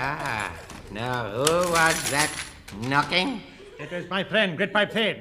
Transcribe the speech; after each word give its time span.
Ah, 0.00 0.52
now 0.92 1.28
who 1.28 1.72
was 1.72 2.10
that 2.12 2.30
knocking? 2.82 3.42
It 3.80 3.90
was 3.90 4.08
my 4.08 4.22
friend, 4.22 4.56
Grytpype. 4.56 5.20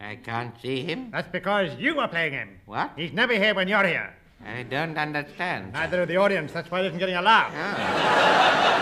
I 0.00 0.16
can't 0.16 0.58
see 0.62 0.84
him. 0.84 1.10
That's 1.10 1.28
because 1.28 1.78
you 1.78 2.00
are 2.00 2.08
playing 2.08 2.32
him. 2.32 2.58
What? 2.64 2.92
He's 2.96 3.12
never 3.12 3.34
here 3.34 3.54
when 3.54 3.68
you're 3.68 3.86
here. 3.86 4.16
I 4.42 4.62
don't 4.62 4.96
understand. 4.96 5.74
Neither 5.74 6.00
of 6.02 6.08
the 6.08 6.16
audience. 6.16 6.50
That's 6.52 6.70
why 6.70 6.80
he 6.80 6.86
isn't 6.86 6.98
getting 6.98 7.16
a 7.16 7.22
laugh. 7.22 7.52
Oh. 7.54 8.76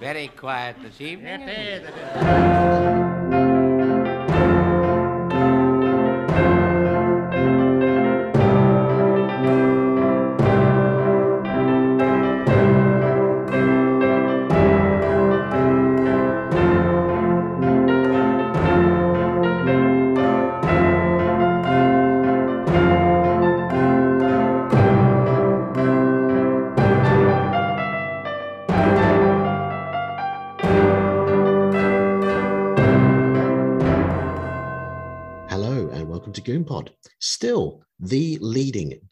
Very 0.00 0.26
quiet 0.28 0.76
this 0.82 1.00
evening. 1.00 1.42
It 1.42 1.48
is. 1.48 1.88
It 1.88 1.94
is. 1.94 3.01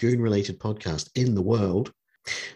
Goon 0.00 0.22
related 0.22 0.59
podcast 0.59 1.10
in 1.14 1.34
the 1.34 1.42
world. 1.42 1.92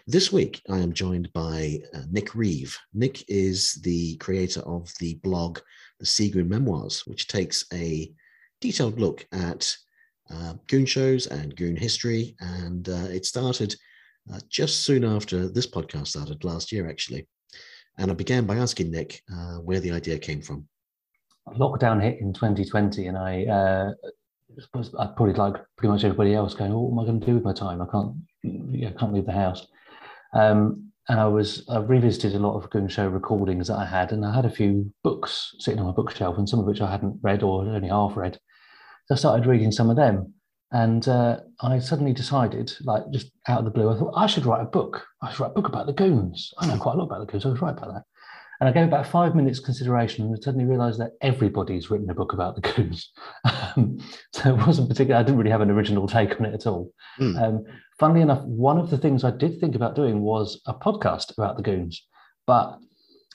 This 0.07 0.31
week 0.31 0.63
I 0.67 0.79
am 0.79 0.93
joined 0.93 1.31
by 1.31 1.79
uh, 1.93 1.99
Nick 2.09 2.33
Reeve. 2.33 2.75
Nick 2.91 3.23
is 3.29 3.75
the 3.83 4.15
creator 4.17 4.61
of 4.61 4.91
the 4.99 5.19
blog 5.21 5.59
The 5.99 6.07
Seagoon 6.07 6.49
Memoirs, 6.49 7.05
which 7.05 7.27
takes 7.27 7.63
a 7.71 8.11
detailed 8.61 8.99
look 8.99 9.27
at 9.31 9.71
uh, 10.31 10.55
goon 10.65 10.87
shows 10.87 11.27
and 11.27 11.55
goon 11.55 11.75
history. 11.75 12.35
And 12.39 12.89
uh, 12.89 13.09
it 13.11 13.27
started 13.27 13.75
uh, 14.33 14.39
just 14.49 14.81
soon 14.81 15.05
after 15.05 15.47
this 15.47 15.67
podcast 15.67 16.07
started 16.07 16.43
last 16.43 16.71
year, 16.71 16.89
actually. 16.89 17.27
And 17.99 18.09
I 18.09 18.15
began 18.15 18.47
by 18.47 18.55
asking 18.55 18.89
Nick 18.89 19.21
uh, 19.31 19.57
where 19.57 19.79
the 19.79 19.91
idea 19.91 20.17
came 20.17 20.41
from. 20.41 20.67
lockdown 21.47 22.01
hit 22.01 22.19
in 22.21 22.33
2020 22.33 23.05
and 23.05 23.15
I 23.19 23.93
uh, 24.57 24.61
suppose 24.61 24.93
I 24.97 25.07
probably 25.07 25.33
like 25.33 25.55
pretty 25.77 25.91
much 25.91 26.03
everybody 26.03 26.33
else 26.33 26.53
going, 26.53 26.71
oh, 26.71 26.81
what 26.81 26.91
am 26.91 26.99
I 26.99 27.09
going 27.09 27.19
to 27.19 27.25
do 27.25 27.35
with 27.35 27.43
my 27.43 27.53
time? 27.53 27.81
I 27.81 27.85
can't, 27.91 28.15
yeah, 28.71 28.89
I 28.89 28.99
can't 28.99 29.13
leave 29.13 29.25
the 29.25 29.31
house. 29.31 29.67
Um, 30.33 30.91
and 31.07 31.19
I 31.19 31.27
was, 31.27 31.63
I 31.69 31.77
revisited 31.77 32.33
a 32.33 32.39
lot 32.39 32.55
of 32.55 32.69
Goon 32.71 32.87
Show 32.87 33.07
recordings 33.07 33.67
that 33.67 33.77
I 33.77 33.85
had, 33.85 34.11
and 34.11 34.25
I 34.25 34.33
had 34.33 34.45
a 34.45 34.49
few 34.49 34.91
books 35.03 35.55
sitting 35.59 35.79
on 35.79 35.85
my 35.85 35.91
bookshelf, 35.91 36.37
and 36.37 36.49
some 36.49 36.59
of 36.59 36.65
which 36.65 36.81
I 36.81 36.89
hadn't 36.89 37.19
read 37.21 37.43
or 37.43 37.61
only 37.61 37.89
half 37.89 38.17
read. 38.17 38.39
So 39.07 39.15
I 39.15 39.17
started 39.17 39.45
reading 39.45 39.71
some 39.71 39.91
of 39.91 39.97
them, 39.97 40.33
and 40.71 41.07
uh, 41.07 41.41
I 41.61 41.77
suddenly 41.77 42.13
decided, 42.13 42.73
like 42.81 43.03
just 43.11 43.31
out 43.47 43.59
of 43.59 43.65
the 43.65 43.71
blue, 43.71 43.89
I 43.89 43.97
thought 43.97 44.13
I 44.17 44.25
should 44.25 44.47
write 44.47 44.61
a 44.61 44.65
book. 44.65 45.05
I 45.21 45.29
should 45.29 45.41
write 45.41 45.51
a 45.51 45.53
book 45.53 45.67
about 45.67 45.85
the 45.85 45.93
Goons. 45.93 46.51
I 46.57 46.65
know 46.65 46.77
quite 46.77 46.95
a 46.95 46.97
lot 46.97 47.05
about 47.05 47.19
the 47.19 47.31
Goons. 47.31 47.45
I 47.45 47.49
was 47.49 47.61
right 47.61 47.77
about 47.77 47.93
that. 47.93 48.03
And 48.59 48.69
I 48.69 48.71
gave 48.71 48.87
about 48.87 49.07
five 49.07 49.35
minutes 49.35 49.59
consideration 49.59 50.25
and 50.25 50.35
I 50.35 50.39
suddenly 50.41 50.65
realized 50.65 50.99
that 50.99 51.11
everybody's 51.21 51.89
written 51.89 52.09
a 52.09 52.13
book 52.13 52.33
about 52.33 52.55
the 52.55 52.61
Goons. 52.61 53.11
Um, 53.77 53.99
so 54.31 54.55
it 54.55 54.65
wasn't 54.65 54.87
particular, 54.87 55.19
I 55.19 55.23
didn't 55.23 55.37
really 55.37 55.51
have 55.51 55.61
an 55.61 55.69
original 55.69 56.07
take 56.07 56.39
on 56.39 56.45
it 56.45 56.53
at 56.53 56.65
all. 56.65 56.93
Hmm. 57.17 57.35
Um, 57.37 57.63
funnily 57.99 58.21
enough, 58.21 58.41
one 58.43 58.77
of 58.77 58.89
the 58.89 58.97
things 58.97 59.23
I 59.23 59.31
did 59.31 59.59
think 59.59 59.75
about 59.75 59.95
doing 59.95 60.21
was 60.21 60.61
a 60.65 60.73
podcast 60.73 61.37
about 61.37 61.57
the 61.57 61.63
Goons. 61.63 62.05
But 62.47 62.79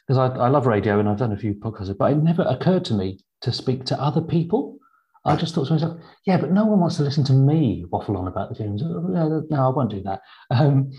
because 0.06 0.18
I, 0.18 0.44
I 0.44 0.48
love 0.48 0.66
radio 0.66 0.98
and 0.98 1.08
I've 1.08 1.18
done 1.18 1.32
a 1.32 1.36
few 1.36 1.54
podcasts, 1.54 1.96
but 1.96 2.12
it 2.12 2.16
never 2.16 2.42
occurred 2.42 2.84
to 2.86 2.94
me 2.94 3.20
to 3.42 3.52
speak 3.52 3.84
to 3.86 4.00
other 4.00 4.20
people. 4.20 4.78
I 5.24 5.36
just 5.36 5.54
thought 5.54 5.66
to 5.66 5.74
myself, 5.74 6.00
yeah, 6.26 6.38
but 6.38 6.50
no 6.50 6.64
one 6.64 6.80
wants 6.80 6.96
to 6.96 7.02
listen 7.02 7.24
to 7.24 7.34
me 7.34 7.84
waffle 7.90 8.16
on 8.16 8.26
about 8.26 8.48
the 8.48 8.54
Goons. 8.54 8.82
No, 8.82 9.46
no, 9.48 9.66
I 9.66 9.68
won't 9.68 9.90
do 9.90 10.02
that. 10.02 10.22
Um, 10.50 10.90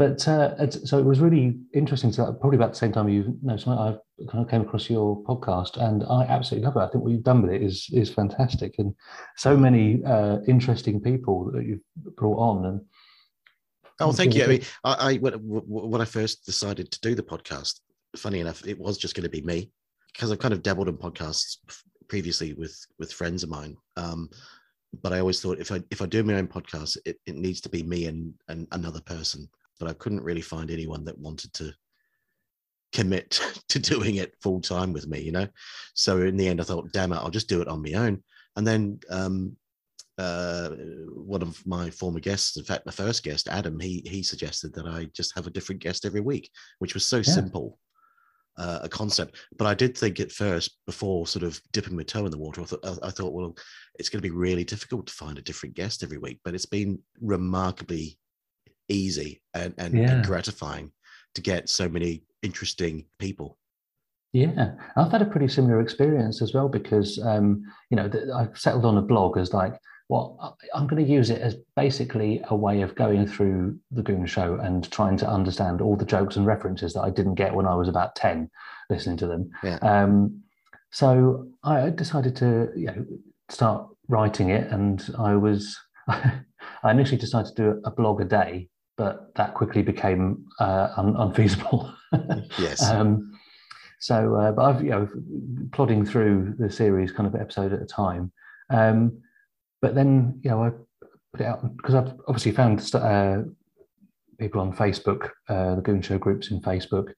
but 0.00 0.26
uh, 0.26 0.70
so 0.70 0.98
it 0.98 1.04
was 1.04 1.20
really 1.20 1.58
interesting. 1.74 2.10
So 2.10 2.32
probably 2.32 2.56
about 2.56 2.70
the 2.70 2.78
same 2.78 2.90
time 2.90 3.10
you 3.10 3.36
know, 3.42 3.58
so 3.58 3.72
I 3.72 3.98
kind 4.32 4.42
of 4.42 4.50
came 4.50 4.62
across 4.62 4.88
your 4.88 5.22
podcast, 5.24 5.76
and 5.76 6.04
I 6.04 6.22
absolutely 6.22 6.64
love 6.64 6.76
it. 6.76 6.80
I 6.80 6.88
think 6.88 7.04
what 7.04 7.12
you've 7.12 7.22
done 7.22 7.42
with 7.42 7.52
it 7.52 7.62
is 7.62 7.86
is 7.92 8.08
fantastic, 8.08 8.76
and 8.78 8.94
so 9.36 9.58
many 9.58 10.02
uh, 10.06 10.38
interesting 10.48 11.02
people 11.02 11.52
that 11.52 11.66
you've 11.66 11.84
brought 12.16 12.38
on. 12.38 12.64
And 12.64 12.80
Oh, 14.00 14.10
thank 14.10 14.34
you. 14.34 14.44
I 14.44 14.46
mean, 14.46 14.62
I, 14.84 14.94
I 14.94 15.16
when, 15.16 15.34
when 15.34 16.00
I 16.00 16.06
first 16.06 16.46
decided 16.46 16.90
to 16.92 17.00
do 17.02 17.14
the 17.14 17.22
podcast, 17.22 17.80
funny 18.16 18.40
enough, 18.40 18.66
it 18.66 18.78
was 18.78 18.96
just 18.96 19.14
going 19.14 19.24
to 19.24 19.28
be 19.28 19.42
me 19.42 19.70
because 20.14 20.32
I've 20.32 20.38
kind 20.38 20.54
of 20.54 20.62
dabbled 20.62 20.88
in 20.88 20.96
podcasts 20.96 21.58
previously 22.08 22.54
with 22.54 22.74
with 22.98 23.12
friends 23.12 23.42
of 23.42 23.50
mine. 23.50 23.76
Um, 23.98 24.30
but 25.02 25.12
I 25.12 25.20
always 25.20 25.42
thought 25.42 25.58
if 25.58 25.70
I 25.70 25.82
if 25.90 26.00
I 26.00 26.06
do 26.06 26.22
my 26.22 26.36
own 26.36 26.48
podcast, 26.48 26.96
it, 27.04 27.18
it 27.26 27.34
needs 27.34 27.60
to 27.60 27.68
be 27.68 27.82
me 27.82 28.06
and, 28.06 28.32
and 28.48 28.66
another 28.72 29.02
person. 29.02 29.46
But 29.80 29.88
I 29.88 29.94
couldn't 29.94 30.22
really 30.22 30.40
find 30.40 30.70
anyone 30.70 31.04
that 31.06 31.18
wanted 31.18 31.52
to 31.54 31.72
commit 32.92 33.40
to 33.68 33.78
doing 33.78 34.16
it 34.16 34.34
full 34.40 34.60
time 34.60 34.92
with 34.92 35.08
me, 35.08 35.20
you 35.20 35.32
know. 35.32 35.48
So 35.94 36.20
in 36.20 36.36
the 36.36 36.46
end, 36.46 36.60
I 36.60 36.64
thought, 36.64 36.92
damn 36.92 37.12
it, 37.12 37.16
I'll 37.16 37.30
just 37.30 37.48
do 37.48 37.60
it 37.60 37.68
on 37.68 37.82
my 37.82 37.94
own. 37.94 38.22
And 38.56 38.66
then 38.66 39.00
um, 39.10 39.56
uh, 40.18 40.70
one 41.14 41.42
of 41.42 41.64
my 41.66 41.90
former 41.90 42.20
guests, 42.20 42.56
in 42.56 42.64
fact, 42.64 42.86
my 42.86 42.92
first 42.92 43.24
guest, 43.24 43.48
Adam, 43.48 43.80
he 43.80 44.02
he 44.06 44.22
suggested 44.22 44.74
that 44.74 44.86
I 44.86 45.06
just 45.14 45.34
have 45.34 45.46
a 45.46 45.50
different 45.50 45.82
guest 45.82 46.04
every 46.04 46.20
week, 46.20 46.50
which 46.78 46.94
was 46.94 47.06
so 47.06 47.22
simple 47.22 47.78
uh, 48.60 48.80
a 48.82 48.88
concept. 48.88 49.36
But 49.56 49.66
I 49.66 49.74
did 49.74 49.96
think 49.96 50.20
at 50.20 50.30
first, 50.30 50.78
before 50.86 51.26
sort 51.26 51.44
of 51.44 51.60
dipping 51.72 51.96
my 51.96 52.02
toe 52.02 52.26
in 52.26 52.30
the 52.30 52.38
water, 52.38 52.60
I 52.60 52.64
thought, 52.64 52.98
I 53.02 53.10
thought, 53.10 53.32
well, 53.32 53.56
it's 53.98 54.10
going 54.10 54.22
to 54.22 54.28
be 54.28 54.34
really 54.34 54.64
difficult 54.64 55.06
to 55.06 55.14
find 55.14 55.38
a 55.38 55.42
different 55.42 55.74
guest 55.74 56.02
every 56.02 56.18
week. 56.18 56.40
But 56.44 56.54
it's 56.54 56.66
been 56.66 56.98
remarkably 57.20 58.18
easy 58.90 59.42
and, 59.54 59.74
and, 59.78 59.94
Yeah. 59.94 60.12
and 60.12 60.24
gratifying 60.26 60.92
to 61.34 61.40
get 61.40 61.68
so 61.68 61.88
many 61.88 62.22
interesting 62.42 63.06
people. 63.18 63.56
Yeah, 64.32 64.74
I've 64.96 65.10
had 65.10 65.22
a 65.22 65.26
pretty 65.26 65.48
similar 65.48 65.80
experience 65.80 66.40
as 66.40 66.54
well 66.54 66.68
because 66.68 67.18
um, 67.24 67.62
you 67.90 67.96
know 67.96 68.08
th- 68.08 68.28
I've 68.32 68.56
settled 68.56 68.84
on 68.84 68.96
a 68.96 69.02
blog 69.02 69.36
as 69.36 69.52
like, 69.52 69.74
well, 70.08 70.56
I'm 70.72 70.86
going 70.86 71.04
to 71.04 71.12
use 71.12 71.30
it 71.30 71.40
as 71.42 71.56
basically 71.74 72.40
a 72.48 72.54
way 72.54 72.82
of 72.82 72.94
going 72.94 73.26
through 73.26 73.78
the 73.90 74.02
Goon 74.02 74.26
Show 74.26 74.54
and 74.62 74.88
trying 74.92 75.16
to 75.18 75.28
understand 75.28 75.80
all 75.80 75.96
the 75.96 76.04
jokes 76.04 76.36
and 76.36 76.46
references 76.46 76.92
that 76.94 77.02
I 77.02 77.10
didn't 77.10 77.34
get 77.34 77.54
when 77.54 77.66
I 77.66 77.74
was 77.74 77.88
about 77.88 78.14
ten, 78.14 78.48
listening 78.88 79.16
to 79.18 79.26
them. 79.26 79.50
Yeah. 79.64 79.78
Um, 79.82 80.42
so 80.92 81.48
I 81.64 81.90
decided 81.90 82.36
to 82.36 82.68
you 82.76 82.86
know 82.86 83.04
start 83.48 83.88
writing 84.06 84.50
it, 84.50 84.70
and 84.70 85.04
I 85.18 85.34
was 85.34 85.76
I 86.08 86.42
initially 86.84 87.18
decided 87.18 87.54
to 87.56 87.62
do 87.62 87.82
a 87.84 87.90
blog 87.90 88.20
a 88.20 88.24
day, 88.24 88.68
but 89.00 89.34
that 89.34 89.54
quickly 89.54 89.80
became 89.80 90.44
uh, 90.58 90.92
un- 90.98 91.16
unfeasible. 91.16 91.90
Yes. 92.58 92.82
Um, 92.90 93.38
so, 94.00 94.34
uh, 94.34 94.50
but 94.50 94.62
I've 94.64 94.82
you 94.82 94.90
know 94.90 95.08
plodding 95.70 96.04
through 96.04 96.56
the 96.58 96.68
series 96.68 97.12
kind 97.12 97.24
of 97.28 97.40
episode 97.40 97.72
at 97.72 97.80
a 97.80 97.86
time. 97.86 98.32
Um, 98.68 99.22
but 99.80 99.94
then 99.94 100.40
you 100.42 100.50
know 100.50 100.64
I 100.64 100.70
put 101.32 101.40
it 101.42 101.44
out 101.44 101.76
because 101.76 101.94
I've 101.94 102.12
obviously 102.26 102.50
found 102.50 102.82
st- 102.82 103.04
uh, 103.04 103.42
people 104.40 104.60
on 104.60 104.74
Facebook, 104.74 105.30
uh, 105.48 105.76
the 105.76 105.82
Goon 105.82 106.02
Show 106.02 106.18
groups 106.18 106.50
in 106.50 106.60
Facebook. 106.60 107.12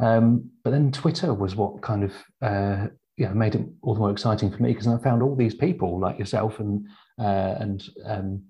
Um, 0.00 0.50
but 0.64 0.70
then 0.70 0.90
Twitter 0.90 1.34
was 1.34 1.54
what 1.54 1.82
kind 1.82 2.02
of 2.04 2.12
uh, 2.40 2.86
you 3.18 3.26
know 3.26 3.34
made 3.34 3.54
it 3.54 3.66
all 3.82 3.92
the 3.92 4.00
more 4.00 4.10
exciting 4.10 4.50
for 4.50 4.62
me 4.62 4.72
because 4.72 4.88
I 4.88 4.96
found 4.96 5.22
all 5.22 5.36
these 5.36 5.54
people 5.54 6.00
like 6.00 6.18
yourself 6.18 6.58
and 6.58 6.86
uh, 7.20 7.54
and 7.58 7.86
um, 8.06 8.42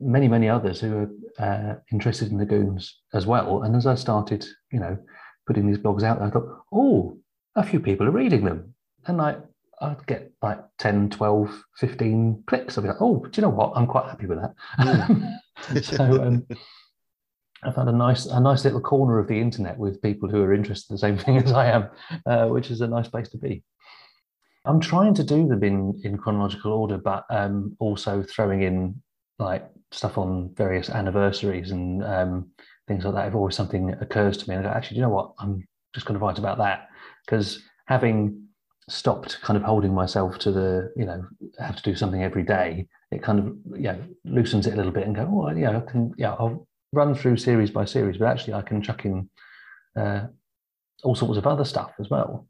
many 0.00 0.28
many 0.28 0.48
others 0.48 0.80
who 0.80 1.08
are 1.38 1.72
uh, 1.72 1.74
interested 1.92 2.30
in 2.30 2.38
the 2.38 2.46
goons 2.46 3.00
as 3.14 3.26
well. 3.26 3.62
And 3.62 3.76
as 3.76 3.86
I 3.86 3.94
started, 3.94 4.46
you 4.72 4.80
know, 4.80 4.98
putting 5.46 5.66
these 5.66 5.78
blogs 5.78 6.02
out 6.02 6.20
I 6.20 6.30
thought, 6.30 6.64
oh, 6.72 7.18
a 7.54 7.62
few 7.62 7.80
people 7.80 8.06
are 8.06 8.12
reading 8.12 8.44
them. 8.44 8.74
And 9.06 9.18
like, 9.18 9.38
I'd 9.80 10.06
get 10.06 10.32
like 10.42 10.60
10, 10.78 11.10
12, 11.10 11.64
15 11.76 12.44
clicks. 12.46 12.76
I'd 12.76 12.82
be 12.82 12.88
like, 12.88 13.00
oh, 13.00 13.24
do 13.24 13.30
you 13.34 13.42
know 13.42 13.54
what? 13.54 13.72
I'm 13.74 13.86
quite 13.86 14.06
happy 14.06 14.26
with 14.26 14.40
that. 14.40 15.82
so 15.82 16.22
um, 16.22 16.46
I 17.62 17.70
found 17.72 17.88
a 17.88 17.92
nice, 17.92 18.26
a 18.26 18.40
nice 18.40 18.64
little 18.64 18.80
corner 18.80 19.18
of 19.18 19.28
the 19.28 19.40
internet 19.40 19.78
with 19.78 20.02
people 20.02 20.28
who 20.28 20.42
are 20.42 20.54
interested 20.54 20.90
in 20.90 20.94
the 20.94 20.98
same 20.98 21.18
thing 21.18 21.36
as 21.38 21.52
I 21.52 21.70
am, 21.70 21.88
uh, 22.26 22.46
which 22.46 22.70
is 22.70 22.80
a 22.80 22.88
nice 22.88 23.08
place 23.08 23.28
to 23.30 23.38
be. 23.38 23.62
I'm 24.64 24.80
trying 24.80 25.14
to 25.14 25.24
do 25.24 25.46
them 25.46 25.62
in, 25.62 26.00
in 26.04 26.18
chronological 26.18 26.72
order, 26.72 26.98
but 26.98 27.24
um, 27.30 27.76
also 27.78 28.22
throwing 28.22 28.62
in 28.62 29.00
like 29.38 29.68
stuff 29.90 30.18
on 30.18 30.52
various 30.54 30.90
anniversaries 30.90 31.70
and 31.70 32.04
um, 32.04 32.50
things 32.86 33.04
like 33.04 33.14
that. 33.14 33.28
If 33.28 33.34
always 33.34 33.56
something 33.56 33.90
occurs 34.00 34.36
to 34.38 34.48
me, 34.48 34.56
and 34.56 34.66
I 34.66 34.70
go, 34.70 34.76
actually, 34.76 34.96
do 34.96 35.00
you 35.00 35.06
know 35.06 35.14
what? 35.14 35.32
I'm 35.38 35.66
just 35.94 36.06
going 36.06 36.18
to 36.18 36.24
write 36.24 36.38
about 36.38 36.58
that 36.58 36.88
because 37.24 37.62
having 37.86 38.48
stopped 38.88 39.40
kind 39.42 39.56
of 39.56 39.62
holding 39.62 39.94
myself 39.94 40.38
to 40.38 40.50
the, 40.50 40.92
you 40.96 41.04
know, 41.04 41.24
have 41.58 41.76
to 41.76 41.82
do 41.82 41.94
something 41.94 42.22
every 42.22 42.42
day, 42.42 42.86
it 43.10 43.22
kind 43.22 43.38
of, 43.38 43.56
know, 43.82 44.02
loosens 44.24 44.66
it 44.66 44.74
a 44.74 44.76
little 44.76 44.92
bit 44.92 45.06
and 45.06 45.14
go, 45.14 45.28
oh, 45.30 45.50
yeah, 45.54 45.76
I 45.76 45.80
can, 45.80 46.12
yeah, 46.16 46.32
I'll 46.32 46.66
run 46.92 47.14
through 47.14 47.36
series 47.36 47.70
by 47.70 47.84
series, 47.84 48.16
but 48.16 48.28
actually 48.28 48.54
I 48.54 48.62
can 48.62 48.82
chuck 48.82 49.04
in 49.04 49.28
uh, 49.96 50.26
all 51.04 51.14
sorts 51.14 51.36
of 51.36 51.46
other 51.46 51.64
stuff 51.64 51.92
as 52.00 52.08
well. 52.10 52.47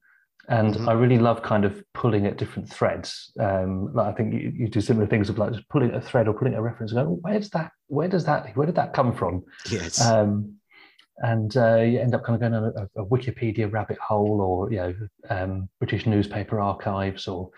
And 0.50 0.74
Mhm. 0.74 0.88
I 0.88 0.92
really 0.92 1.18
love 1.18 1.42
kind 1.42 1.64
of 1.66 1.82
pulling 1.92 2.26
at 2.26 2.38
different 2.38 2.70
threads. 2.70 3.32
Um, 3.38 3.92
like 3.92 4.06
I 4.06 4.12
think 4.16 4.32
you, 4.32 4.50
you 4.54 4.68
do 4.68 4.80
similar 4.80 5.06
things 5.06 5.28
of 5.28 5.36
like 5.38 5.52
just 5.52 5.68
pulling 5.68 5.92
a 5.92 6.00
thread 6.00 6.26
or 6.26 6.32
pulling 6.32 6.54
a 6.54 6.62
reference 6.62 6.92
and 6.92 7.04
go, 7.04 7.10
oh, 7.12 7.18
where's 7.20 7.50
that? 7.50 7.70
Where 7.88 8.08
does 8.08 8.24
that? 8.24 8.56
Where 8.56 8.64
did 8.66 8.76
that 8.76 8.94
come 8.94 9.14
from? 9.14 9.44
Yes. 9.70 10.00
Um, 10.04 10.54
and 11.18 11.54
uh, 11.56 11.76
you 11.78 11.98
end 12.00 12.14
up 12.14 12.24
kind 12.24 12.34
of 12.36 12.40
going 12.40 12.54
on 12.54 12.64
a, 12.96 13.02
a 13.02 13.04
Wikipedia 13.04 13.70
rabbit 13.70 13.98
hole, 13.98 14.40
or 14.40 14.70
you 14.72 14.76
know, 14.78 14.94
um, 15.28 15.68
British 15.80 16.06
newspaper 16.06 16.60
archives, 16.60 17.26
or 17.28 17.50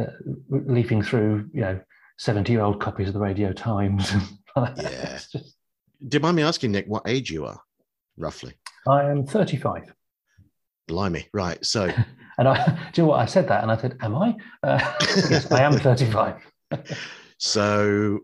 uh, 0.00 0.06
leafing 0.48 1.02
through 1.02 1.50
you 1.52 1.60
know 1.60 1.80
seventy-year-old 2.16 2.80
copies 2.80 3.08
of 3.08 3.14
the 3.14 3.20
Radio 3.20 3.52
Times. 3.52 4.12
Yeah. 4.56 5.18
Just- 5.30 5.56
Do 6.08 6.16
you 6.16 6.20
mind 6.20 6.34
me 6.36 6.42
asking, 6.42 6.72
Nick, 6.72 6.86
what 6.86 7.02
age 7.06 7.30
you 7.30 7.44
are, 7.44 7.60
roughly? 8.16 8.54
I 8.88 9.04
am 9.04 9.24
thirty-five. 9.26 9.92
Blimey. 10.88 11.26
Right. 11.32 11.64
So, 11.64 11.88
And 12.38 12.48
I, 12.48 12.64
do 12.92 13.02
you 13.02 13.02
know 13.02 13.10
what? 13.10 13.20
I 13.20 13.26
said 13.26 13.48
that 13.48 13.62
and 13.62 13.70
I 13.70 13.76
said, 13.76 13.96
Am 14.00 14.14
I? 14.16 14.34
Uh, 14.62 14.78
yes, 15.00 15.50
I 15.52 15.62
am 15.62 15.72
35. 15.78 16.42
so 17.38 18.20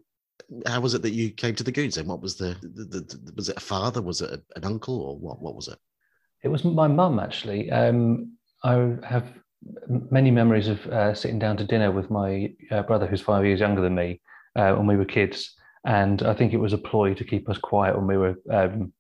how 0.66 0.80
was 0.80 0.94
it 0.94 1.02
that 1.02 1.12
you 1.12 1.30
came 1.30 1.54
to 1.56 1.64
the 1.64 1.72
Goons 1.72 1.96
then? 1.96 2.06
What 2.06 2.20
was 2.20 2.36
the, 2.36 2.56
the, 2.62 3.00
the, 3.00 3.32
was 3.34 3.48
it 3.48 3.56
a 3.56 3.60
father? 3.60 4.02
Was 4.02 4.20
it 4.20 4.30
a- 4.30 4.42
an 4.56 4.64
uncle 4.64 5.00
or 5.00 5.18
what, 5.18 5.40
what 5.40 5.54
was 5.54 5.68
it? 5.68 5.78
It 6.42 6.48
was 6.48 6.64
my 6.64 6.86
mum, 6.86 7.18
actually. 7.18 7.70
Um, 7.70 8.32
I 8.62 8.96
have 9.02 9.32
many 10.10 10.30
memories 10.30 10.68
of 10.68 10.86
uh, 10.88 11.14
sitting 11.14 11.38
down 11.38 11.56
to 11.56 11.64
dinner 11.64 11.90
with 11.90 12.10
my 12.10 12.52
uh, 12.70 12.82
brother, 12.82 13.06
who's 13.06 13.22
five 13.22 13.46
years 13.46 13.60
younger 13.60 13.80
than 13.80 13.94
me, 13.94 14.20
uh, 14.56 14.74
when 14.74 14.86
we 14.86 14.96
were 14.96 15.06
kids. 15.06 15.54
And 15.86 16.22
I 16.22 16.34
think 16.34 16.52
it 16.52 16.58
was 16.58 16.74
a 16.74 16.78
ploy 16.78 17.14
to 17.14 17.24
keep 17.24 17.48
us 17.48 17.58
quiet 17.58 17.96
when 17.96 18.06
we 18.06 18.16
were 18.18 18.34
um, 18.50 18.92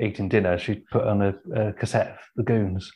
eating 0.00 0.28
dinner. 0.28 0.58
She'd 0.58 0.86
put 0.86 1.06
on 1.06 1.22
a, 1.22 1.34
a 1.54 1.72
cassette 1.72 2.08
of 2.08 2.18
the 2.36 2.42
Goons, 2.42 2.90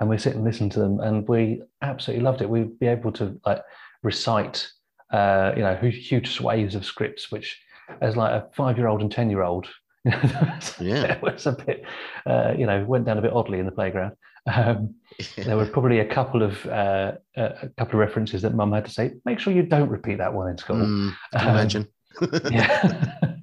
and 0.00 0.08
we 0.08 0.18
sit 0.18 0.34
and 0.34 0.44
listen 0.44 0.68
to 0.70 0.78
them, 0.80 1.00
and 1.00 1.26
we 1.28 1.62
absolutely 1.82 2.24
loved 2.24 2.40
it. 2.42 2.48
We'd 2.50 2.78
be 2.78 2.86
able 2.86 3.12
to 3.12 3.38
like 3.44 3.62
recite, 4.02 4.68
uh, 5.12 5.52
you 5.56 5.62
know, 5.62 5.74
huge 5.76 6.30
swathes 6.32 6.74
of 6.74 6.84
scripts, 6.84 7.30
which, 7.32 7.60
as 8.00 8.16
like 8.16 8.30
a 8.32 8.48
five-year-old 8.54 9.00
and 9.00 9.10
ten-year-old, 9.10 9.66
you 10.04 10.10
know, 10.12 10.58
Yeah. 10.80 11.02
it 11.12 11.22
was 11.22 11.46
a 11.46 11.52
bit, 11.52 11.84
uh, 12.26 12.54
you 12.56 12.66
know, 12.66 12.84
went 12.84 13.04
down 13.06 13.18
a 13.18 13.22
bit 13.22 13.32
oddly 13.32 13.58
in 13.58 13.66
the 13.66 13.72
playground. 13.72 14.12
Um, 14.46 14.94
there 15.36 15.56
were 15.56 15.66
probably 15.66 15.98
a 15.98 16.06
couple 16.06 16.42
of 16.42 16.64
uh, 16.66 17.12
a 17.36 17.42
a 17.62 17.68
couple 17.76 17.94
of 18.00 18.06
references 18.06 18.40
that 18.42 18.54
Mum 18.54 18.72
had 18.72 18.84
to 18.86 18.90
say. 18.90 19.12
Make 19.24 19.40
sure 19.40 19.52
you 19.52 19.62
don't 19.62 19.90
repeat 19.90 20.18
that 20.18 20.32
one 20.32 20.48
in 20.48 20.56
school. 20.56 20.76
Mm, 20.76 21.12
can 21.32 21.48
Um, 21.48 21.54
imagine. 21.56 21.88
yeah. 22.50 23.34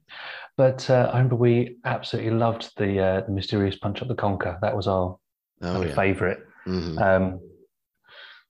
but 0.58 0.90
uh, 0.90 1.10
I 1.14 1.18
remember 1.18 1.36
we 1.36 1.78
absolutely 1.86 2.32
loved 2.32 2.72
the 2.78 3.00
uh, 3.00 3.22
the 3.22 3.32
mysterious 3.32 3.76
punch 3.78 4.02
up 4.02 4.08
the 4.08 4.16
conker. 4.16 4.60
That 4.62 4.76
was 4.76 4.88
our, 4.88 5.18
oh, 5.62 5.82
yeah. 5.84 5.96
favourite. 5.96 6.38
Mhm. 6.68 7.02
Um, 7.02 7.40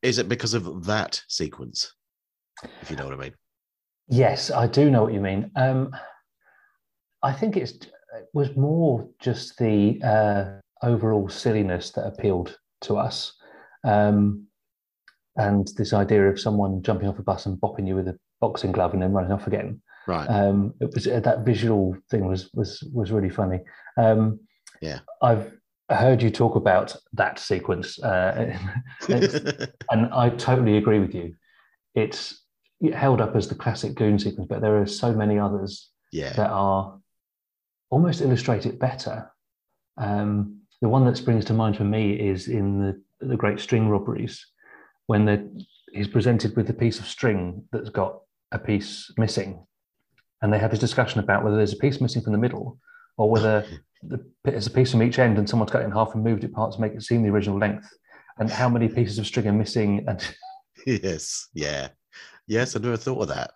Is 0.02 0.18
it 0.20 0.30
because 0.30 0.54
of 0.54 0.86
that 0.86 1.22
sequence? 1.28 1.94
If 2.82 2.90
you 2.90 2.96
know 2.96 3.06
what 3.06 3.14
I 3.14 3.18
mean. 3.18 3.34
yes, 4.08 4.50
I 4.52 4.68
do 4.68 4.90
know 4.90 5.04
what 5.04 5.14
you 5.14 5.20
mean. 5.20 5.52
Um, 5.56 5.92
I 7.24 7.34
think 7.34 7.58
it's 7.58 7.72
it 7.74 8.28
was 8.34 8.56
more 8.56 9.10
just 9.20 9.58
the 9.58 10.00
uh, 10.04 10.46
overall 10.88 11.28
silliness 11.28 11.92
that 11.92 12.06
appealed 12.08 12.58
to 12.82 12.98
us, 12.98 13.34
um, 13.84 14.46
and 15.36 15.68
this 15.76 15.92
idea 15.92 16.30
of 16.30 16.40
someone 16.40 16.82
jumping 16.82 17.10
off 17.10 17.20
a 17.20 17.24
bus 17.24 17.46
and 17.46 17.60
bopping 17.60 17.88
you 17.88 17.96
with 17.96 18.08
a 18.08 18.18
boxing 18.40 18.72
glove 18.72 18.94
and 18.94 19.02
then 19.02 19.12
running 19.12 19.32
off 19.34 19.48
again. 19.48 19.82
Right. 20.08 20.28
um, 20.28 20.74
it 20.80 20.94
was 20.94 21.08
uh, 21.08 21.20
that 21.22 21.40
visual 21.46 21.98
thing 22.12 22.28
was 22.28 22.50
was 22.54 22.82
was 22.94 23.12
really 23.12 23.30
funny. 23.30 23.60
Um, 23.98 24.40
Yeah. 24.82 25.00
I've 25.22 25.52
heard 25.90 26.22
you 26.22 26.32
talk 26.32 26.56
about 26.56 26.96
that 27.14 27.38
sequence, 27.38 28.00
uh, 28.02 28.58
and 29.10 30.08
I 30.12 30.30
totally 30.30 30.78
agree 30.78 31.00
with 31.00 31.14
you. 31.14 31.36
It's 31.94 32.44
held 32.94 33.22
up 33.22 33.36
as 33.36 33.48
the 33.48 33.56
classic 33.56 33.96
Goon 33.96 34.18
sequence, 34.18 34.48
but 34.50 34.62
there 34.62 34.82
are 34.82 34.88
so 34.88 35.14
many 35.14 35.38
others 35.38 35.90
yeah. 36.12 36.34
that 36.34 36.50
are 36.50 37.00
almost 37.90 38.22
illustrate 38.22 38.66
it 38.66 38.80
better. 38.80 39.32
Um, 39.98 40.62
the 40.82 40.90
one 40.90 41.06
that 41.06 41.18
springs 41.18 41.46
to 41.46 41.54
mind 41.54 41.78
for 41.78 41.84
me 41.84 42.14
is 42.14 42.48
in 42.48 42.80
the 42.80 43.02
the 43.26 43.38
Great 43.38 43.60
String 43.60 43.88
Robberies, 43.88 44.46
when 45.06 45.66
he's 45.94 46.08
presented 46.08 46.56
with 46.56 46.70
a 46.70 46.74
piece 46.74 47.00
of 47.00 47.08
string 47.08 47.64
that's 47.72 47.90
got 47.90 48.20
a 48.52 48.60
piece 48.60 49.12
missing, 49.18 49.66
and 50.42 50.52
they 50.52 50.60
have 50.60 50.72
this 50.72 50.80
discussion 50.80 51.20
about 51.20 51.44
whether 51.44 51.56
there's 51.56 51.74
a 51.74 51.78
piece 51.78 52.02
missing 52.02 52.22
from 52.22 52.34
the 52.34 52.40
middle 52.40 52.80
or 53.18 53.30
whether 53.30 53.66
the, 54.04 54.24
there's 54.44 54.68
a 54.68 54.72
piece 54.72 54.92
from 54.92 55.04
each 55.04 55.20
end 55.20 55.38
and 55.38 55.50
someone's 55.50 55.72
cut 55.72 55.82
it 55.82 55.86
in 55.86 55.92
half 55.92 56.14
and 56.14 56.24
moved 56.24 56.44
it 56.44 56.52
apart 56.52 56.74
to 56.74 56.82
make 56.82 56.94
it 56.94 57.04
seem 57.04 57.24
the 57.24 57.30
original 57.30 57.58
length, 57.58 57.88
and 58.40 58.50
how 58.50 58.70
many 58.70 58.88
pieces 58.88 59.18
of 59.18 59.26
string 59.26 59.48
are 59.48 59.54
missing. 59.54 60.06
And 60.08 60.22
yes. 60.86 61.48
Yeah. 61.54 61.90
Yes. 62.48 62.76
I 62.76 62.80
never 62.80 62.98
thought 62.98 63.22
of 63.24 63.28
that. 63.30 63.52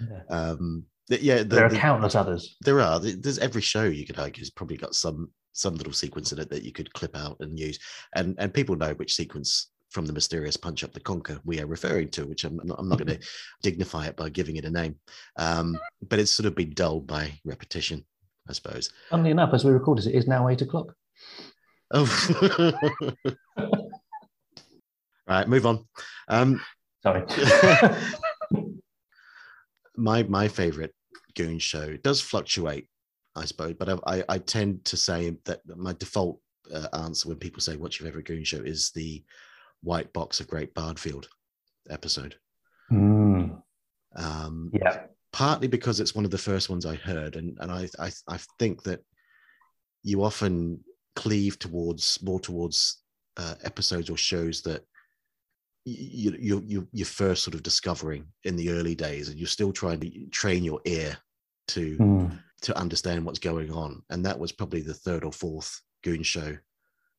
Yeah. 0.00 0.22
Um, 0.36 0.84
th- 1.08 1.20
yeah. 1.22 1.38
The, 1.38 1.44
there 1.44 1.66
are 1.66 1.68
the- 1.70 1.76
countless 1.76 2.14
others. 2.14 2.56
there 2.62 2.80
are. 2.80 2.98
There's 3.00 3.38
every 3.38 3.62
show 3.62 3.84
you 3.84 4.06
could 4.06 4.18
argue 4.18 4.40
has 4.40 4.50
probably 4.50 4.76
got 4.76 4.94
some 4.94 5.30
some 5.52 5.76
little 5.76 5.92
sequence 5.92 6.32
in 6.32 6.40
it 6.40 6.50
that 6.50 6.64
you 6.64 6.72
could 6.72 6.92
clip 6.94 7.16
out 7.16 7.36
and 7.40 7.58
use, 7.58 7.78
and 8.16 8.34
and 8.38 8.52
people 8.54 8.76
know 8.76 8.92
which 8.94 9.14
sequence 9.14 9.70
from 9.90 10.06
the 10.06 10.12
mysterious 10.12 10.56
punch 10.56 10.82
up 10.82 10.92
the 10.92 10.98
conker 10.98 11.38
we 11.44 11.60
are 11.60 11.66
referring 11.66 12.08
to, 12.08 12.26
which 12.26 12.42
I'm 12.42 12.58
not, 12.64 12.76
I'm 12.80 12.88
not 12.88 12.98
going 12.98 13.18
to 13.20 13.26
dignify 13.62 14.06
it 14.06 14.16
by 14.16 14.28
giving 14.28 14.56
it 14.56 14.64
a 14.64 14.70
name, 14.70 14.96
um, 15.36 15.78
but 16.08 16.18
it's 16.18 16.32
sort 16.32 16.46
of 16.46 16.56
been 16.56 16.70
dulled 16.74 17.06
by 17.06 17.32
repetition, 17.44 18.04
I 18.48 18.52
suppose. 18.52 18.90
Funnily 19.10 19.30
enough, 19.30 19.54
as 19.54 19.64
we 19.64 19.72
record 19.72 19.98
this, 19.98 20.06
it 20.06 20.14
is 20.14 20.26
now 20.26 20.48
eight 20.48 20.62
o'clock. 20.62 20.94
Oh, 21.90 22.06
right, 25.28 25.48
move 25.48 25.66
on. 25.66 25.86
Um, 26.28 26.60
Sorry. 27.02 27.24
my 29.96 30.22
my 30.24 30.48
favorite 30.48 30.94
goon 31.36 31.58
show 31.58 31.96
does 31.98 32.20
fluctuate 32.20 32.88
i 33.36 33.44
suppose 33.44 33.74
but 33.78 33.88
i 33.88 33.96
i, 34.18 34.24
I 34.28 34.38
tend 34.38 34.84
to 34.86 34.96
say 34.96 35.36
that 35.44 35.60
my 35.76 35.92
default 35.92 36.40
uh, 36.74 36.88
answer 36.94 37.28
when 37.28 37.38
people 37.38 37.60
say 37.60 37.76
what's 37.76 38.00
your 38.00 38.08
favorite 38.08 38.26
goon 38.26 38.42
show 38.44 38.58
is 38.58 38.90
the 38.90 39.22
white 39.82 40.12
box 40.12 40.40
of 40.40 40.48
great 40.48 40.74
bardfield 40.74 41.28
episode 41.90 42.36
Mm, 42.92 43.62
um 44.14 44.70
yeah. 44.74 45.04
Partly 45.34 45.66
because 45.66 45.98
it's 45.98 46.14
one 46.14 46.24
of 46.24 46.30
the 46.30 46.38
first 46.38 46.70
ones 46.70 46.86
i 46.86 46.94
heard 46.94 47.34
and 47.34 47.58
and 47.60 47.72
i 47.72 47.88
i, 47.98 48.10
I 48.28 48.38
think 48.60 48.84
that 48.84 49.00
you 50.04 50.22
often 50.22 50.78
cleave 51.16 51.58
towards 51.58 52.22
more 52.22 52.38
towards 52.38 53.02
uh, 53.36 53.56
episodes 53.64 54.10
or 54.10 54.16
shows 54.16 54.62
that 54.62 54.84
you, 55.84 56.36
you 56.38 56.62
you 56.64 56.88
you're 56.92 57.06
first 57.06 57.42
sort 57.42 57.54
of 57.54 57.64
discovering 57.64 58.26
in 58.44 58.54
the 58.54 58.70
early 58.70 58.94
days 58.94 59.28
and 59.28 59.36
you're 59.36 59.48
still 59.48 59.72
trying 59.72 59.98
to 60.00 60.26
train 60.30 60.62
your 60.62 60.80
ear 60.84 61.16
to 61.68 61.96
Mm, 61.98 62.38
to 62.64 62.76
understand 62.78 63.22
what's 63.24 63.38
going 63.38 63.70
on. 63.70 64.02
And 64.08 64.24
that 64.24 64.38
was 64.38 64.50
probably 64.50 64.80
the 64.80 64.94
third 64.94 65.22
or 65.22 65.32
fourth 65.32 65.82
goon 66.02 66.22
show 66.22 66.56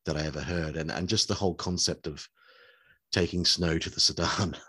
that 0.04 0.16
i 0.16 0.22
ever 0.26 0.40
heard. 0.40 0.76
And 0.76 0.90
and 0.90 1.08
just 1.08 1.28
the 1.28 1.34
whole 1.34 1.54
concept 1.54 2.06
of 2.08 2.26
taking 3.12 3.44
snow 3.44 3.78
to 3.78 3.90
the 3.90 4.00
sudan. 4.00 4.56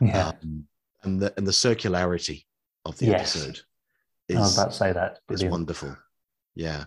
Yeah. 0.00 0.32
um, 0.42 0.66
and 1.04 1.22
the 1.22 1.32
and 1.36 1.46
the 1.46 1.52
circularity 1.52 2.46
of 2.84 2.96
the 2.98 3.06
Yes. 3.06 3.36
episode 3.36 3.60
I 4.30 4.40
was 4.40 4.50
is 4.52 4.58
about 4.58 4.70
to 4.70 4.76
say 4.76 4.92
that. 4.92 5.18
Brilliant. 5.26 5.50
wonderful 5.52 5.96
yeah 6.54 6.84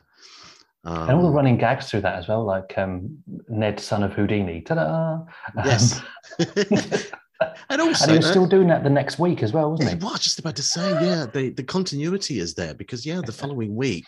and 0.84 1.12
all 1.12 1.22
the 1.22 1.28
Um, 1.28 1.34
running 1.34 1.58
gags 1.58 1.90
through 1.90 2.00
that 2.02 2.16
as 2.18 2.28
well, 2.30 2.46
like 2.46 2.78
um, 2.78 3.18
Ned, 3.50 3.78
son 3.78 4.04
of 4.04 4.14
Houdini. 4.14 4.62
Ta-da! 4.62 5.20
Yes. 5.66 6.00
Um, 6.40 6.46
and 7.70 7.82
also 7.82 8.04
and 8.06 8.12
he 8.14 8.18
was 8.18 8.26
uh, 8.28 8.30
still 8.32 8.46
doing 8.46 8.68
that 8.70 8.84
the 8.86 8.90
next 8.90 9.20
week 9.20 9.44
as 9.44 9.52
well, 9.52 9.72
wasn't 9.72 9.90
I 9.90 9.96
he? 9.96 10.00
was 10.04 10.22
just 10.22 10.40
about 10.40 10.56
to 10.56 10.64
say, 10.64 10.90
yeah, 11.06 11.26
the, 11.26 11.50
the 11.50 11.64
continuity 11.64 12.40
is 12.40 12.54
there 12.54 12.74
because 12.74 13.06
yeah, 13.06 13.20
the 13.26 13.32
following 13.42 13.76
week 13.76 14.06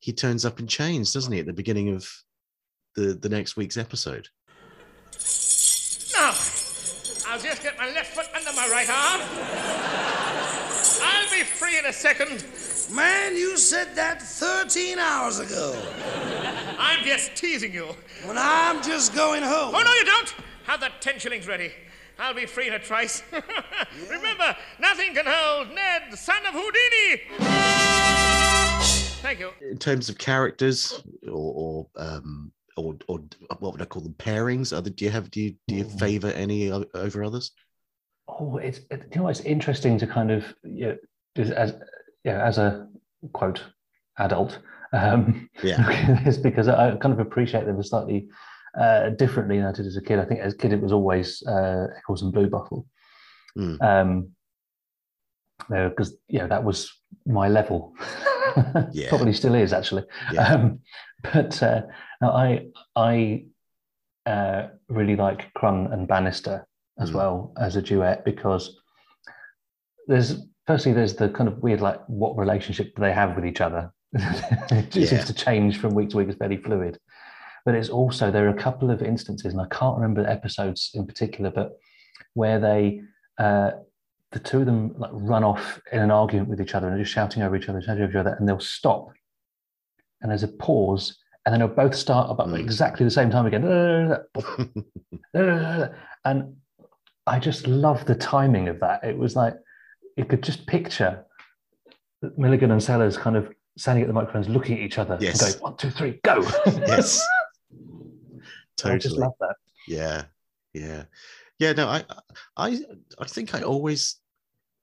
he 0.00 0.12
turns 0.12 0.44
up 0.44 0.60
in 0.60 0.66
chains, 0.66 1.10
doesn't 1.14 1.32
he, 1.32 1.40
at 1.40 1.46
the 1.46 1.54
beginning 1.54 1.88
of 1.94 2.06
the 2.94 3.14
the 3.14 3.28
next 3.30 3.56
week's 3.56 3.78
episode? 3.78 4.28
Now, 6.14 6.34
I'll 7.28 7.40
just 7.40 7.62
get 7.62 7.78
my 7.78 7.90
left 7.92 8.14
foot 8.14 8.26
under 8.36 8.52
my 8.54 8.68
right 8.68 8.88
arm. 8.90 9.20
I'll 11.02 11.30
be 11.30 11.44
free 11.44 11.70
in 11.70 11.76
a 11.88 11.92
second. 11.92 12.44
Man, 12.94 13.34
you 13.34 13.56
said 13.56 13.94
that 13.94 14.20
13 14.20 14.98
hours 14.98 15.38
ago. 15.38 15.74
I'm 16.78 17.02
just 17.02 17.34
teasing 17.34 17.72
you. 17.72 17.86
When 18.24 18.36
I'm 18.38 18.82
just 18.82 19.14
going 19.14 19.42
home. 19.42 19.74
Oh, 19.74 19.82
no, 19.82 19.94
you 19.94 20.04
don't. 20.04 20.34
Have 20.64 20.80
that 20.80 21.00
10 21.00 21.18
shillings 21.18 21.48
ready. 21.48 21.72
I'll 22.18 22.34
be 22.34 22.44
free 22.44 22.68
in 22.68 22.74
a 22.74 22.78
trice. 22.78 23.22
Remember, 24.10 24.54
nothing 24.78 25.14
can 25.14 25.24
hold 25.26 25.68
Ned, 25.74 26.12
son 26.18 26.44
of 26.46 26.52
Houdini. 26.52 27.22
Thank 29.22 29.40
you. 29.40 29.50
In 29.62 29.78
terms 29.78 30.08
of 30.08 30.18
characters 30.18 31.02
or 31.26 31.52
or 31.54 31.86
um 31.96 32.52
or, 32.76 32.96
or 33.08 33.20
what 33.60 33.72
would 33.72 33.82
I 33.82 33.84
call 33.84 34.02
them 34.02 34.14
pairings? 34.14 34.76
Other 34.76 34.90
do 34.90 35.04
you 35.04 35.10
have 35.10 35.30
do 35.30 35.40
you 35.40 35.54
do 35.68 35.76
you 35.76 35.84
favor 35.84 36.28
any 36.28 36.70
over 36.70 37.24
others? 37.24 37.52
Oh, 38.28 38.56
it's 38.56 38.80
it, 38.90 39.06
you 39.14 39.20
know 39.20 39.28
it's 39.28 39.40
interesting 39.40 39.96
to 39.98 40.06
kind 40.06 40.30
of 40.30 40.44
you 40.64 40.86
know, 40.86 40.96
just 40.96 41.17
as 41.38 41.74
yeah 42.24 42.44
as 42.44 42.58
a 42.58 42.88
quote 43.32 43.62
adult 44.18 44.58
um, 44.92 45.48
Yeah. 45.62 46.22
is 46.26 46.38
because 46.38 46.66
I 46.68 46.96
kind 46.96 47.12
of 47.12 47.20
appreciate 47.20 47.66
them 47.66 47.82
slightly 47.82 48.28
uh, 48.78 49.10
differently 49.10 49.58
than 49.58 49.66
I 49.66 49.72
did 49.72 49.86
as 49.86 49.96
a 49.96 50.02
kid. 50.02 50.18
I 50.18 50.24
think 50.24 50.40
as 50.40 50.54
a 50.54 50.56
kid 50.56 50.72
it 50.72 50.80
was 50.80 50.92
always 50.92 51.42
uh, 51.46 51.86
Eccles 51.98 52.22
and 52.22 52.32
Bluebottle. 52.32 52.86
Mm. 53.56 53.82
Um, 53.82 54.30
because 55.68 56.16
you 56.28 56.38
know 56.38 56.46
that 56.48 56.64
was 56.64 56.90
my 57.26 57.48
level. 57.48 57.94
Yeah. 58.92 59.08
Probably 59.08 59.32
still 59.32 59.54
is 59.54 59.72
actually. 59.72 60.04
Yeah. 60.32 60.54
Um, 60.54 60.80
but 61.32 61.62
uh, 61.62 61.82
I 62.22 62.68
I 62.96 63.44
uh, 64.26 64.68
really 64.88 65.16
like 65.16 65.52
Crun 65.54 65.92
and 65.92 66.08
Bannister 66.08 66.66
as 66.98 67.10
Mm. 67.10 67.14
well 67.14 67.52
as 67.58 67.76
a 67.76 67.82
duet 67.82 68.24
because 68.24 68.80
there's 70.08 70.42
firstly 70.66 70.92
there's 70.92 71.14
the 71.14 71.28
kind 71.28 71.48
of 71.48 71.58
weird 71.62 71.80
like 71.80 72.00
what 72.08 72.36
relationship 72.36 72.94
do 72.96 73.02
they 73.02 73.12
have 73.12 73.36
with 73.36 73.44
each 73.46 73.60
other? 73.60 73.92
it 74.14 74.96
Yeah. 74.96 75.06
seems 75.06 75.24
to 75.26 75.34
change 75.34 75.78
from 75.78 75.94
week 75.94 76.10
to 76.10 76.16
week. 76.16 76.28
It's 76.28 76.38
very 76.38 76.56
fluid. 76.56 76.98
But 77.64 77.74
it's 77.74 77.90
also 77.90 78.30
there 78.30 78.46
are 78.46 78.56
a 78.56 78.62
couple 78.62 78.90
of 78.90 79.02
instances, 79.02 79.52
and 79.52 79.60
I 79.60 79.66
can't 79.70 79.96
remember 79.96 80.22
the 80.22 80.30
episodes 80.30 80.90
in 80.94 81.06
particular, 81.06 81.50
but 81.50 81.72
where 82.34 82.58
they 82.58 83.02
uh, 83.38 83.72
the 84.32 84.38
two 84.38 84.60
of 84.60 84.66
them 84.66 84.94
like 84.98 85.10
run 85.12 85.44
off 85.44 85.80
in 85.92 86.00
an 86.00 86.10
argument 86.10 86.48
with 86.48 86.60
each 86.60 86.74
other 86.74 86.86
and 86.88 86.96
are 86.96 87.02
just 87.02 87.12
shouting 87.12 87.42
over 87.42 87.56
each 87.56 87.68
other, 87.68 87.80
shouting 87.82 88.02
over 88.02 88.10
each 88.10 88.16
other, 88.16 88.34
and 88.38 88.48
they'll 88.48 88.60
stop. 88.60 89.08
And 90.22 90.30
there's 90.30 90.42
a 90.42 90.48
pause, 90.48 91.16
and 91.44 91.52
then 91.52 91.60
they'll 91.60 91.68
both 91.68 91.94
start 91.94 92.30
about 92.30 92.48
Mm. 92.48 92.58
exactly 92.58 93.04
the 93.04 93.10
same 93.10 93.30
time 93.30 93.46
again. 93.46 93.64
And 96.24 96.56
I 97.26 97.38
just 97.38 97.66
love 97.66 98.04
the 98.06 98.14
timing 98.14 98.68
of 98.68 98.80
that. 98.80 99.04
It 99.04 99.16
was 99.16 99.36
like 99.36 99.54
you 100.18 100.24
could 100.24 100.42
just 100.42 100.66
picture 100.66 101.24
Milligan 102.36 102.72
and 102.72 102.82
Sellers 102.82 103.16
kind 103.16 103.36
of 103.36 103.52
standing 103.76 104.02
at 104.02 104.08
the 104.08 104.12
microphones, 104.12 104.48
looking 104.48 104.76
at 104.76 104.82
each 104.82 104.98
other, 104.98 105.16
Yes. 105.20 105.40
and 105.40 105.52
going, 105.52 105.62
one, 105.62 105.76
two, 105.76 105.90
three, 105.90 106.18
go. 106.24 106.40
yes. 106.66 107.24
Totally. 108.76 108.94
I 108.96 108.98
just 108.98 109.16
love 109.16 109.32
that. 109.38 109.54
Yeah, 109.86 110.24
yeah, 110.74 111.04
yeah. 111.60 111.72
No, 111.72 111.86
I, 111.86 112.04
I, 112.56 112.80
I 113.18 113.24
think 113.26 113.54
I 113.54 113.62
always, 113.62 114.16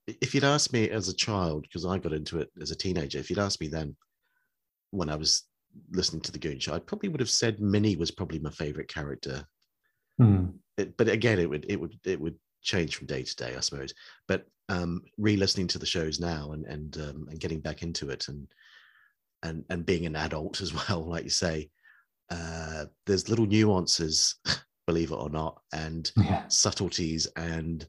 if 0.06 0.34
you'd 0.34 0.42
asked 0.42 0.72
me 0.72 0.88
as 0.88 1.08
a 1.08 1.14
child, 1.14 1.62
because 1.62 1.84
I 1.84 1.98
got 1.98 2.14
into 2.14 2.40
it 2.40 2.50
as 2.60 2.70
a 2.70 2.76
teenager, 2.76 3.18
if 3.18 3.28
you'd 3.28 3.38
asked 3.38 3.60
me 3.60 3.68
then, 3.68 3.94
when 4.90 5.10
I 5.10 5.16
was 5.16 5.42
listening 5.90 6.22
to 6.22 6.32
the 6.32 6.38
Goon 6.38 6.58
Show, 6.58 6.72
I 6.72 6.78
probably 6.78 7.10
would 7.10 7.20
have 7.20 7.28
said 7.28 7.60
Minnie 7.60 7.96
was 7.96 8.10
probably 8.10 8.38
my 8.38 8.50
favorite 8.50 8.88
character. 8.88 9.44
Hmm. 10.18 10.46
It, 10.78 10.96
but 10.96 11.08
again, 11.08 11.38
it 11.38 11.50
would, 11.50 11.66
it 11.68 11.78
would, 11.78 11.94
it 12.04 12.18
would 12.18 12.36
change 12.66 12.96
from 12.96 13.06
day 13.06 13.22
to 13.22 13.36
day, 13.36 13.54
I 13.56 13.60
suppose. 13.60 13.94
But 14.28 14.46
um, 14.68 15.02
re-listening 15.16 15.68
to 15.68 15.78
the 15.78 15.86
shows 15.86 16.20
now 16.20 16.52
and 16.52 16.66
and 16.66 16.96
um, 16.98 17.28
and 17.30 17.40
getting 17.40 17.60
back 17.60 17.82
into 17.82 18.10
it 18.10 18.28
and 18.28 18.46
and 19.42 19.64
and 19.70 19.86
being 19.86 20.04
an 20.06 20.16
adult 20.16 20.60
as 20.64 20.74
well, 20.74 21.02
like 21.04 21.24
you 21.24 21.30
say, 21.30 21.70
uh, 22.30 22.84
there's 23.06 23.28
little 23.30 23.46
nuances, 23.46 24.34
believe 24.86 25.12
it 25.12 25.16
or 25.16 25.30
not, 25.30 25.62
and 25.72 26.10
Yeah. 26.16 26.46
subtleties 26.48 27.26
and 27.36 27.86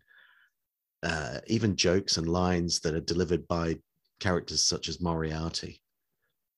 uh, 1.04 1.40
even 1.48 1.76
jokes 1.76 2.18
and 2.18 2.28
lines 2.28 2.80
that 2.80 2.96
are 2.96 3.00
delivered 3.14 3.48
by 3.48 3.78
characters 4.20 4.64
such 4.64 4.90
as 4.90 5.00
Moriarty, 5.02 5.82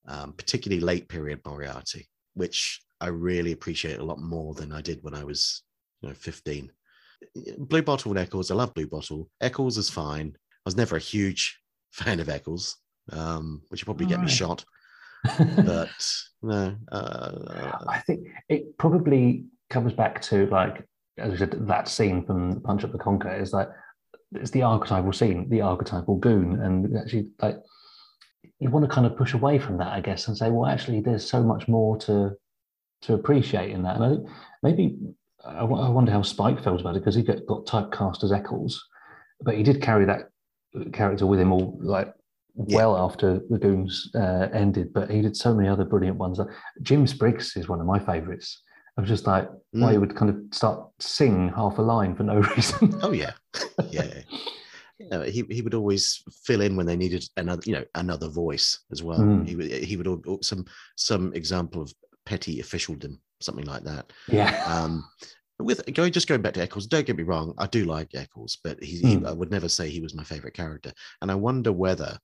um, 0.08 0.34
particularly 0.34 0.82
late 0.82 1.08
period 1.10 1.42
Moriarty, 1.46 2.08
which 2.36 2.82
I 3.02 3.08
really 3.08 3.52
appreciate 3.52 4.00
a 4.00 4.04
lot 4.04 4.20
more 4.20 4.54
than 4.54 4.72
I 4.72 4.82
did 4.82 5.04
when 5.04 5.14
I 5.14 5.24
was, 5.24 5.64
you 6.02 6.10
know, 6.10 6.16
15. 6.16 6.72
Bluebottle 7.58 8.12
and 8.12 8.20
Eccles, 8.20 8.52
I 8.52 8.56
love 8.56 8.74
Bluebottle. 8.74 9.28
Eccles 9.42 9.78
is 9.78 9.90
fine. 9.90 10.34
I 10.36 10.66
was 10.66 10.78
never 10.78 10.96
a 10.96 11.00
huge 11.00 11.60
fan 11.92 12.20
of 12.20 12.30
Eccles, 12.30 12.78
um, 13.12 13.62
which 13.70 13.84
will 13.84 13.94
probably 13.94 14.08
get 14.08 14.22
me 14.22 14.30
shot. 14.30 14.64
But 15.66 15.90
no, 16.42 16.78
uh, 16.94 17.32
I 17.90 18.00
think 18.00 18.30
it 18.48 18.78
probably 18.78 19.44
comes 19.70 19.92
back 19.92 20.22
to 20.24 20.46
like 20.46 20.86
as 21.20 21.34
I 21.34 21.38
said, 21.38 21.68
that 21.68 21.88
scene 21.88 22.26
from 22.26 22.62
Punch 22.62 22.84
Up 22.84 22.92
the 22.92 22.98
Conker 22.98 23.40
is 23.40 23.54
like 23.54 23.70
it's 24.32 24.52
the 24.52 24.64
archetypal 24.64 25.12
scene, 25.12 25.50
the 25.50 25.62
archetypal 25.62 26.18
goon, 26.18 26.62
and 26.62 26.98
actually 26.98 27.30
like 27.42 27.58
you 28.60 28.70
want 28.70 28.86
to 28.88 28.94
kind 28.94 29.08
of 29.08 29.18
push 29.18 29.34
away 29.34 29.58
from 29.60 29.78
that, 29.78 29.88
I 29.88 30.02
guess, 30.02 30.28
and 30.28 30.38
say, 30.38 30.50
well, 30.50 30.70
actually, 30.70 31.02
there's 31.02 31.30
so 31.30 31.44
much 31.44 31.68
more 31.68 31.98
to 32.00 32.36
to 33.04 33.14
appreciate 33.14 33.72
in 33.72 33.84
that. 33.84 33.96
And 33.96 34.04
I 34.04 34.10
think 34.10 34.30
maybe 34.64 34.98
I 35.46 35.64
wonder 35.64 36.12
how 36.12 36.22
Spike 36.22 36.64
felt 36.64 36.82
about 36.82 36.96
it 36.96 37.00
because 37.00 37.16
he 37.16 37.24
got, 37.24 37.46
got 37.46 37.66
typecast 37.66 38.24
as 38.24 38.32
Eccles, 38.32 38.84
but 39.42 39.56
he 39.56 39.64
did 39.64 39.82
carry 39.82 40.06
that 40.06 40.30
character 40.94 41.26
with 41.26 41.40
him 41.40 41.52
all 41.52 41.78
like 41.82 42.14
well 42.56 42.98
after 42.98 43.42
the 43.50 43.58
Goons 43.58 44.12
uh, 44.16 44.48
ended. 44.54 44.94
But 44.94 45.10
he 45.10 45.22
did 45.22 45.38
so 45.38 45.54
many 45.54 45.70
other 45.70 45.86
brilliant 45.86 46.18
ones. 46.18 46.40
Jim 46.82 47.08
Spriggs 47.08 47.56
is 47.56 47.70
one 47.70 47.80
of 47.80 47.86
my 47.86 48.00
favourites. 48.00 48.62
I 48.98 49.02
was 49.02 49.10
just 49.10 49.28
like, 49.28 49.50
why 49.72 49.94
he 49.94 49.98
would 49.98 50.16
kind 50.16 50.30
of 50.30 50.54
start 50.54 50.86
sing 51.00 51.54
half 51.56 51.78
a 51.78 51.82
line 51.82 52.16
for 52.16 52.24
no 52.24 52.36
reason. 52.56 53.00
Oh 53.02 53.14
yeah, 53.14 53.32
yeah. 53.92 54.22
Yeah, 55.00 55.26
he 55.26 55.46
he 55.50 55.62
would 55.62 55.74
always 55.74 56.22
fill 56.44 56.60
in 56.60 56.76
when 56.76 56.86
they 56.86 56.98
needed 56.98 57.24
another, 57.38 57.62
you 57.66 57.72
know, 57.72 57.86
another 57.96 58.28
voice 58.28 58.80
as 58.92 59.02
well. 59.02 59.20
Mm. 59.20 59.48
He 59.48 59.56
would 59.56 59.72
he 59.72 59.96
would 59.96 60.44
some 60.44 60.66
some 60.98 61.34
example 61.34 61.82
of 61.82 61.94
petty 62.30 62.60
officialdom, 62.60 63.20
something 63.42 63.66
like 63.66 63.84
that. 63.84 64.06
yeah. 64.28 64.52
Um, 64.76 64.94
with 65.60 65.80
going 65.94 66.14
just 66.14 66.28
going 66.30 66.42
back 66.44 66.54
to 66.54 66.62
Eccles, 66.62 66.88
don't 66.88 67.06
get 67.08 67.18
me 67.18 67.24
wrong, 67.24 67.54
I 67.58 67.68
do 67.68 67.84
like 67.86 68.10
Eccles, 68.14 68.60
but 68.64 68.82
he, 68.82 68.98
he 69.00 69.16
Mm. 69.18 69.28
I 69.28 69.34
would 69.34 69.52
never 69.52 69.68
say 69.68 69.90
he 69.90 70.00
was 70.06 70.14
my 70.16 70.24
favorite 70.24 70.54
character. 70.54 70.92
And 71.22 71.30
I 71.32 71.36
wonder 71.36 71.72
whether 71.74 72.18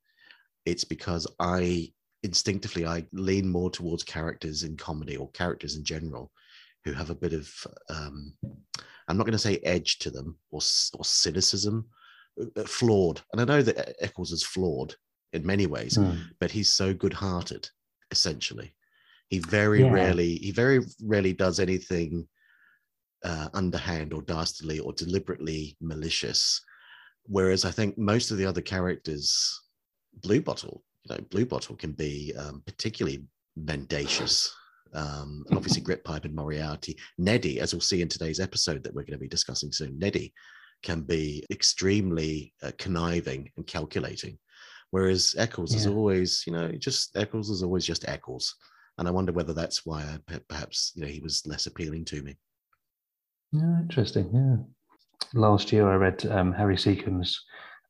it's 0.65 0.85
because 0.85 1.27
I 1.39 1.91
instinctively 2.23 2.85
I 2.85 3.05
lean 3.11 3.47
more 3.49 3.69
towards 3.69 4.03
characters 4.03 4.63
in 4.63 4.77
comedy 4.77 5.15
or 5.17 5.29
characters 5.31 5.75
in 5.75 5.83
general 5.83 6.31
who 6.85 6.93
have 6.93 7.09
a 7.09 7.15
bit 7.23 7.33
of 7.33 7.51
um, 7.89 8.33
I'm 9.07 9.17
not 9.17 9.25
going 9.25 9.33
to 9.39 9.47
say 9.49 9.57
edge 9.75 9.99
to 9.99 10.09
them 10.11 10.37
or 10.51 10.61
or 10.97 11.03
cynicism, 11.03 11.85
uh, 12.41 12.61
uh, 12.61 12.63
flawed. 12.65 13.21
And 13.31 13.41
I 13.41 13.45
know 13.45 13.61
that 13.63 13.95
Eccles 14.07 14.31
is 14.31 14.43
flawed 14.43 14.95
in 15.33 15.45
many 15.45 15.65
ways, 15.75 15.97
Mm. 15.97 16.17
but 16.39 16.51
he's 16.51 16.71
so 16.71 16.93
good-hearted. 16.93 17.63
Essentially, 18.11 18.69
he 19.29 19.39
very 19.39 19.81
Yeah. 19.81 19.91
rarely 19.91 20.35
he 20.35 20.51
very 20.51 20.79
rarely 21.01 21.33
does 21.33 21.59
anything 21.59 22.27
uh, 23.23 23.49
underhand 23.53 24.13
or 24.13 24.21
dastardly 24.21 24.79
or 24.79 24.93
deliberately 24.93 25.75
malicious. 25.81 26.61
Whereas 27.23 27.65
I 27.65 27.71
think 27.71 27.97
most 27.97 28.29
of 28.29 28.37
the 28.37 28.45
other 28.45 28.61
characters, 28.61 29.59
Bluebottle, 30.19 30.83
you 31.03 31.15
know, 31.15 31.23
Bluebottle 31.31 31.77
can 31.77 31.93
be 31.93 32.33
um, 32.37 32.61
particularly 32.67 33.23
mendacious. 33.55 34.53
Um, 34.93 35.43
and 35.49 35.57
obviously, 35.57 35.81
Grytpype 35.81 36.25
and 36.25 36.35
Moriarty. 36.35 36.95
Neddy, 37.17 37.59
as 37.59 37.73
we'll 37.73 37.81
see 37.81 38.01
in 38.01 38.07
today's 38.07 38.39
episode 38.39 38.83
that 38.83 38.93
we're 38.93 39.01
going 39.01 39.13
to 39.13 39.17
be 39.17 39.27
discussing 39.27 39.71
soon, 39.71 39.97
Neddy 39.97 40.31
can 40.83 41.01
be 41.01 41.43
extremely 41.51 42.53
uh, 42.61 42.71
conniving 42.77 43.49
and 43.57 43.65
calculating. 43.65 44.37
Whereas 44.91 45.35
Eccles 45.37 45.73
is 45.73 45.87
always, 45.87 46.43
you 46.45 46.53
know, 46.53 46.71
just 46.73 47.17
Eccles 47.17 47.49
is 47.49 47.63
always 47.63 47.85
just 47.85 48.07
Eccles. 48.07 48.55
And 48.97 49.07
I 49.07 49.11
wonder 49.11 49.31
whether 49.31 49.53
that's 49.53 49.85
why 49.85 50.01
I, 50.01 50.39
perhaps, 50.47 50.93
you 50.95 51.01
know, 51.01 51.07
he 51.07 51.19
was 51.19 51.45
less 51.45 51.67
appealing 51.67 52.05
to 52.05 52.21
me. 52.21 52.37
Yeah, 53.51 53.79
interesting. 53.81 54.29
Yeah. 54.33 54.57
Last 55.33 55.71
year, 55.71 55.89
I 55.89 55.95
read 55.95 56.25
um, 56.27 56.53
Harry 56.53 56.75
Secombe's 56.75 57.43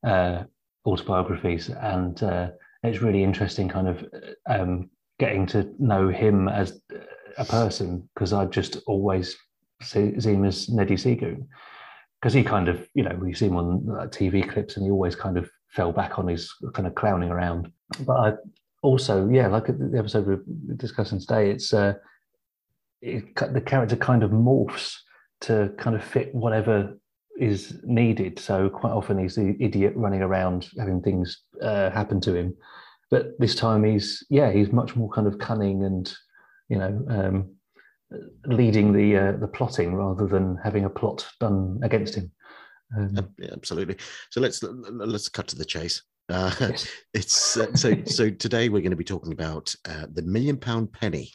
uh, 0.04 0.44
autobiographies, 0.86 1.70
and 1.70 2.22
uh, 2.24 2.50
it's 2.84 3.02
really 3.02 3.24
interesting, 3.24 3.68
kind 3.68 3.88
of 3.88 4.06
um, 4.50 4.90
getting 5.20 5.46
to 5.48 5.72
know 5.80 6.10
him 6.10 6.48
as 6.48 6.82
a 7.38 7.46
person 7.46 8.08
because 8.14 8.34
I 8.34 8.46
just 8.46 8.78
always 8.88 9.36
see, 9.82 10.20
see 10.20 10.34
him 10.34 10.46
as 10.46 10.70
Neddy 10.70 10.96
Seagoon 10.96 11.48
because 12.22 12.34
he 12.34 12.44
kind 12.44 12.68
of, 12.68 12.88
you 12.94 13.04
know, 13.04 13.16
we 13.20 13.34
see 13.34 13.48
him 13.48 13.58
on 13.58 13.82
TV 14.10 14.48
clips, 14.48 14.78
and 14.78 14.86
he 14.86 14.92
always 14.92 15.16
kind 15.16 15.38
of 15.38 15.50
fell 15.70 15.92
back 15.92 16.18
on 16.18 16.28
his 16.28 16.54
kind 16.74 16.88
of 16.88 16.96
clowning 16.96 17.30
around. 17.30 17.72
But 18.02 18.18
I 18.18 18.34
also, 18.86 19.28
yeah, 19.30 19.48
like 19.48 19.66
the 19.66 19.98
episode 19.98 20.28
we're 20.28 20.76
discussing 20.76 21.20
today, 21.20 21.50
it's 21.50 21.74
uh, 21.74 21.94
it, 23.02 23.36
the 23.54 23.62
character 23.62 23.96
kind 23.96 24.24
of 24.24 24.32
morphs 24.32 24.96
to 25.42 25.74
kind 25.78 25.96
of 25.96 26.04
fit 26.04 26.34
whatever 26.34 26.98
is 27.40 27.80
needed. 27.84 28.40
So 28.40 28.70
quite 28.70 28.92
often 28.92 29.18
he's 29.18 29.36
the 29.36 29.58
idiot 29.60 29.94
running 29.96 30.22
around 30.22 30.70
having 30.78 31.02
things 31.02 31.42
uh, 31.62 31.90
happen 31.90 32.22
to 32.22 32.36
him, 32.36 32.56
but 33.12 33.38
this 33.40 33.56
time 33.56 33.84
he's 33.84 34.24
yeah 34.30 34.52
he's 34.52 34.72
much 34.72 34.96
more 34.96 35.10
kind 35.10 35.28
of 35.28 35.40
cunning 35.40 35.84
and 35.84 36.14
you 36.70 36.78
know 36.78 37.06
um, 37.10 37.56
leading 38.46 38.94
the 38.94 39.18
uh, 39.18 39.32
the 39.34 39.48
plotting 39.48 39.96
rather 39.96 40.28
than 40.28 40.58
having 40.64 40.86
a 40.86 40.90
plot 40.90 41.28
done 41.40 41.80
against 41.84 42.16
him. 42.16 42.32
Um, 42.96 43.34
absolutely. 43.52 43.98
So 44.30 44.40
let's 44.42 44.64
let's 44.64 45.28
cut 45.30 45.48
to 45.48 45.56
the 45.56 45.66
chase. 45.66 46.04
Uh, 46.30 46.52
yes. 46.60 46.88
it's 47.14 47.58
uh, 47.58 47.74
so 47.76 47.94
so 48.06 48.30
today 48.46 48.70
we're 48.70 48.82
going 48.82 48.92
to 48.92 48.98
be 48.98 49.04
talking 49.04 49.34
about 49.34 49.74
uh, 49.88 50.06
the 50.12 50.22
million 50.22 50.58
pound 50.58 50.92
penny, 50.92 51.32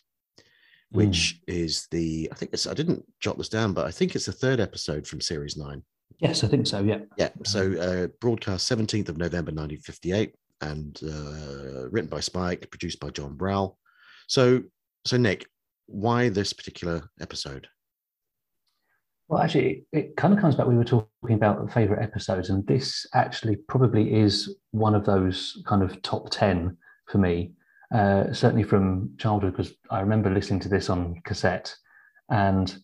which 0.90 1.40
is 1.46 1.86
the 1.90 2.28
I 2.32 2.34
think 2.34 2.52
it's 2.52 2.66
I 2.66 2.74
didn't 2.74 3.04
jot 3.20 3.38
this 3.38 3.48
down, 3.48 3.72
but 3.72 3.86
I 3.86 3.90
think 3.90 4.14
it's 4.14 4.26
the 4.26 4.32
third 4.32 4.60
episode 4.60 5.06
from 5.06 5.20
series 5.20 5.56
nine. 5.56 5.82
Yes, 6.18 6.44
I 6.44 6.48
think 6.48 6.66
so. 6.66 6.82
Yeah. 6.82 7.00
Yeah. 7.16 7.30
So 7.44 7.72
uh, 7.74 8.08
broadcast 8.20 8.66
seventeenth 8.66 9.08
of 9.08 9.16
November 9.16 9.52
nineteen 9.52 9.80
fifty 9.80 10.12
eight, 10.12 10.34
and 10.60 10.98
uh, 11.02 11.88
written 11.90 12.10
by 12.10 12.20
Spike, 12.20 12.70
produced 12.70 13.00
by 13.00 13.10
John 13.10 13.36
Browell. 13.36 13.78
So 14.26 14.62
so 15.06 15.16
Nick, 15.16 15.46
why 15.86 16.28
this 16.28 16.52
particular 16.52 17.08
episode? 17.20 17.68
Well, 19.30 19.40
actually, 19.40 19.84
it, 19.92 20.16
kind 20.16 20.34
of 20.34 20.40
comes 20.40 20.56
back. 20.56 20.66
We 20.66 20.76
were 20.76 20.84
talking 20.84 21.36
about 21.36 21.72
favorite 21.72 22.02
episodes, 22.02 22.50
and 22.50 22.66
this 22.66 23.06
actually 23.14 23.54
probably 23.54 24.12
is 24.12 24.56
one 24.72 24.96
of 24.96 25.04
those 25.06 25.62
kind 25.66 25.84
of 25.84 26.02
top 26.02 26.30
10 26.30 26.76
for 27.06 27.18
me, 27.18 27.52
uh, 27.94 28.32
certainly 28.32 28.64
from 28.64 29.12
childhood, 29.18 29.52
because 29.56 29.72
I 29.88 30.00
remember 30.00 30.30
listening 30.30 30.58
to 30.60 30.68
this 30.68 30.90
on 30.90 31.22
cassette. 31.24 31.72
And 32.28 32.76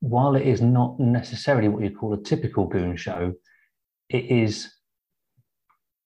while 0.00 0.34
it 0.36 0.46
is 0.46 0.62
not 0.62 0.98
necessarily 0.98 1.68
what 1.68 1.82
you'd 1.82 1.98
call 1.98 2.14
a 2.14 2.22
typical 2.22 2.66
Goon 2.66 2.96
show, 2.96 3.34
it 4.08 4.24
is 4.24 4.72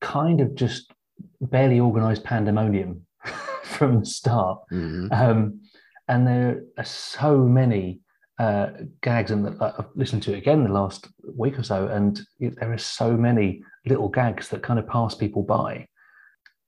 kind 0.01 0.41
of 0.41 0.57
just 0.57 0.93
barely 1.41 1.79
organized 1.79 2.25
pandemonium 2.25 3.07
from 3.62 4.01
the 4.01 4.07
start. 4.07 4.59
Mhm. 4.73 5.12
Um, 5.12 5.61
and 6.09 6.27
there 6.27 6.65
are 6.77 6.85
so 6.85 7.39
many 7.39 8.02
uh, 8.43 8.67
gags, 9.03 9.31
and 9.31 9.41
I've 9.63 9.87
listened 9.95 10.23
to 10.25 10.33
it 10.35 10.39
again 10.39 10.65
the 10.65 10.73
last 10.73 11.03
week 11.43 11.57
or 11.61 11.63
so, 11.63 11.87
and 11.89 12.21
it- 12.41 12.57
there 12.59 12.73
are 12.73 12.79
so 12.99 13.09
many 13.17 13.63
little 13.87 14.09
gags 14.09 14.49
that 14.49 14.63
kind 14.63 14.79
of 14.81 14.87
pass 14.89 15.15
people 15.15 15.43
by, 15.43 15.87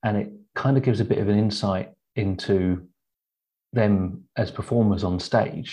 and 0.03 0.13
it 0.21 0.29
kind 0.63 0.77
of 0.77 0.83
gives 0.83 0.99
a 1.01 1.05
bit 1.11 1.17
of 1.19 1.27
an 1.27 1.37
insight 1.37 1.89
into 2.15 2.87
them 3.73 4.23
as 4.37 4.51
performers 4.51 5.03
on 5.03 5.19
stage, 5.19 5.71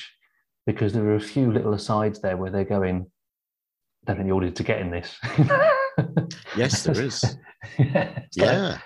because 0.66 0.92
there 0.92 1.04
are 1.11 1.14
a 1.16 1.21
few 1.35 1.52
little 1.52 1.75
asides 1.75 2.21
there 2.21 2.37
where 2.37 2.50
they're 2.50 2.64
going, 2.78 2.97
I 3.06 4.04
"Don't 4.06 4.16
think 4.16 4.28
the 4.28 4.35
audience 4.35 4.56
to 4.59 4.64
get 4.64 4.80
in 4.80 4.90
this." 4.90 5.09
Yes, 6.56 6.82
there 6.85 7.00
is. 7.09 7.18
Yeah. 8.35 8.78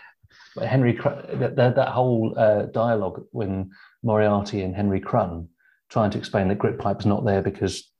but 0.56 0.66
Henry, 0.66 0.92
that, 0.92 1.54
that, 1.56 1.76
that 1.76 1.88
whole 1.88 2.34
uh, 2.36 2.62
dialogue 2.66 3.24
when 3.30 3.70
Moriarty 4.02 4.62
and 4.62 4.74
Henry 4.74 5.00
Crun 5.00 5.48
trying 5.88 6.10
to 6.10 6.18
explain 6.18 6.48
that 6.48 6.58
Grytpype's 6.58 7.06
not 7.06 7.24
there 7.24 7.42
because 7.42 7.90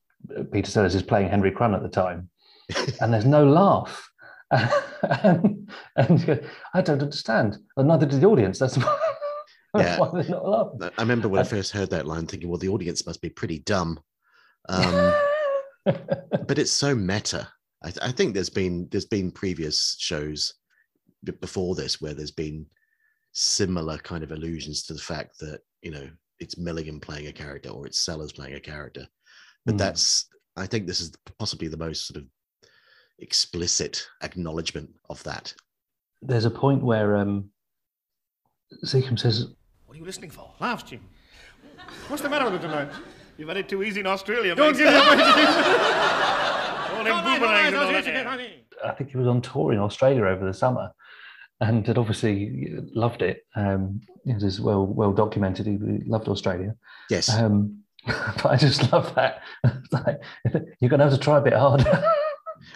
Peter 0.53 0.71
Sellers 0.71 0.95
is 0.95 1.03
playing 1.03 1.29
Henry 1.29 1.51
Crun 1.51 1.75
at 1.75 1.83
the 1.83 1.89
time, 1.89 2.31
and 3.01 3.13
there's 3.13 3.25
no 3.25 3.47
laugh. 3.47 4.09
and, 4.51 5.69
and 5.97 6.41
I 6.73 6.81
don't 6.81 7.03
understand. 7.03 7.59
And 7.77 7.89
neither 7.89 8.07
did 8.07 8.21
the 8.21 8.27
audience. 8.29 8.59
That's 8.59 8.77
why, 8.79 8.99
Yeah. 9.77 9.99
why 9.99 10.11
they're 10.23 10.31
not 10.31 10.49
laughing. 10.49 10.91
I 10.97 11.03
remember 11.03 11.29
when 11.29 11.41
I 11.41 11.45
first 11.45 11.73
heard 11.73 11.91
that 11.91 12.07
line 12.07 12.27
thinking, 12.27 12.49
well, 12.49 12.59
the 12.59 12.69
audience 12.69 13.05
must 13.07 13.21
be 13.21 13.29
pretty 13.29 13.59
dumb. 13.59 14.01
Um, 14.69 15.15
but 15.85 16.59
it's 16.59 16.71
so 16.71 16.95
meta. 16.95 17.49
I, 17.85 17.93
I 18.03 18.13
think 18.13 18.35
there's 18.35 18.51
been 18.51 18.89
there's 18.91 19.07
been 19.07 19.31
previous 19.31 19.97
shows 19.99 20.55
before 21.41 21.75
this 21.75 22.01
where 22.01 22.15
there's 22.15 22.31
been 22.31 22.67
similar 23.33 23.99
kind 23.99 24.25
of 24.25 24.33
allusions 24.33 24.85
to 24.85 24.95
the 24.95 25.01
fact 25.01 25.39
that 25.41 25.61
you 25.83 25.91
know 25.91 26.09
it's 26.39 26.59
Milligan 26.59 27.01
playing 27.01 27.27
a 27.29 27.33
character 27.33 27.71
or 27.71 27.87
it's 27.87 27.99
Sellers 27.99 28.33
playing 28.33 28.55
a 28.55 28.61
character, 28.61 29.07
but 29.65 29.73
Hmm. 29.73 29.79
that's 29.79 30.29
I 30.59 30.67
think 30.67 30.87
this 30.87 31.01
is 31.03 31.13
possibly 31.39 31.69
the 31.69 31.77
most 31.77 32.07
sort 32.07 32.17
of 32.23 32.25
explicit 33.19 34.07
acknowledgement 34.23 34.91
of 35.11 35.23
that. 35.25 35.53
There's 36.23 36.45
a 36.47 36.51
point 36.51 36.83
where 36.83 37.17
um, 37.17 37.51
Secombe 38.85 39.19
says, 39.19 39.49
What 39.85 39.97
are 39.97 39.99
you 39.99 40.05
listening 40.05 40.31
for? 40.31 40.53
Laughs, 40.61 40.85
Jim. 40.85 41.01
What's 42.09 42.23
the 42.23 42.29
matter 42.29 42.47
with 42.47 42.55
it 42.55 42.63
tonight? 42.67 42.89
You've 43.39 43.49
had 43.49 43.59
it 43.59 43.69
too 43.69 43.83
easy 43.83 44.01
in 44.01 44.07
Australia, 44.07 44.55
Don't 44.55 44.75
give 44.77 44.87
me 44.87 44.93
away. 44.95 44.99
All 46.97 47.05
them 47.05 47.25
boomerangs 47.25 47.67
and 47.69 47.77
all 47.77 47.93
that. 47.93 48.07
yeah. 48.07 48.47
I 48.85 48.93
think 48.93 49.11
he 49.11 49.19
was 49.19 49.27
on 49.27 49.43
tour 49.43 49.73
in 49.75 49.79
Australia 49.79 50.25
over 50.25 50.47
the 50.47 50.55
summer, 50.55 50.91
and 51.61 51.87
had 51.87 51.99
obviously 51.99 52.75
loved 52.95 53.23
it. 53.23 53.47
Um, 53.55 54.01
it 54.25 54.43
is 54.43 54.61
well 54.61 54.87
well 54.87 55.13
documented. 55.13 55.67
He 55.67 55.73
he 55.73 56.05
loved 56.09 56.29
Australia. 56.29 56.75
Yes, 57.11 57.33
Um, 57.33 57.83
but 58.07 58.47
I 58.47 58.57
just 58.57 58.93
love 58.93 59.15
that. 59.15 59.43
Like, 59.93 60.21
you're 60.81 60.91
going 60.91 60.99
to 61.01 61.05
have 61.09 61.13
to 61.15 61.19
try 61.19 61.39
a 61.39 61.43
bit 61.43 61.53
harder. 61.55 62.05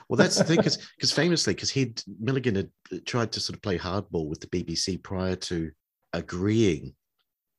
Well, 0.09 0.16
that's 0.16 0.37
the 0.37 0.45
thing, 0.45 0.57
because 0.97 1.12
famously, 1.12 1.55
because 1.55 1.71
he'd 1.71 2.03
Milligan 2.21 2.55
had 2.55 2.71
tried 3.07 3.33
to 3.33 3.40
sort 3.40 3.57
of 3.57 3.62
play 3.62 3.79
hardball 3.79 4.29
with 4.29 4.40
the 4.40 4.47
BBC 4.47 5.03
prior 5.03 5.37
to 5.37 5.71
agreeing 6.12 6.95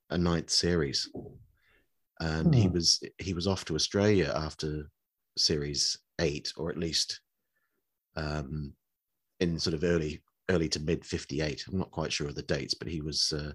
a 0.10 0.17
ninth 0.17 0.49
series, 0.49 1.10
and 2.19 2.53
he 2.53 2.65
Hmm. 2.67 2.73
was 2.73 3.01
he 3.17 3.34
was 3.34 3.47
off 3.47 3.65
to 3.65 3.75
Australia 3.75 4.31
after 4.36 4.89
series 5.38 5.97
eight, 6.19 6.53
or 6.57 6.69
at 6.69 6.77
least 6.77 7.19
um, 8.15 8.73
in 9.39 9.60
sort 9.60 9.73
of 9.73 9.84
early 9.84 10.21
early 10.51 10.69
to 10.69 10.79
mid 10.79 11.05
fifty 11.05 11.41
eight. 11.41 11.63
I'm 11.67 11.79
not 11.79 11.91
quite 11.91 12.11
sure 12.11 12.27
of 12.27 12.35
the 12.35 12.43
dates, 12.43 12.73
but 12.73 12.87
he 12.87 13.01
was. 13.01 13.33
Uh, 13.33 13.53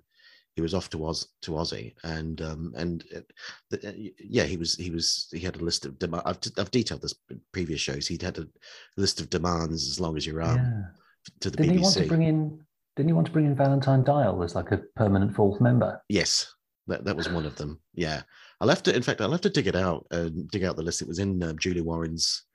he 0.57 0.63
was 0.63 0.73
off 0.73 0.89
to 0.89 1.07
Oz 1.07 1.29
to 1.43 1.51
Aussie, 1.51 1.95
and 2.03 2.41
um, 2.41 2.73
and 2.77 3.05
uh, 3.15 3.77
uh, 3.87 3.93
yeah, 4.19 4.45
he 4.45 4.57
was 4.57 4.75
he 4.75 4.91
was 4.91 5.29
he 5.31 5.41
had 5.41 5.57
a 5.57 5.65
list 5.65 5.85
of 5.85 5.99
demand. 5.99 6.23
I've, 6.25 6.39
I've 6.57 6.71
detailed 6.71 7.03
this 7.03 7.15
in 7.31 7.43
previous 7.53 7.79
shows. 7.79 8.07
He'd 8.09 8.23
had 8.23 8.39
a 8.39 8.49
list 8.97 9.21
of 9.21 9.29
demands 9.29 9.87
as 9.87 10.01
long 10.01 10.17
as 10.17 10.27
your 10.27 10.41
arm 10.41 10.57
yeah. 10.57 11.31
to 11.41 11.51
the 11.51 11.59
Didn't 11.59 11.75
BBC. 11.75 11.77
he 11.77 11.83
want 11.83 11.95
to 11.97 12.07
bring 12.07 12.23
in? 12.23 12.61
Didn't 12.97 13.09
he 13.11 13.13
want 13.13 13.27
to 13.27 13.33
bring 13.35 13.45
in 13.45 13.55
Valentine 13.55 14.03
Dyall 14.03 14.43
as 14.43 14.55
like 14.55 14.73
a 14.73 14.79
permanent 14.97 15.37
fourth 15.37 15.61
member? 15.61 16.01
yes, 16.09 16.51
that, 16.87 17.05
that 17.05 17.17
was 17.17 17.29
one 17.29 17.45
of 17.45 17.57
them. 17.57 17.79
Yeah, 17.93 18.23
I'll 18.63 18.71
have 18.71 18.83
to. 18.85 18.97
In 18.97 19.03
fact, 19.03 19.21
I'll 19.21 19.33
have 19.33 19.43
to 19.43 19.51
dig 19.51 19.67
it 19.67 19.77
out 19.77 20.07
and 20.11 20.49
dig 20.51 20.65
out 20.65 20.77
the 20.77 20.83
list. 20.83 21.03
It 21.03 21.09
was 21.09 21.19
in 21.19 21.43
um, 21.43 21.59
Julie 21.59 21.83
Warren's 21.83 22.46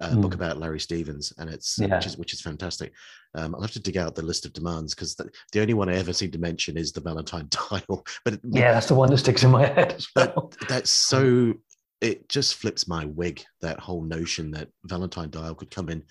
uh, 0.00 0.14
book 0.16 0.34
Hmm. 0.34 0.40
about 0.42 0.58
Larry 0.58 0.80
Stephens, 0.80 1.32
and 1.38 1.48
it's 1.50 1.78
Yeah. 1.78 1.96
which 1.96 2.06
is 2.06 2.16
which 2.16 2.32
is 2.32 2.40
fantastic. 2.40 2.92
Um, 3.34 3.54
I'll 3.54 3.60
have 3.62 3.72
to 3.72 3.80
dig 3.80 3.96
out 3.96 4.14
the 4.14 4.22
list 4.22 4.46
of 4.46 4.52
demands 4.52 4.94
because 4.94 5.14
the, 5.14 5.28
the 5.52 5.60
only 5.60 5.74
one 5.74 5.88
I 5.88 5.96
ever 5.96 6.12
seem 6.12 6.30
to 6.32 6.38
mention 6.38 6.76
is 6.76 6.92
the 6.92 7.00
Valentine 7.00 7.46
Dyall. 7.50 8.06
But 8.24 8.34
it- 8.34 8.40
Yeah, 8.50 8.72
that's 8.72 8.86
the 8.88 8.94
one 8.94 9.10
that 9.10 9.18
sticks 9.18 9.42
in 9.42 9.50
my 9.50 9.66
head 9.66 9.92
as 9.92 10.08
well. 10.16 10.52
that's 10.68 10.90
so 11.10 11.54
it 12.00 12.28
just 12.28 12.56
flips 12.56 12.86
my 12.86 13.04
wig 13.06 13.42
that 13.62 13.80
whole 13.80 14.02
notion 14.02 14.50
that 14.52 14.68
valentine 14.84 15.30
Dyall 15.30 15.56
could 15.56 15.70
come 15.70 15.88
in 15.88 16.02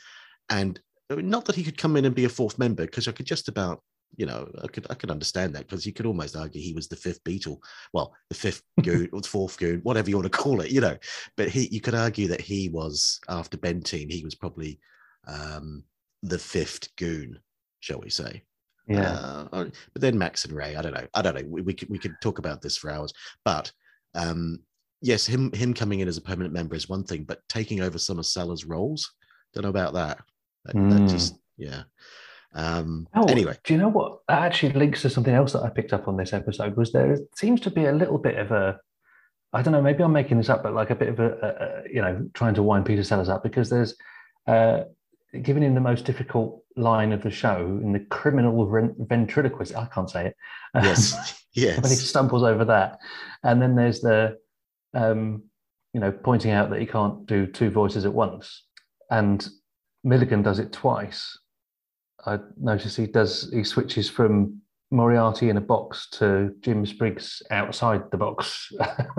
and 0.50 0.80
uh, 1.12 1.16
not 1.16 1.46
that 1.46 1.56
he 1.56 1.64
could 1.64 1.78
come 1.78 1.96
in 1.96 2.06
and 2.06 2.16
be 2.16 2.26
a 2.26 2.30
fourth 2.30 2.58
member 2.58 2.86
because 2.86 3.08
i 3.08 3.12
could 3.12 3.28
just 3.28 3.48
about 3.48 3.84
you 4.16 4.26
know 4.26 4.50
i 4.64 4.68
could 4.68 4.88
i 4.90 4.94
could 4.94 5.12
understand 5.12 5.54
that 5.54 5.68
because 5.68 5.86
you 5.86 5.94
could 5.94 6.06
almost 6.06 6.36
argue 6.36 6.62
he 6.62 6.74
was 6.74 6.88
the 6.88 6.96
fifth 6.96 7.24
Beatle 7.24 7.58
well 7.94 8.14
the 8.30 8.36
fifth 8.36 8.64
goon 8.84 9.10
or 9.12 9.22
the 9.22 9.28
fourth 9.28 9.58
goon 9.58 9.80
whatever 9.84 10.10
you 10.10 10.16
want 10.16 10.32
to 10.32 10.38
call 10.38 10.62
it 10.62 10.72
you 10.72 10.82
know 10.82 10.98
but 11.36 11.50
he 11.50 11.68
you 11.72 11.82
could 11.82 11.96
argue 11.96 12.28
that 12.28 12.42
he 12.42 12.70
was 12.70 13.20
after 13.30 13.58
Bentine 13.58 14.12
he 14.12 14.24
was 14.24 14.36
probably 14.36 14.80
um 15.28 15.84
the 16.24 16.40
fifth 16.40 16.96
goon 16.96 17.40
shall 17.80 18.00
we 18.00 18.10
say 18.10 18.44
Yeah, 18.88 19.48
uh, 19.52 19.66
but 19.94 20.02
then 20.02 20.18
Max 20.18 20.46
and 20.46 20.54
Ray, 20.54 20.76
I 20.76 20.82
don't 20.82 20.94
know. 20.94 21.08
I 21.14 21.22
don't 21.24 21.36
know. 21.36 21.48
We, 21.48 21.62
we 21.62 21.74
could 21.74 21.90
we 21.90 21.98
could 21.98 22.16
talk 22.22 22.38
about 22.38 22.62
this 22.62 22.78
for 22.78 22.92
hours. 22.92 23.12
But 23.44 23.72
um, 24.14 24.60
yes, 25.02 25.26
him 25.26 25.52
him 25.54 25.74
coming 25.74 26.02
in 26.02 26.08
as 26.08 26.18
a 26.18 26.22
permanent 26.22 26.54
member 26.54 26.76
is 26.76 26.88
one 26.88 27.04
thing, 27.04 27.24
but 27.24 27.40
taking 27.50 27.82
over 27.82 27.98
some 27.98 28.20
of 28.20 28.26
Sellers' 28.26 28.66
roles, 28.66 29.12
don't 29.54 29.64
know 29.64 29.70
about 29.70 29.94
that. 29.94 30.20
That, 30.66 30.76
that 30.90 31.02
Mm. 31.02 31.10
just 31.10 31.40
yeah. 31.58 31.84
Um, 32.56 33.08
Oh, 33.14 33.26
anyway, 33.26 33.58
do 33.64 33.74
you 33.74 33.80
know 33.80 33.90
what? 33.90 34.20
That 34.28 34.42
actually 34.42 34.74
links 34.74 35.02
to 35.02 35.10
something 35.10 35.34
else 35.34 35.54
that 35.54 35.64
I 35.64 35.70
picked 35.70 35.94
up 35.94 36.08
on 36.08 36.18
this 36.18 36.34
episode. 36.34 36.76
Was 36.78 36.92
there 36.92 37.18
seems 37.36 37.62
to 37.62 37.70
be 37.70 37.86
a 37.86 37.92
little 37.92 38.18
bit 38.18 38.38
of 38.38 38.52
a, 38.52 38.80
I 39.54 39.62
don't 39.62 39.74
know, 39.74 39.82
maybe 39.82 40.04
I'm 40.04 40.14
making 40.14 40.38
this 40.38 40.50
up, 40.50 40.64
but 40.64 40.74
like 40.74 40.90
a 40.90 40.96
bit 40.96 41.10
of 41.10 41.20
a, 41.20 41.84
a, 41.86 41.94
you 41.94 42.02
know, 42.02 42.28
trying 42.34 42.56
to 42.56 42.64
wind 42.64 42.86
Peter 42.86 43.04
Sellers 43.04 43.30
up 43.30 43.44
because 43.44 43.70
there's, 43.70 43.96
uh, 44.48 44.84
giving 45.42 45.64
him 45.64 45.76
the 45.76 45.82
most 45.82 46.06
difficult 46.06 46.64
line 46.78 47.12
of 47.12 47.22
the 47.22 47.32
show 47.32 47.80
in 47.84 47.92
the 47.92 48.00
criminal 48.00 48.94
ventriloquist. 49.00 49.76
I 49.76 49.86
can't 49.86 50.10
say 50.10 50.28
it. 50.28 50.36
yes, 50.76 51.44
yes. 51.54 51.76
when 51.82 51.90
he 51.90 51.98
stumbles 51.98 52.44
over 52.44 52.66
that, 52.66 53.00
and 53.44 53.62
then 53.62 53.76
there's 53.76 54.02
the, 54.02 54.38
um, 54.94 55.44
you 55.94 56.00
know, 56.00 56.12
pointing 56.12 56.52
out 56.52 56.70
that 56.70 56.80
he 56.80 56.86
can't 56.86 57.26
do 57.26 57.48
two 57.48 57.70
voices 57.70 58.06
at 58.06 58.14
once, 58.14 58.64
and 59.10 59.48
Milligan 60.04 60.42
does 60.42 60.60
it 60.60 60.72
twice. 60.72 61.38
I 62.26 62.40
notice 62.60 62.96
he 62.96 63.08
does 63.08 63.50
he 63.54 63.64
switches 63.64 64.10
from 64.10 64.60
Moriarty 64.92 65.50
in 65.50 65.58
a 65.58 65.62
box 65.62 66.08
to 66.14 66.54
Jim 66.62 66.86
Spriggs 66.86 67.42
outside 67.52 68.04
the 68.12 68.18
box, 68.18 68.72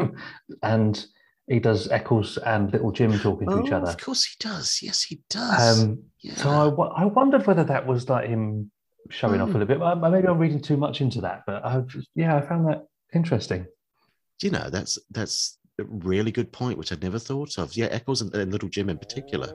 and 0.63 1.07
he 1.49 1.59
does 1.61 1.89
Eccles 1.91 2.39
and 2.39 2.73
Little 2.73 2.91
Jim 2.93 3.19
talking 3.19 3.49
to 3.49 3.63
each 3.65 3.73
Oh, 3.73 3.77
other. 3.77 3.91
Of 3.91 3.99
course 3.99 4.25
he 4.25 4.35
does. 4.41 4.81
Yes, 4.83 5.03
he 5.03 5.21
does. 5.31 5.83
Um, 5.83 6.03
yeah. 6.21 6.35
so 6.35 6.51
I, 6.51 7.03
I 7.03 7.05
wondered 7.05 7.47
whether 7.47 7.65
that 7.65 7.87
was 7.87 8.09
like 8.09 8.29
him 8.29 8.71
showing 9.11 9.41
off 9.41 9.51
a 9.51 9.53
Hmm. 9.53 9.59
little 9.61 9.79
bit. 9.97 10.11
Maybe 10.11 10.27
I'm 10.27 10.39
reading 10.39 10.61
too 10.61 10.77
much 10.77 11.01
into 11.01 11.21
that, 11.21 11.43
but 11.47 11.65
I 11.65 11.83
yeah, 12.15 12.37
I 12.37 12.41
found 12.41 12.67
that 12.69 12.87
interesting. 13.15 13.67
you 14.43 14.51
know 14.51 14.69
that's 14.71 14.99
that's 15.11 15.59
a 15.79 15.85
really 15.85 16.33
good 16.33 16.51
point, 16.53 16.79
which 16.79 16.91
I'd 16.91 17.03
never 17.03 17.19
thought 17.19 17.59
of. 17.59 17.77
Yeah, 17.77 17.87
Eccles 17.87 18.23
and, 18.23 18.35
and 18.35 18.51
Little 18.51 18.69
Jim 18.69 18.89
in 18.91 18.99
particular. 18.99 19.49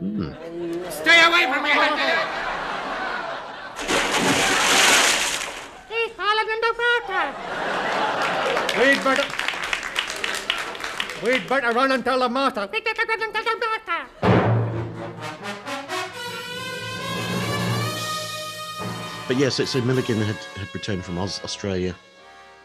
Hmm. 0.00 0.32
Stay 0.90 1.24
away 1.24 1.52
from 1.52 1.62
me! 1.62 1.70
We'd 8.78 9.02
better. 9.02 9.24
We'd 11.24 11.48
better 11.48 11.72
run 11.72 11.92
and 11.92 12.04
tell 12.04 12.20
the 12.20 12.28
master. 12.28 12.68
But 19.26 19.36
yeah, 19.36 19.48
so, 19.50 19.64
so 19.64 19.80
Milligan 19.82 20.20
had, 20.20 20.36
had 20.36 20.74
returned 20.74 21.04
from 21.04 21.18
Aus, 21.18 21.42
Australia 21.44 21.94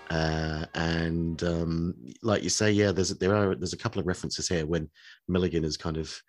Uh, 0.10 0.66
and 0.76 1.44
um, 1.44 1.96
like 2.22 2.44
you 2.44 2.50
say, 2.50 2.72
yeah, 2.72 2.92
there's 2.92 3.10
there 3.18 3.36
are 3.36 3.56
there's 3.56 3.74
a 3.74 3.78
couple 3.78 4.00
of 4.00 4.08
references 4.08 4.48
here 4.48 4.66
when 4.66 4.90
Milligan 5.28 5.64
is 5.64 5.78
kind 5.78 5.98
of 5.98 6.22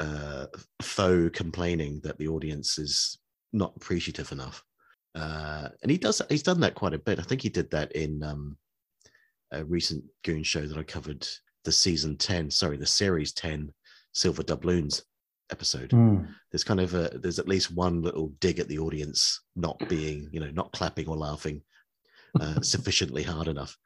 uh, 0.00 0.46
faux 0.82 1.30
complaining 1.38 2.00
that 2.02 2.18
the 2.18 2.28
audience 2.28 2.78
is 2.78 3.18
not 3.52 3.72
appreciative 3.76 4.32
enough, 4.32 4.64
uh, 5.14 5.68
and 5.82 5.90
he 5.90 5.98
does 5.98 6.20
he's 6.28 6.42
done 6.42 6.60
that 6.60 6.74
quite 6.74 6.94
a 6.94 6.98
bit. 6.98 7.20
I 7.20 7.22
think 7.22 7.42
he 7.42 7.48
did 7.48 7.70
that 7.70 7.92
in 7.92 8.22
um, 8.24 8.56
a 9.52 9.64
recent 9.64 10.04
Goon 10.24 10.42
show 10.42 10.66
that 10.66 10.78
I 10.78 10.82
covered, 10.82 11.26
the 11.64 11.72
season 11.72 12.16
ten, 12.16 12.50
sorry, 12.50 12.76
the 12.76 12.86
series 12.86 13.32
ten, 13.32 13.72
Silver 14.12 14.42
Doubloons 14.42 15.02
episode. 15.50 15.90
Mm. 15.90 16.28
There's 16.50 16.64
kind 16.64 16.80
of 16.80 16.94
a 16.94 17.10
there's 17.18 17.38
at 17.38 17.48
least 17.48 17.74
one 17.74 18.02
little 18.02 18.32
dig 18.40 18.58
at 18.58 18.68
the 18.68 18.78
audience 18.78 19.40
not 19.54 19.78
being 19.88 20.28
you 20.32 20.40
know 20.40 20.50
not 20.50 20.72
clapping 20.72 21.08
or 21.08 21.16
laughing 21.16 21.62
uh, 22.40 22.60
sufficiently 22.62 23.22
hard 23.22 23.48
enough. 23.48 23.76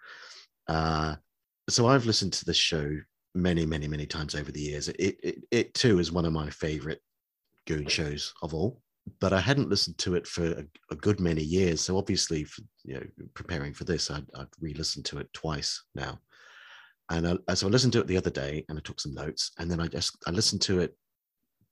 Uh, 0.69 1.17
so 1.69 1.87
I've 1.87 2.07
listened 2.07 2.33
to 2.35 2.45
this 2.45 2.57
show 2.57 2.91
many, 3.35 3.65
many, 3.67 3.87
many 3.89 4.07
times 4.07 4.35
over 4.35 4.51
the 4.51 4.61
years. 4.61 4.89
It, 4.89 5.17
it, 5.23 5.45
it 5.51 5.75
too 5.75 5.99
is 5.99 6.13
one 6.13 6.25
of 6.25 6.33
my 6.33 6.51
favorite 6.51 7.01
goon 7.67 7.87
shows 7.87 8.35
of 8.43 8.55
all. 8.55 8.81
But 9.21 9.33
I 9.33 9.41
hadn't 9.41 9.69
listened 9.69 9.99
to 9.99 10.15
it 10.15 10.27
for 10.27 10.45
a, 10.47 10.65
a 10.91 10.97
good 10.97 11.21
many 11.21 11.43
years. 11.43 11.81
So 11.81 11.97
obviously, 11.97 12.45
for, 12.45 12.63
you 12.85 12.95
know, 12.95 13.03
preparing 13.35 13.73
for 13.75 13.85
this, 13.85 14.11
I'd, 14.11 14.27
I'd 14.35 14.47
re-listened 14.61 15.05
to 15.07 15.19
it 15.19 15.33
twice 15.33 15.83
now. 15.95 16.19
And 17.11 17.41
I, 17.49 17.55
so 17.55 17.67
I 17.67 17.71
listened 17.71 17.93
to 17.95 18.01
it 18.01 18.07
the 18.07 18.17
other 18.17 18.31
day, 18.31 18.65
and 18.69 18.79
I 18.79 18.83
took 18.83 19.01
some 19.01 19.15
notes, 19.15 19.51
and 19.59 19.71
then 19.71 19.81
I 19.81 19.89
just 19.89 20.17
I 20.27 20.31
listened 20.31 20.63
to 20.63 20.79
it 20.81 20.97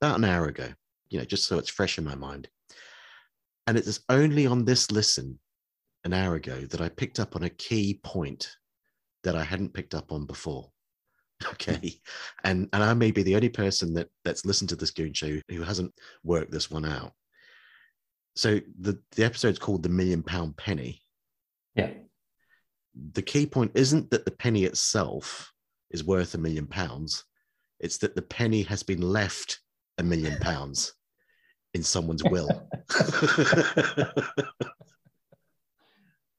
about 0.01 0.17
an 0.17 0.25
hour 0.25 0.47
ago. 0.47 0.67
You 1.09 1.19
know, 1.19 1.25
just 1.25 1.47
so 1.47 1.57
it's 1.57 1.69
fresh 1.69 1.97
in 1.97 2.03
my 2.03 2.15
mind. 2.15 2.49
And 3.67 3.77
it 3.77 3.87
is 3.87 4.01
only 4.09 4.45
on 4.45 4.65
this 4.65 4.91
listen 4.91 5.39
an 6.03 6.13
hour 6.13 6.35
ago 6.35 6.61
that 6.61 6.81
I 6.81 6.89
picked 6.89 7.19
up 7.19 7.35
on 7.35 7.43
a 7.43 7.49
key 7.49 7.99
point 8.03 8.49
that 9.23 9.35
I 9.35 9.43
hadn't 9.43 9.73
picked 9.73 9.95
up 9.95 10.11
on 10.11 10.25
before. 10.25 10.71
Okay. 11.53 11.73
Hmm. 11.73 11.87
And 12.43 12.69
and 12.73 12.83
I 12.83 12.93
may 12.93 13.11
be 13.11 13.23
the 13.23 13.35
only 13.35 13.47
person 13.47 13.93
that 13.93 14.09
that's 14.25 14.45
listened 14.45 14.69
to 14.69 14.75
this 14.75 14.91
Goon 14.91 15.13
show 15.13 15.39
who 15.47 15.61
hasn't 15.61 15.93
worked 16.21 16.51
this 16.51 16.69
one 16.69 16.83
out. 16.83 17.13
So 18.39 18.61
the, 18.79 18.97
the 19.17 19.25
episode's 19.25 19.59
called 19.59 19.83
The 19.83 19.89
Million 19.89 20.23
Pound 20.23 20.55
Penny. 20.55 21.01
Yeah. 21.75 21.89
The 23.11 23.21
key 23.21 23.45
point 23.45 23.71
isn't 23.75 24.09
that 24.11 24.23
the 24.23 24.31
penny 24.31 24.63
itself 24.63 25.51
is 25.91 26.05
worth 26.05 26.35
a 26.35 26.37
million 26.37 26.65
pounds. 26.65 27.25
It's 27.81 27.97
that 27.97 28.15
the 28.15 28.21
penny 28.21 28.61
has 28.61 28.81
been 28.81 29.01
left 29.01 29.59
a 29.97 30.03
million 30.03 30.39
pounds 30.39 30.93
in 31.73 31.83
someone's 31.83 32.23
will. 32.23 32.49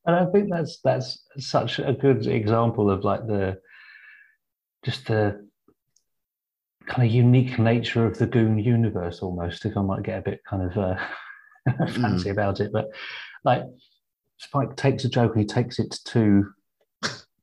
And 0.06 0.16
I 0.16 0.24
think 0.32 0.50
that's 0.50 0.80
that's 0.82 1.26
such 1.38 1.78
a 1.78 1.92
good 1.92 2.26
example 2.26 2.90
of 2.90 3.04
like 3.04 3.26
the 3.26 3.58
just 4.82 5.06
the 5.06 5.46
kind 6.86 7.06
of 7.06 7.14
unique 7.14 7.58
nature 7.58 8.06
of 8.06 8.16
the 8.16 8.26
Goon 8.26 8.58
universe 8.58 9.20
almost, 9.20 9.66
if 9.66 9.76
I 9.76 9.82
might 9.82 10.02
get 10.02 10.18
a 10.18 10.22
bit 10.22 10.40
kind 10.48 10.62
of 10.62 10.78
uh, 10.78 10.96
fancy 11.94 12.30
about 12.30 12.60
it. 12.60 12.72
But 12.72 12.88
like 13.44 13.62
Spike 14.38 14.76
takes 14.76 15.04
a 15.04 15.08
joke 15.08 15.32
and 15.32 15.40
he 15.42 15.46
takes 15.46 15.78
it 15.78 15.98
to 16.06 16.46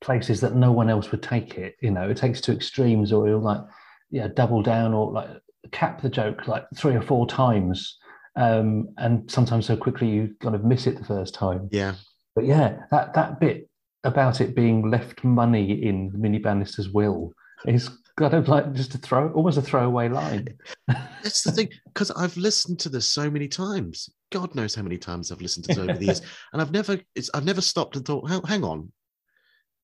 places 0.02 0.42
that 0.42 0.56
no 0.56 0.72
one 0.72 0.90
else 0.90 1.12
would 1.12 1.24
take 1.24 1.58
it. 1.58 1.76
You 1.82 1.92
know, 1.92 2.10
it 2.10 2.18
takes 2.18 2.42
to 2.42 2.54
extremes 2.54 3.12
or 3.12 3.28
he'll 3.28 3.40
like 3.40 3.62
yeah, 4.10 4.28
double 4.34 4.62
down 4.62 4.94
or 4.94 5.12
like 5.12 5.30
cap 5.72 6.02
the 6.02 6.10
joke 6.10 6.48
like 6.48 6.66
three 6.76 6.96
or 6.96 7.02
four 7.02 7.28
times. 7.28 7.98
Um, 8.36 8.90
and 8.98 9.30
sometimes 9.30 9.66
so 9.66 9.76
quickly 9.76 10.08
you 10.08 10.36
kind 10.42 10.56
of 10.56 10.64
miss 10.64 10.88
it 10.88 10.98
the 10.98 11.06
first 11.06 11.34
time. 11.34 11.70
yeah. 11.72 11.96
But 12.36 12.46
yeah, 12.46 12.84
that 12.92 13.16
that 13.16 13.40
bit 13.40 13.68
about 14.04 14.42
it 14.42 14.56
being 14.56 14.92
left 14.92 15.24
money 15.24 15.84
in 15.84 16.12
Minnie 16.14 16.38
Bannister's 16.38 16.90
will 16.90 17.34
is 17.66 17.90
kind 18.18 18.34
of 18.34 18.48
like 18.50 18.74
just 18.74 18.96
a 18.96 18.98
throw, 18.98 19.32
almost 19.32 19.58
a 19.58 19.62
throwaway 19.62 20.10
line. 20.10 20.48
That's 20.88 21.44
the 21.44 21.52
thing, 21.52 21.70
because 21.86 22.12
I've 22.12 22.36
listened 22.36 22.80
to 22.80 22.90
this 22.90 23.08
so 23.08 23.30
many 23.30 23.48
times. 23.48 24.10
God 24.32 24.54
knows 24.56 24.76
how 24.76 24.82
many 24.82 24.98
times 24.98 25.32
I've 25.32 25.42
listened 25.42 25.66
to 25.66 25.68
this 25.70 25.78
over 25.78 25.94
the 25.94 26.06
years, 26.06 26.22
and 26.54 26.62
I've 26.62 26.72
never, 26.72 27.00
it's, 27.16 27.30
I've 27.34 27.46
never 27.46 27.62
stopped 27.62 27.96
and 27.96 28.06
thought, 28.06 28.28
"Hang- 28.28 28.64
on, 28.64 28.92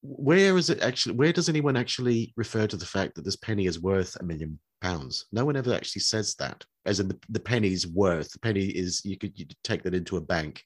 where 0.02 0.58
is 0.58 0.70
it 0.70 0.82
actually? 0.82 1.16
Where 1.16 1.32
does 1.32 1.48
anyone 1.48 1.78
actually 1.78 2.34
refer 2.36 2.68
to 2.68 2.76
the 2.76 2.86
fact 2.86 3.16
that 3.16 3.24
this 3.24 3.38
penny 3.38 3.68
is 3.68 3.80
worth 3.80 4.18
a 4.20 4.24
million 4.24 4.60
pounds? 4.82 5.26
No 5.32 5.46
one 5.46 5.56
ever 5.56 5.74
actually 5.74 6.02
says 6.02 6.36
that, 6.40 6.66
as 6.86 7.00
in 7.00 7.08
the, 7.08 7.18
the 7.30 7.40
penny's 7.40 7.88
worth. 7.88 8.32
The 8.32 8.40
penny 8.40 8.66
is 8.66 9.06
you 9.06 9.18
could 9.18 9.40
you 9.40 9.46
take 9.64 9.84
that 9.84 9.94
into 9.94 10.18
a 10.18 10.22
bank 10.22 10.64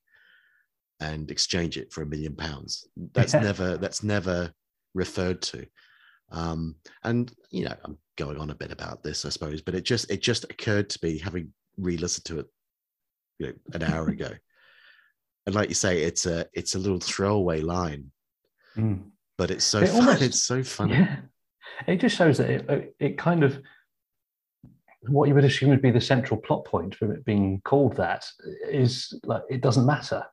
and 0.99 1.29
exchange 1.29 1.77
it 1.77 1.91
for 1.91 2.01
a 2.01 2.07
million 2.07 2.35
pounds. 2.35 2.87
That's 3.13 3.33
never 3.33 3.77
that's 3.77 4.03
never 4.03 4.51
referred 4.95 5.41
to. 5.43 5.67
Um, 6.31 6.75
and 7.03 7.31
you 7.51 7.65
know, 7.65 7.75
I'm 7.85 7.97
going 8.17 8.37
on 8.37 8.49
a 8.49 8.55
bit 8.55 8.71
about 8.71 9.03
this, 9.03 9.25
I 9.25 9.29
suppose, 9.29 9.61
but 9.61 9.75
it 9.75 9.85
just 9.85 10.09
it 10.11 10.21
just 10.21 10.43
occurred 10.45 10.89
to 10.91 10.99
me 11.03 11.17
having 11.17 11.53
re-listened 11.77 12.25
to 12.25 12.39
it, 12.39 12.47
you 13.39 13.47
know, 13.47 13.53
an 13.73 13.83
hour 13.83 14.07
ago. 14.09 14.31
And 15.45 15.55
like 15.55 15.69
you 15.69 15.75
say, 15.75 16.03
it's 16.03 16.25
a 16.25 16.45
it's 16.53 16.75
a 16.75 16.79
little 16.79 16.99
throwaway 16.99 17.61
line, 17.61 18.11
Mm. 18.77 19.09
but 19.37 19.49
it's 19.51 19.65
so 19.65 19.79
It 19.79 19.87
fun. 19.89 19.99
almost- 20.01 20.21
it's 20.21 20.41
so 20.41 20.61
funny. 20.63 20.93
Yeah. 20.95 21.17
It 21.87 21.97
just 21.99 22.15
shows 22.15 22.37
that 22.39 22.49
it, 22.49 22.95
it 22.99 23.17
kind 23.17 23.43
of 23.43 23.61
what 25.09 25.27
you 25.29 25.35
would 25.35 25.45
assume 25.45 25.69
would 25.69 25.81
be 25.81 25.91
the 25.91 26.01
central 26.01 26.39
plot 26.39 26.65
point 26.65 26.93
for 26.95 27.13
it 27.13 27.23
being 27.23 27.61
called 27.63 27.95
that 27.97 28.25
is 28.69 29.13
like 29.23 29.43
it 29.49 29.61
doesn't 29.61 29.85
matter, 29.85 30.23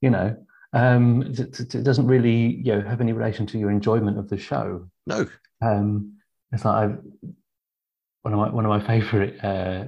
you 0.00 0.10
know. 0.10 0.36
Um, 0.74 1.22
it, 1.22 1.38
it- 1.60 1.74
it 1.76 1.82
doesn't 1.82 2.06
really 2.06 2.56
you 2.62 2.74
know 2.74 2.82
have 2.82 3.00
any 3.00 3.12
relation 3.12 3.46
to 3.46 3.58
your 3.58 3.70
enjoyment 3.70 4.18
of 4.18 4.28
the 4.28 4.36
show. 4.38 4.88
No, 5.08 5.26
Um, 5.62 6.18
it's 6.52 6.66
like 6.66 6.90
I've, 6.90 6.98
one 8.22 8.34
of 8.34 8.40
my 8.40 8.50
one 8.50 8.66
of 8.66 8.68
my 8.68 8.86
favorite 8.86 9.42
uh, 9.42 9.84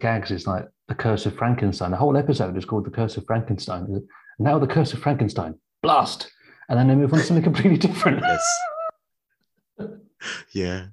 gags 0.00 0.30
is 0.30 0.46
like 0.46 0.66
the 0.88 0.94
Curse 0.94 1.26
of 1.26 1.36
Frankenstein. 1.36 1.90
The 1.90 1.98
whole 1.98 2.16
episode 2.16 2.56
is 2.56 2.64
called 2.64 2.86
the 2.86 2.90
Curse 2.90 3.18
of 3.18 3.26
Frankenstein. 3.26 4.08
Now 4.38 4.58
the 4.58 4.66
Curse 4.66 4.94
of 4.94 5.00
Frankenstein, 5.00 5.54
blast, 5.82 6.32
and 6.70 6.78
then 6.78 6.88
they 6.88 6.94
move 6.94 7.12
on 7.12 7.18
to 7.18 7.24
something 7.24 7.44
completely 7.52 7.76
different. 7.76 8.22
yes, 8.22 8.58
yeah. 10.52 10.86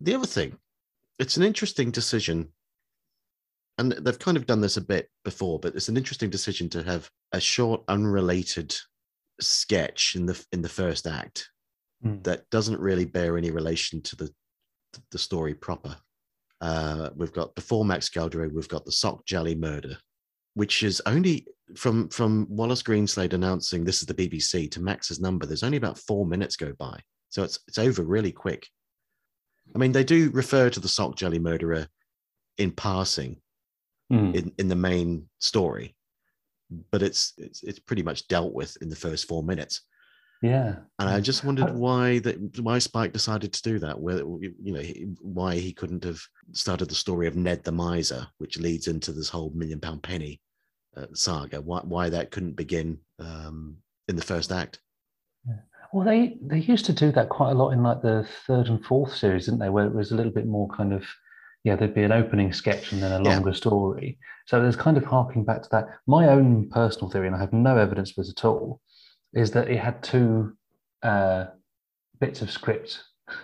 the 0.00 0.14
other 0.14 0.26
thing, 0.26 0.56
it's 1.18 1.36
an 1.36 1.42
interesting 1.42 1.90
decision, 1.90 2.48
and 3.78 3.90
they've 3.90 4.18
kind 4.20 4.36
of 4.36 4.46
done 4.46 4.60
this 4.60 4.76
a 4.76 4.80
bit 4.80 5.10
before, 5.24 5.58
but 5.58 5.74
it's 5.74 5.88
an 5.88 5.96
interesting 5.96 6.30
decision 6.30 6.68
to 6.70 6.84
have 6.84 7.10
a 7.32 7.40
short, 7.40 7.82
unrelated 7.88 8.72
sketch 9.40 10.14
in 10.14 10.26
the 10.26 10.46
in 10.52 10.62
the 10.62 10.68
first 10.68 11.08
act 11.08 11.48
Mm. 12.04 12.22
that 12.24 12.48
doesn't 12.50 12.80
really 12.80 13.04
bear 13.04 13.36
any 13.38 13.50
relation 13.50 14.02
to 14.02 14.16
the 14.16 14.30
the 15.10 15.18
story 15.18 15.54
proper. 15.54 15.96
Uh, 16.60 17.10
we've 17.16 17.32
got 17.32 17.54
before 17.54 17.84
Max 17.84 18.08
Geldray, 18.10 18.52
we've 18.52 18.68
got 18.68 18.84
the 18.84 18.92
sock 18.92 19.24
jelly 19.24 19.54
murder, 19.54 19.96
which 20.54 20.82
is 20.82 21.00
only 21.06 21.46
from 21.76 22.08
from 22.08 22.46
Wallace 22.50 22.82
Greenslade 22.82 23.32
announcing 23.32 23.84
this 23.84 24.00
is 24.02 24.06
the 24.06 24.14
BBC 24.14 24.70
to 24.72 24.80
Max's 24.82 25.20
number. 25.20 25.46
There's 25.46 25.62
only 25.62 25.78
about 25.78 25.98
four 25.98 26.26
minutes 26.26 26.56
go 26.56 26.72
by, 26.78 27.00
so 27.30 27.42
it's 27.42 27.58
it's 27.68 27.78
over 27.78 28.02
really 28.02 28.32
quick. 28.32 28.66
I 29.74 29.78
mean, 29.78 29.92
they 29.92 30.04
do 30.04 30.30
refer 30.32 30.68
to 30.70 30.80
the 30.80 30.88
sock 30.88 31.16
jelly 31.16 31.38
murderer 31.38 31.86
in 32.58 32.70
passing 32.72 33.40
Mm. 34.12 34.34
in, 34.34 34.52
in 34.58 34.68
the 34.68 34.76
main 34.76 35.26
story, 35.38 35.96
but 36.90 37.00
it's, 37.02 37.32
it's 37.38 37.62
it's 37.62 37.78
pretty 37.78 38.02
much 38.02 38.28
dealt 38.28 38.52
with 38.52 38.76
in 38.82 38.90
the 38.90 38.96
first 38.96 39.26
four 39.26 39.42
minutes. 39.42 39.80
Yeah. 40.42 40.74
And 40.98 41.08
I 41.08 41.20
just 41.20 41.44
wondered 41.44 41.72
why 41.72 42.18
that 42.20 42.58
why 42.60 42.80
Spike 42.80 43.12
decided 43.12 43.52
to 43.52 43.62
do 43.62 43.78
that. 43.78 43.98
Whether 43.98 44.24
you 44.40 44.72
know 44.72 44.82
why 45.20 45.54
he 45.54 45.72
couldn't 45.72 46.02
have 46.04 46.20
started 46.50 46.90
the 46.90 46.96
story 46.96 47.28
of 47.28 47.36
Ned 47.36 47.62
the 47.62 47.70
Miser, 47.70 48.26
which 48.38 48.58
leads 48.58 48.88
into 48.88 49.12
this 49.12 49.28
whole 49.28 49.50
million 49.54 49.78
pound 49.78 50.02
penny 50.02 50.40
uh, 50.96 51.06
saga. 51.14 51.60
Why 51.60 51.80
why 51.84 52.08
that 52.10 52.32
couldn't 52.32 52.56
begin 52.56 52.98
um, 53.20 53.76
in 54.08 54.16
the 54.16 54.22
first 54.22 54.50
act? 54.50 54.80
Well, 55.92 56.04
they 56.06 56.38
they 56.40 56.58
used 56.58 56.86
to 56.86 56.92
do 56.92 57.12
that 57.12 57.28
quite 57.28 57.52
a 57.52 57.54
lot 57.54 57.70
in 57.70 57.82
like 57.82 58.02
the 58.02 58.26
third 58.46 58.66
and 58.68 58.84
fourth 58.84 59.14
series, 59.14 59.44
didn't 59.44 59.60
they? 59.60 59.68
Where 59.70 59.86
it 59.86 59.94
was 59.94 60.10
a 60.10 60.16
little 60.16 60.32
bit 60.32 60.46
more 60.46 60.68
kind 60.68 60.92
of, 60.92 61.04
yeah, 61.64 61.76
there'd 61.76 61.94
be 61.94 62.02
an 62.02 62.12
opening 62.12 62.52
sketch 62.52 62.92
and 62.92 63.02
then 63.02 63.12
a 63.12 63.22
Yeah. 63.22 63.34
longer 63.34 63.52
story. 63.52 64.18
So 64.46 64.60
there's 64.60 64.74
kind 64.74 64.96
of 64.96 65.04
harking 65.04 65.44
back 65.44 65.62
to 65.62 65.68
that. 65.70 65.88
My 66.06 66.28
own 66.28 66.68
personal 66.70 67.10
theory, 67.10 67.28
and 67.28 67.36
I 67.36 67.40
have 67.40 67.52
no 67.52 67.76
evidence 67.76 68.10
for 68.10 68.22
this 68.22 68.30
at 68.30 68.44
all, 68.44 68.80
is 69.34 69.50
that 69.52 69.70
it 69.70 69.78
had 69.78 70.02
two 70.02 70.56
uh, 71.02 71.46
bits 72.20 72.42
of 72.42 72.50
script, 72.50 73.02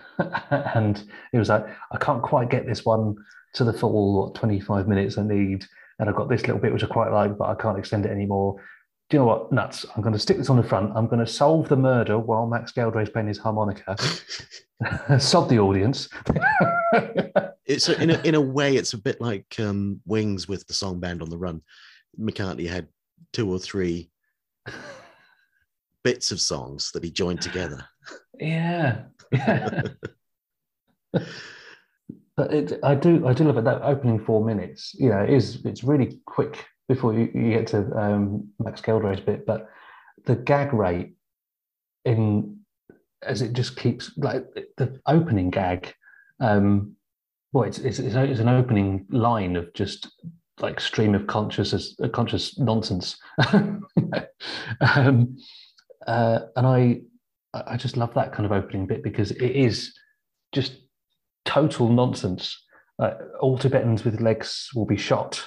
and 0.51 1.03
it 1.33 1.37
was 1.37 1.49
like 1.49 1.65
I 1.91 1.97
can't 1.97 2.21
quite 2.21 2.49
get 2.49 2.65
this 2.65 2.85
one 2.85 3.15
to 3.55 3.63
the 3.63 3.73
full 3.73 4.25
what, 4.27 4.35
25 4.35 4.87
minutes 4.87 5.17
I 5.17 5.23
need, 5.23 5.65
and 5.99 6.09
I've 6.09 6.15
got 6.15 6.29
this 6.29 6.41
little 6.41 6.59
bit 6.59 6.73
which 6.73 6.83
I 6.83 6.87
quite 6.87 7.11
like, 7.11 7.37
but 7.37 7.49
I 7.49 7.55
can't 7.55 7.79
extend 7.79 8.05
it 8.05 8.11
anymore 8.11 8.61
do 9.09 9.17
you 9.17 9.19
know 9.21 9.25
what? 9.25 9.51
Nuts. 9.51 9.85
I'm 9.95 10.03
going 10.03 10.13
to 10.13 10.19
stick 10.19 10.37
this 10.37 10.51
on 10.51 10.57
the 10.57 10.63
front. 10.63 10.91
I'm 10.95 11.07
going 11.07 11.19
to 11.19 11.31
solve 11.31 11.67
the 11.67 11.75
murder 11.75 12.19
while 12.19 12.45
Max 12.45 12.71
Geldray 12.71 13.03
is 13.03 13.09
playing 13.09 13.27
his 13.27 13.39
harmonica. 13.39 13.97
Sod 15.19 15.49
the 15.49 15.59
audience. 15.59 16.09
It's 17.65 17.87
a, 17.87 18.01
in 18.01 18.09
a 18.09 18.19
in 18.23 18.33
a 18.33 18.41
way, 18.41 18.77
it's 18.77 18.93
a 18.93 18.97
bit 18.97 19.21
like 19.21 19.45
um, 19.59 20.01
Wings 20.07 20.47
with 20.47 20.65
the 20.65 20.73
song 20.73 20.99
Band 20.99 21.21
on 21.21 21.29
the 21.29 21.37
Run. 21.37 21.61
McCartney 22.19 22.67
had 22.67 22.87
two 23.31 23.47
or 23.47 23.59
three 23.59 24.09
bits 26.03 26.31
of 26.31 26.39
songs 26.39 26.91
that 26.91 27.03
he 27.03 27.11
joined 27.11 27.41
together. 27.41 27.85
Yeah. 28.41 29.01
yeah. 29.33 29.81
but 31.11 32.53
it, 32.53 32.79
I 32.83 32.95
do, 32.95 33.27
I 33.27 33.33
do 33.33 33.43
love 33.43 33.57
it. 33.57 33.65
That 33.65 33.81
opening 33.81 34.17
four 34.17 34.45
minutes, 34.45 34.95
you 34.97 35.09
know, 35.09 35.19
it 35.19 35.29
is 35.29 35.65
it's 35.65 35.83
really 35.83 36.21
quick 36.25 36.65
before 36.87 37.13
you, 37.13 37.29
you 37.33 37.51
get 37.51 37.67
to 37.67 37.79
um, 37.99 38.47
Max 38.57 38.79
Geldray's 38.79 39.19
bit. 39.19 39.45
But 39.45 39.69
the 40.25 40.37
gag 40.37 40.71
rate 40.71 41.15
in 42.05 42.59
as 43.23 43.41
it 43.41 43.53
just 43.53 43.75
keeps 43.75 44.11
like 44.17 44.45
the 44.77 44.99
opening 45.05 45.49
gag. 45.49 45.93
Um, 46.39 46.95
well, 47.51 47.65
it's 47.65 47.79
it's, 47.79 47.99
it's, 47.99 48.15
it's 48.15 48.39
an 48.39 48.47
opening 48.47 49.05
line 49.09 49.55
of 49.55 49.73
just 49.73 50.07
like 50.59 50.79
stream 50.79 51.15
of 51.15 51.27
conscious 51.27 51.95
conscious 52.13 52.57
nonsense. 52.59 53.17
um, 54.81 55.37
uh, 56.07 56.39
and 56.55 56.65
I 56.67 57.01
I 57.53 57.77
just 57.77 57.97
love 57.97 58.13
that 58.13 58.31
kind 58.31 58.45
of 58.45 58.51
opening 58.51 58.85
bit 58.85 59.03
because 59.03 59.31
it 59.31 59.51
is 59.51 59.97
just 60.51 60.77
total 61.45 61.89
nonsense. 61.89 62.55
Uh, 62.99 63.13
all 63.39 63.57
Tibetans 63.57 64.03
with 64.03 64.21
legs 64.21 64.69
will 64.75 64.85
be 64.85 64.97
shot. 64.97 65.43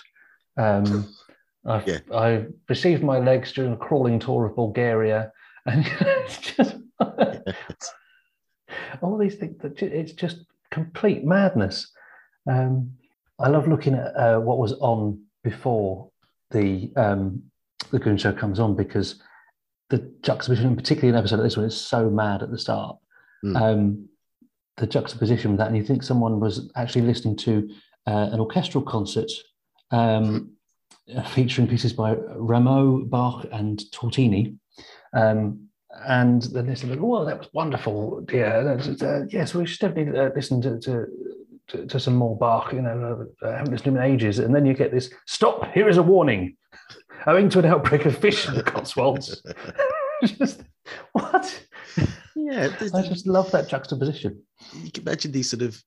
Um, 0.57 1.13
I, 1.67 1.83
Yeah. 1.87 1.99
I 2.13 2.47
received 2.69 3.05
my 3.05 3.19
legs 3.21 3.53
during 3.53 3.73
a 3.73 3.77
crawling 3.77 4.19
tour 4.19 4.47
of 4.47 4.57
Bulgaria, 4.57 5.31
and 5.67 5.87
it's 5.87 6.39
just 6.39 6.77
all 9.01 9.19
these 9.19 9.37
things. 9.37 9.59
That 9.61 9.81
it's 9.81 10.13
just 10.13 10.39
complete 10.71 11.25
madness. 11.25 11.91
Um, 12.51 12.93
I 13.39 13.49
love 13.49 13.69
looking 13.69 13.95
at 13.95 14.17
uh, 14.17 14.41
what 14.41 14.59
was 14.59 14.73
on 14.75 15.23
before 15.45 16.11
the 16.51 16.91
um, 16.97 17.43
the 17.91 17.99
Goon 17.99 18.17
Show 18.17 18.33
comes 18.33 18.59
on 18.59 18.75
because 18.75 19.23
the 19.93 20.11
juxtaposition, 20.23 20.75
particularly 20.75 21.11
in 21.11 21.15
an 21.15 21.19
episode 21.19 21.37
like 21.37 21.45
this 21.45 21.57
one, 21.57 21.67
is 21.67 21.79
so 21.79 22.09
mad 22.09 22.43
at 22.43 22.51
the 22.51 22.59
start. 22.59 22.97
Mm. 23.45 23.61
Um, 23.61 24.09
the 24.79 24.87
juxtaposition 24.87 25.51
with 25.51 25.59
that, 25.59 25.69
and 25.69 25.77
you 25.77 25.85
think 25.85 26.03
someone 26.03 26.41
was 26.41 26.73
actually 26.77 27.03
listening 27.03 27.37
to 27.37 27.69
uh, 28.07 28.31
an 28.33 28.41
orchestral 28.41 28.83
concert 28.83 29.31
um, 29.91 30.53
uh, 31.15 31.23
featuring 31.35 31.69
pieces 31.69 31.93
by 31.93 32.15
Rameau, 32.15 33.09
Bach, 33.09 33.45
and 33.53 33.85
Tartini. 33.93 34.57
Um, 35.13 35.69
and 36.07 36.41
then 36.55 36.67
they 36.67 36.75
said, 36.75 36.99
"Oh, 36.99 37.25
that 37.27 37.39
was 37.39 37.49
wonderful, 37.53 38.23
dear. 38.23 38.65
That's- 38.65 39.03
Uh, 39.03 39.27
yes, 39.29 39.55
we 39.55 39.67
should 39.67 39.81
definitely 39.81 40.19
uh, 40.19 40.31
listen 40.35 40.63
to, 40.63 40.81
to, 40.81 41.07
to, 41.69 41.87
to 41.87 42.01
some 42.01 42.17
more 42.17 42.35
Bach. 42.39 42.73
You 42.73 42.81
know, 42.81 43.27
uh, 43.43 43.47
I 43.47 43.59
haven't 43.59 43.73
listened 43.73 43.95
to 43.95 44.01
him 44.01 44.07
in 44.07 44.15
ages." 44.15 44.39
And 44.39 44.55
then 44.55 44.65
you 44.65 44.73
get 44.73 44.91
this: 44.91 45.13
"Stop! 45.27 45.71
Here 45.75 45.87
is 45.91 45.99
a 45.99 46.03
warning. 46.03 46.57
Owing 47.27 47.49
to 47.51 47.59
an 47.61 47.67
outbreak 47.67 48.05
of 48.07 48.17
fish 48.17 48.49
in 48.49 48.55
the 48.55 48.63
Cotswolds." 48.63 49.43
just 50.25 50.63
what? 51.13 51.65
yeah, 52.37 52.69
I 52.95 53.03
just 53.03 53.27
love 53.27 53.51
that 53.53 53.69
juxtaposition. 53.69 54.43
you 54.83 54.91
can 54.91 55.03
imagine 55.03 55.33
these 55.33 55.51
sort 55.51 55.63
of 55.63 55.83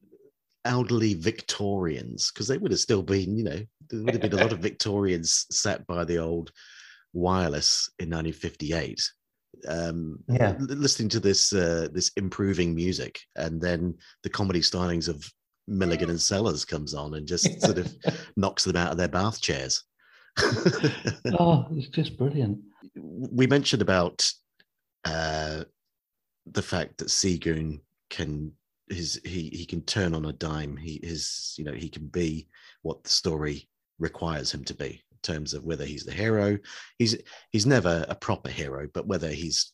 elderly 0.66 1.14
Victorians, 1.14 2.32
because 2.32 2.48
they 2.48 2.58
would 2.58 2.72
have 2.72 2.80
still 2.80 3.04
been, 3.04 3.38
you 3.38 3.44
know, 3.44 3.60
there 3.90 4.04
would 4.04 4.14
have 4.14 4.22
been 4.22 4.34
a 4.34 4.42
lot 4.42 4.52
of 4.54 4.60
Victorians 4.70 5.46
sat 5.52 5.86
by 5.88 6.04
the 6.04 6.18
old 6.18 6.52
wireless 7.14 7.90
in 8.00 8.10
1958, 8.10 9.02
um, 9.68 10.20
Yeah. 10.28 10.56
listening 10.60 11.10
to 11.10 11.20
this 11.20 11.54
uh, 11.54 11.88
this 11.94 12.12
improving 12.18 12.76
music, 12.76 13.20
and 13.36 13.62
then 13.62 13.96
the 14.24 14.30
comedy 14.30 14.62
stylings 14.62 15.08
of 15.08 15.24
Milligan 15.68 16.10
and 16.10 16.22
Sellers 16.22 16.66
comes 16.66 16.94
on 16.94 17.16
and 17.16 17.28
just 17.28 17.62
sort 17.62 17.78
of 17.78 17.96
knocks 18.38 18.64
them 18.64 18.76
out 18.76 18.92
of 18.92 18.98
their 18.98 19.08
bath 19.08 19.42
chairs. 19.42 19.84
Oh, 21.40 21.66
it's 21.72 21.88
just 21.90 22.18
brilliant. 22.18 22.60
we 22.96 23.48
mentioned 23.48 23.82
about 23.82 24.30
uh, 25.06 25.64
the 26.46 26.62
fact 26.62 26.98
that 26.98 27.10
Seagoon 27.10 27.82
can 28.10 28.52
his 28.90 29.20
he 29.26 29.50
he 29.52 29.66
can 29.66 29.82
turn 29.82 30.14
on 30.14 30.26
a 30.26 30.34
dime. 30.34 30.78
He 30.78 31.00
his 31.04 31.56
you 31.58 31.64
know 31.64 31.74
he 31.74 31.90
can 31.90 32.08
be 32.08 32.48
what 32.84 33.04
the 33.04 33.10
story 33.10 33.68
requires 34.00 34.54
him 34.54 34.64
to 34.66 34.76
be 34.76 35.04
in 35.12 35.18
terms 35.24 35.54
of 35.54 35.64
whether 35.64 35.86
he's 35.86 36.06
the 36.06 36.12
hero. 36.14 36.58
He's 37.00 37.18
he's 37.52 37.66
never 37.66 38.06
a 38.08 38.16
proper 38.16 38.50
hero, 38.50 38.88
but 38.94 39.08
whether 39.08 39.30
he's 39.30 39.74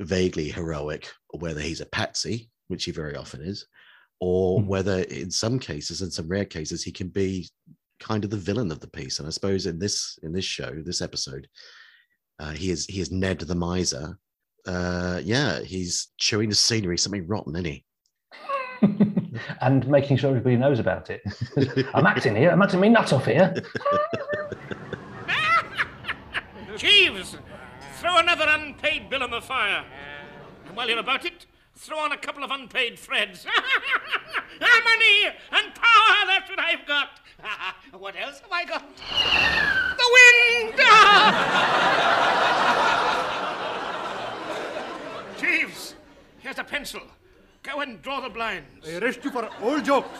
vaguely 0.00 0.48
heroic 0.48 1.12
or 1.30 1.40
whether 1.40 1.60
he's 1.60 1.80
a 1.80 1.86
patsy, 1.86 2.50
which 2.68 2.84
he 2.84 2.90
very 2.90 3.14
often 3.16 3.42
is, 3.42 3.66
or 4.18 4.60
Mhm. 4.60 4.66
whether 4.66 4.98
in 5.02 5.30
some 5.30 5.58
cases, 5.58 6.02
in 6.02 6.10
some 6.10 6.26
rare 6.26 6.44
cases, 6.46 6.82
he 6.82 6.90
can 6.92 7.08
be 7.08 7.48
kind 8.00 8.24
of 8.24 8.30
the 8.30 8.36
villain 8.36 8.72
of 8.72 8.80
the 8.80 8.88
piece. 8.88 9.18
And 9.18 9.28
I 9.28 9.30
suppose 9.30 9.66
in 9.66 9.78
this 9.78 10.18
in 10.22 10.32
this 10.32 10.44
show, 10.44 10.72
this 10.84 11.02
episode, 11.02 11.46
uh, 12.38 12.52
he 12.52 12.70
is 12.70 12.86
he 12.86 13.00
is 13.00 13.12
Ned 13.12 13.40
the 13.40 13.54
miser. 13.54 14.18
Uh, 14.66 15.20
yeah, 15.22 15.60
he's 15.60 16.08
chewing 16.18 16.48
the 16.48 16.54
scenery, 16.54 16.98
something 16.98 17.26
rotten, 17.26 17.54
isn't 17.54 17.64
he? 17.66 17.84
and 19.60 19.86
making 19.88 20.16
sure 20.16 20.30
everybody 20.30 20.56
knows 20.56 20.78
about 20.78 21.10
it. 21.10 21.22
I'm 21.94 22.06
acting 22.06 22.34
here. 22.36 22.50
I'm 22.50 22.62
acting 22.62 22.80
me 22.80 22.88
nut 22.88 23.12
off 23.12 23.26
here. 23.26 23.54
Jeeves, 26.76 27.36
throw 27.98 28.18
another 28.18 28.46
unpaid 28.48 29.10
bill 29.10 29.22
on 29.22 29.30
the 29.30 29.40
fire. 29.40 29.84
And 30.66 30.76
while 30.76 30.88
you're 30.88 30.98
about 30.98 31.26
it, 31.26 31.46
throw 31.76 31.98
on 31.98 32.12
a 32.12 32.16
couple 32.16 32.42
of 32.42 32.50
unpaid 32.50 32.98
threads. 32.98 33.44
Money 34.60 35.26
and 35.52 35.74
power, 35.74 36.26
that's 36.26 36.48
what 36.48 36.58
I've 36.58 36.86
got. 36.86 37.19
what 37.98 38.14
else 38.16 38.40
have 38.40 38.52
I 38.52 38.64
got? 38.64 38.84
The 39.98 40.08
wind! 40.16 40.74
Jeeves, 45.40 45.94
here's 46.38 46.58
a 46.58 46.64
pencil. 46.64 47.02
Go 47.62 47.80
and 47.80 48.00
draw 48.02 48.20
the 48.20 48.28
blinds. 48.28 48.88
I 48.88 48.98
arrest 48.98 49.24
you 49.24 49.30
for 49.30 49.48
all 49.62 49.80
jokes. 49.80 50.18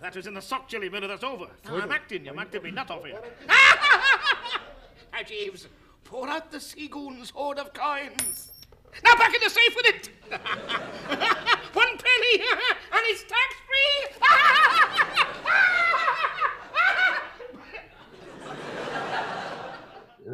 That 0.00 0.14
was 0.14 0.26
in 0.26 0.34
the 0.34 0.42
sock 0.42 0.68
jelly 0.68 0.88
mirror 0.88 1.08
that's 1.08 1.24
over. 1.24 1.46
Now 1.64 1.80
I'm 1.80 1.90
acting. 1.90 2.28
I'm 2.28 2.38
acting 2.38 2.62
me 2.62 2.70
nut 2.70 2.90
off 2.90 3.04
here. 3.04 3.20
now, 3.48 5.22
Jeeves, 5.26 5.66
pour 6.04 6.28
out 6.28 6.52
the 6.52 6.60
Seagoon's 6.60 7.30
hoard 7.30 7.58
of 7.58 7.72
coins. 7.72 8.52
Now 9.04 9.16
back 9.16 9.34
in 9.34 9.40
the 9.42 9.50
safe 9.50 9.74
with 9.76 9.86
it. 9.86 10.10
One 11.72 11.98
penny, 11.98 12.44
and 12.92 13.02
it's 13.06 13.22
tax 13.22 13.54
free. 13.66 14.18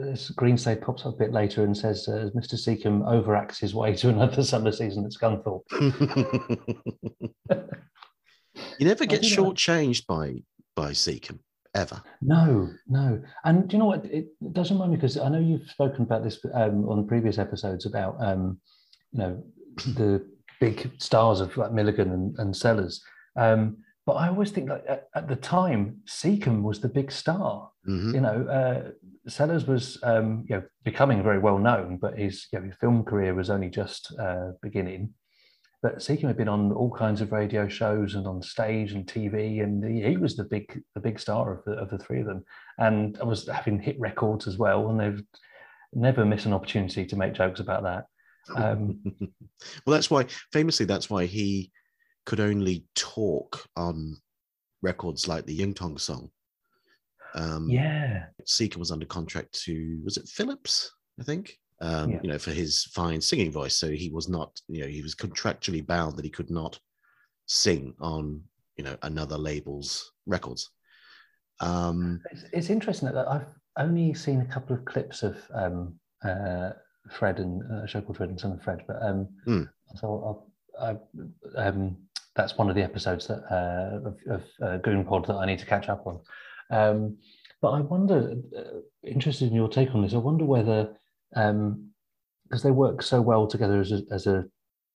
This 0.05 0.31
Greenslade 0.31 0.83
pops 0.83 1.07
up 1.07 1.14
a 1.14 1.19
bit 1.19 1.33
later 1.33 1.64
and 1.64 1.77
says, 1.77 2.09
uh, 2.09 2.31
Mr. 2.37 2.55
Secombe 2.55 3.05
overacts 3.05 3.59
his 3.59 3.75
way 3.75 3.95
to 3.97 4.09
another 4.11 4.43
summer 4.43 4.73
season 4.73 5.05
at 5.05 5.12
Scunthorpe. 5.12 5.62
you 8.79 8.87
never 8.87 9.07
get 9.07 9.23
shortchanged 9.23 10.07
by 10.07 10.43
by 10.77 10.90
Secombe 10.90 11.38
ever. 11.75 12.03
No, 12.21 12.71
no. 12.87 13.23
And 13.45 13.69
do 13.69 13.77
you 13.77 13.79
know 13.79 13.87
what? 13.87 14.05
It 14.05 14.27
does 14.53 14.71
remind 14.71 14.93
me 14.93 14.97
because 14.97 15.19
I 15.19 15.29
know 15.29 15.40
you've 15.40 15.69
spoken 15.71 16.03
about 16.03 16.23
this 16.23 16.38
um, 16.53 16.88
on 16.88 17.07
previous 17.07 17.38
episodes 17.38 17.87
about, 17.87 18.17
um, 18.21 18.61
you 19.12 19.19
know, 19.19 19.45
the 19.95 20.25
big 20.61 20.90
stars 20.99 21.40
of 21.40 21.57
like 21.57 21.73
Milligan 21.73 22.12
and, 22.12 22.38
and 22.38 22.57
Sellers. 22.57 23.03
Um, 23.37 23.79
but 24.07 24.14
I 24.14 24.29
always 24.29 24.51
think 24.51 24.69
like 24.69 24.85
at, 24.88 25.09
at 25.14 25.29
the 25.29 25.37
time, 25.37 26.01
Secombe 26.07 26.62
was 26.62 26.81
the 26.81 26.88
big 26.88 27.11
star. 27.11 27.71
Mhm. 27.88 28.14
You 28.14 28.21
know, 28.21 28.47
uh, 28.49 28.90
Sellers 29.29 29.67
was 29.67 29.99
um, 30.03 30.45
you 30.49 30.57
know 30.57 30.62
becoming 30.85 31.23
very 31.23 31.38
well 31.38 31.59
known, 31.59 31.97
but 31.97 32.19
his, 32.19 32.47
you 32.53 32.59
know, 32.59 32.67
his 32.67 32.77
film 32.77 33.05
career 33.05 33.35
was 33.35 33.51
only 33.51 33.71
just 33.71 34.14
uh, 34.19 34.53
beginning. 34.62 35.14
But 35.83 36.03
Secombe 36.03 36.29
had 36.29 36.37
been 36.37 36.49
on 36.49 36.73
all 36.73 36.90
kinds 36.90 37.21
of 37.21 37.33
radio 37.33 37.69
shows 37.69 38.14
and 38.14 38.27
on 38.27 38.43
stage 38.43 38.93
and 38.93 39.07
TV, 39.07 39.62
and 39.62 39.85
he, 39.85 40.03
he 40.03 40.17
was 40.17 40.37
the 40.37 40.45
big 40.45 40.83
the 40.95 41.01
big 41.01 41.19
star 41.19 41.53
of 41.53 41.64
the 41.64 41.73
of 41.73 41.90
the 41.90 41.99
three 41.99 42.21
of 42.21 42.27
them. 42.27 42.45
And 42.79 43.19
I 43.21 43.25
was 43.25 43.49
having 43.49 43.81
hit 43.81 43.99
records 43.99 44.47
as 44.47 44.59
well, 44.59 44.88
and 44.90 45.01
they've 45.01 45.23
never 45.95 46.25
miss 46.25 46.45
an 46.47 46.53
opportunity 46.53 47.07
to 47.07 47.17
make 47.17 47.35
jokes 47.35 47.61
about 47.61 47.85
that. 47.85 48.05
Um, 48.57 49.01
well, 49.87 49.95
that's 49.95 50.11
why 50.11 50.27
famously 50.53 50.85
that's 50.85 51.09
why 51.09 51.25
he 51.25 51.73
could 52.27 52.41
only 52.41 52.85
talk 52.95 53.67
on 53.77 54.17
records 54.83 55.29
like 55.29 55.47
the 55.47 55.55
Ying 55.55 55.75
Tong 55.75 55.99
song. 55.99 56.31
Um, 57.35 57.69
yeah, 57.69 58.27
Seeker 58.45 58.79
was 58.79 58.91
under 58.93 59.07
contract 59.07 59.61
to 59.65 60.01
was 60.05 60.17
it 60.17 60.29
Philips, 60.29 60.91
I 61.21 61.25
think. 61.25 61.59
Um, 61.81 62.13
Yeah. 62.13 62.21
You 62.23 62.29
know, 62.31 62.39
for 62.39 62.53
his 62.53 62.85
fine 62.85 63.21
singing 63.21 63.51
voice, 63.51 63.77
so 63.77 63.91
he 63.91 64.09
was 64.11 64.29
not, 64.29 64.59
you 64.69 64.83
know, 64.83 64.87
he 64.87 65.03
was 65.03 65.15
contractually 65.15 65.85
bound 65.85 66.17
that 66.17 66.25
he 66.25 66.31
could 66.31 66.51
not 66.51 66.79
sing 67.47 67.95
on, 68.01 68.41
you 68.77 68.85
know, 68.85 68.97
another 69.03 69.37
label's 69.37 70.13
records. 70.27 70.71
Um, 71.61 72.21
it's, 72.31 72.45
it's 72.53 72.71
interesting 72.71 73.11
that 73.13 73.29
I've 73.29 73.47
only 73.77 74.15
seen 74.15 74.41
a 74.41 74.47
couple 74.47 74.77
of 74.77 74.85
clips 74.85 75.23
of 75.23 75.37
um, 75.53 75.99
uh, 76.25 76.71
Fred 77.11 77.39
and 77.41 77.63
uh, 77.71 77.83
a 77.85 77.89
show 77.89 78.01
called 78.01 78.17
Fred 78.17 78.31
and 78.31 78.41
Son 78.41 78.53
of 78.53 78.63
Fred, 78.63 78.83
but 78.87 79.03
um, 79.03 79.29
Hmm. 79.45 79.63
so 79.97 80.49
I'll, 80.81 80.99
I, 81.57 81.61
um, 81.61 81.97
that's 82.37 82.59
one 82.59 82.68
of 82.68 82.75
the 82.75 82.83
episodes 82.83 83.27
that 83.29 83.42
uh, 83.51 84.09
of, 84.09 84.16
of 84.29 84.44
uh, 84.62 84.77
Goon 84.79 85.05
Pod 85.05 85.27
that 85.27 85.35
I 85.37 85.47
need 85.47 85.59
to 85.61 85.66
catch 85.66 85.88
up 85.88 86.07
on. 86.07 86.20
Um, 86.70 87.18
but 87.61 87.70
I 87.70 87.81
wonder, 87.81 88.35
uh, 88.57 88.62
interested 89.03 89.49
in 89.49 89.55
your 89.55 89.68
take 89.68 89.94
on 89.94 90.03
this, 90.03 90.14
I 90.14 90.18
wonder 90.18 90.44
whether 90.44 90.94
um, 91.37 91.90
because 92.44 92.62
they 92.62 92.70
work 92.70 93.03
so 93.03 93.20
well 93.20 93.47
together 93.47 93.81
as 93.81 93.92
a, 93.92 94.03
as 94.11 94.27
a 94.27 94.44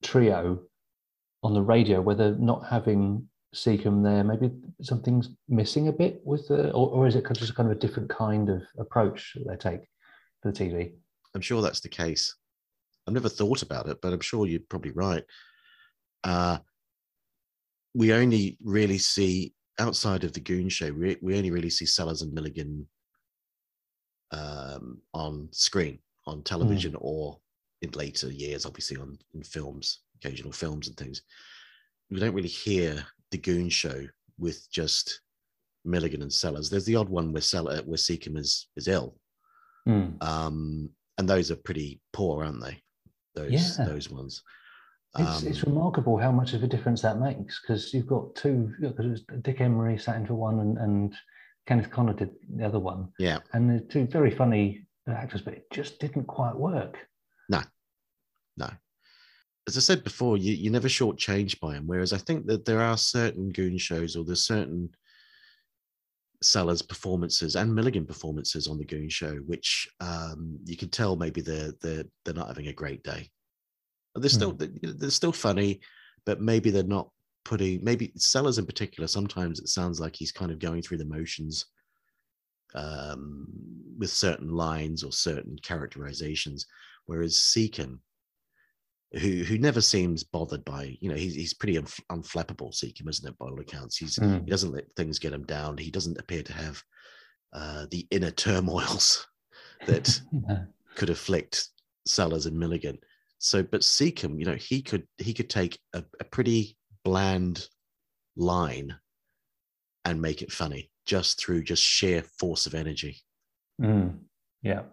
trio 0.04 0.60
on 1.44 1.54
the 1.54 1.62
radio, 1.62 2.02
whether 2.02 2.36
not 2.36 2.66
having 2.68 3.28
Secombe 3.54 4.04
there, 4.04 4.24
maybe 4.24 4.52
something's 4.82 5.30
missing 5.48 5.88
a 5.88 5.92
bit 5.92 6.22
with 6.24 6.48
the, 6.48 6.72
or, 6.72 6.90
or 6.90 7.08
is 7.08 7.16
it 7.16 7.26
just 7.34 7.56
kind 7.56 7.70
of 7.70 7.76
a 7.76 7.80
different 7.80 8.10
kind 8.10 8.50
of 8.50 8.62
approach 8.78 9.34
that 9.36 9.48
they 9.48 9.56
take 9.56 9.82
for 10.42 10.52
the 10.52 10.58
TV? 10.58 10.94
I'm 11.34 11.42
sure 11.42 11.62
that's 11.62 11.80
the 11.80 11.90
case. 11.90 12.36
I've 13.08 13.14
never 13.14 13.30
thought 13.30 13.64
about 13.64 13.88
it, 13.88 14.00
but 14.02 14.14
I'm 14.14 14.20
sure 14.20 14.46
you're 14.46 14.60
probably 14.70 14.92
right. 14.92 15.24
Uh, 16.24 16.60
we 17.94 18.14
only 18.14 18.58
really 18.64 18.98
see 18.98 19.54
outside 19.80 20.24
of 20.24 20.34
the 20.34 20.40
Goon 20.40 20.70
Show, 20.70 20.92
we, 20.92 21.18
we 21.22 21.38
only 21.38 21.52
really 21.52 21.70
see 21.70 21.86
Sellers 21.86 22.22
and 22.22 22.34
Milligan 22.34 22.88
um, 24.32 25.02
on 25.14 25.48
screen, 25.52 26.00
on 26.28 26.44
television, 26.44 26.96
or 27.00 27.40
in 27.82 27.90
later 27.92 28.32
years, 28.32 28.66
obviously 28.66 28.98
on 28.98 29.18
in 29.34 29.44
films, 29.44 30.02
occasional 30.22 30.52
films 30.52 30.88
and 30.88 30.98
things. 30.98 31.22
We 32.12 32.20
don't 32.20 32.34
really 32.34 32.48
hear 32.50 33.06
the 33.32 33.38
Goon 33.38 33.70
Show 33.70 34.06
with 34.38 34.70
just 34.72 35.22
Milligan 35.86 36.22
and 36.22 36.32
Sellers. 36.34 36.70
There's 36.70 36.86
the 36.86 36.96
odd 36.96 37.10
one 37.10 37.32
where 37.32 37.42
Seller, 37.42 37.82
where 37.86 37.98
Secombe 37.98 38.38
is 38.38 38.68
is 38.76 38.88
ill, 38.88 39.16
Mm. 39.88 40.22
um, 40.22 40.90
and 41.18 41.28
those 41.28 41.50
are 41.52 41.56
pretty 41.56 42.02
poor, 42.12 42.44
aren't 42.44 42.62
they? 42.62 42.82
Those 43.34 43.78
Yeah. 43.80 43.86
those 43.86 44.10
ones. 44.10 44.44
It's, 45.18 45.44
it's 45.44 45.64
Um, 45.64 45.74
remarkable 45.74 46.18
how 46.18 46.32
much 46.32 46.54
of 46.54 46.64
a 46.64 46.68
difference 46.68 47.02
that 47.02 47.20
makes 47.20 47.60
because 47.62 47.94
you've 47.94 48.08
got 48.08 48.36
two, 48.36 48.74
because 48.80 49.06
it 49.06 49.10
was 49.10 49.24
Dick 49.42 49.60
Emery 49.60 49.98
sat 49.98 50.18
in 50.18 50.26
for 50.26 50.36
one 50.36 50.60
and, 50.60 50.78
and 50.78 51.16
Kenneth 51.66 51.90
Connor 51.90 52.14
did 52.14 52.32
the 52.56 52.66
other 52.66 52.80
one. 52.80 53.12
yeah, 53.18 53.40
And 53.54 53.70
they're 53.70 53.80
two 53.80 54.06
very 54.06 54.32
funny 54.32 54.86
actors, 55.08 55.42
but 55.42 55.54
it 55.56 55.72
just 55.72 56.00
didn't 56.00 56.26
quite 56.26 56.56
work. 56.56 56.98
No, 57.50 57.62
no. 58.58 58.70
As 59.68 59.78
I 59.78 59.80
said 59.82 60.04
before, 60.04 60.38
you 60.38 60.54
you 60.54 60.70
never 60.70 60.88
shortchanged 60.88 61.60
by 61.60 61.74
them. 61.74 61.88
Whereas 61.88 62.14
I 62.14 62.18
think 62.18 62.46
that 62.48 62.66
there 62.66 62.82
are 62.82 62.98
certain 62.98 63.50
Goon 63.50 63.78
shows 63.78 64.16
or 64.16 64.24
there's 64.24 64.46
certain 64.46 64.90
Sellers 66.42 66.82
performances 66.82 67.56
and 67.56 67.76
Milligan 67.76 68.06
performances 68.06 68.68
on 68.68 68.78
the 68.78 68.86
Goon 68.86 69.10
Show, 69.10 69.36
which 69.46 69.90
um, 70.00 70.58
you 70.66 70.78
can 70.78 70.90
tell 70.90 71.16
maybe 71.16 71.42
they're 71.42 71.74
they're 71.82 72.06
they're 72.24 72.34
not 72.34 72.48
having 72.48 72.68
a 72.68 72.74
great 72.74 73.04
day. 73.04 73.30
They're 74.16 74.30
still 74.30 74.58
they're 74.58 75.10
still 75.10 75.32
funny, 75.32 75.82
but 76.26 76.42
maybe 76.42 76.70
they're 76.72 76.84
not 76.84 77.10
putting 77.46 77.84
maybe 77.84 78.12
Sellers 78.16 78.58
in 78.58 78.66
particular. 78.66 79.08
Sometimes 79.08 79.60
it 79.60 79.70
sounds 79.70 80.00
like 80.00 80.16
he's 80.16 80.32
kind 80.32 80.52
of 80.52 80.60
going 80.60 80.82
through 80.82 80.98
the 80.98 81.06
motions 81.06 81.66
um, 82.76 83.48
with 83.98 84.10
certain 84.10 84.50
lines 84.50 85.04
or 85.04 85.12
certain 85.12 85.58
characterizations, 85.64 86.66
whereas 87.06 87.36
Secombe, 87.36 88.00
who 89.14 89.44
who 89.44 89.58
never 89.58 89.82
seems 89.82 90.24
bothered 90.24 90.64
by 90.66 90.96
you 91.00 91.10
know 91.10 91.16
he's 91.16 91.36
he's 91.36 91.54
pretty 91.54 91.78
unf- 91.78 92.00
unflappable 92.12 92.74
Secombe, 92.74 93.10
isn't 93.10 93.28
it? 93.28 93.38
By 93.38 93.48
all 93.48 93.60
accounts, 93.60 93.98
he's 93.98 94.18
Mm. 94.18 94.44
he 94.46 94.50
doesn't 94.52 94.72
let 94.74 94.92
things 94.96 95.20
get 95.20 95.34
him 95.34 95.44
down. 95.46 95.78
He 95.78 95.92
doesn't 95.92 96.20
appear 96.20 96.44
to 96.44 96.54
have 96.54 96.84
uh, 97.54 97.86
the 97.90 98.08
inner 98.12 98.32
turmoils 98.32 99.26
that 99.88 100.22
could 100.96 101.10
afflict 101.10 101.70
Sellers 102.06 102.46
and 102.46 102.58
Milligan. 102.58 102.98
So, 103.40 103.64
but 103.64 103.82
Secombe, 103.82 104.38
you 104.38 104.46
know, 104.46 104.56
he 104.56 104.82
could 104.82 105.08
he 105.18 105.34
could 105.34 105.50
take 105.50 105.80
a, 105.94 106.04
a 106.20 106.26
pretty 106.26 106.78
bland 107.06 107.68
line 108.36 108.96
and 110.06 110.22
make 110.22 110.42
it 110.42 110.52
funny 110.52 110.92
just 111.06 111.40
through 111.40 111.64
just 111.64 111.82
sheer 111.82 112.24
force 112.38 112.68
of 112.68 112.76
energy. 112.76 113.18
Mm. 113.82 114.20
Yeah. 114.62 114.84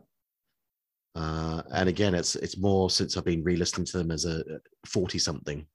Uh, 1.17 1.63
and 1.73 1.89
again, 1.89 2.15
it's 2.15 2.37
it's 2.37 2.57
more 2.57 2.89
since 2.89 3.17
I've 3.17 3.25
been 3.25 3.43
re-listening 3.43 3.87
to 3.87 3.99
them 3.99 4.11
as 4.13 4.25
a 4.27 4.45
forty 4.87 5.19
something 5.19 5.67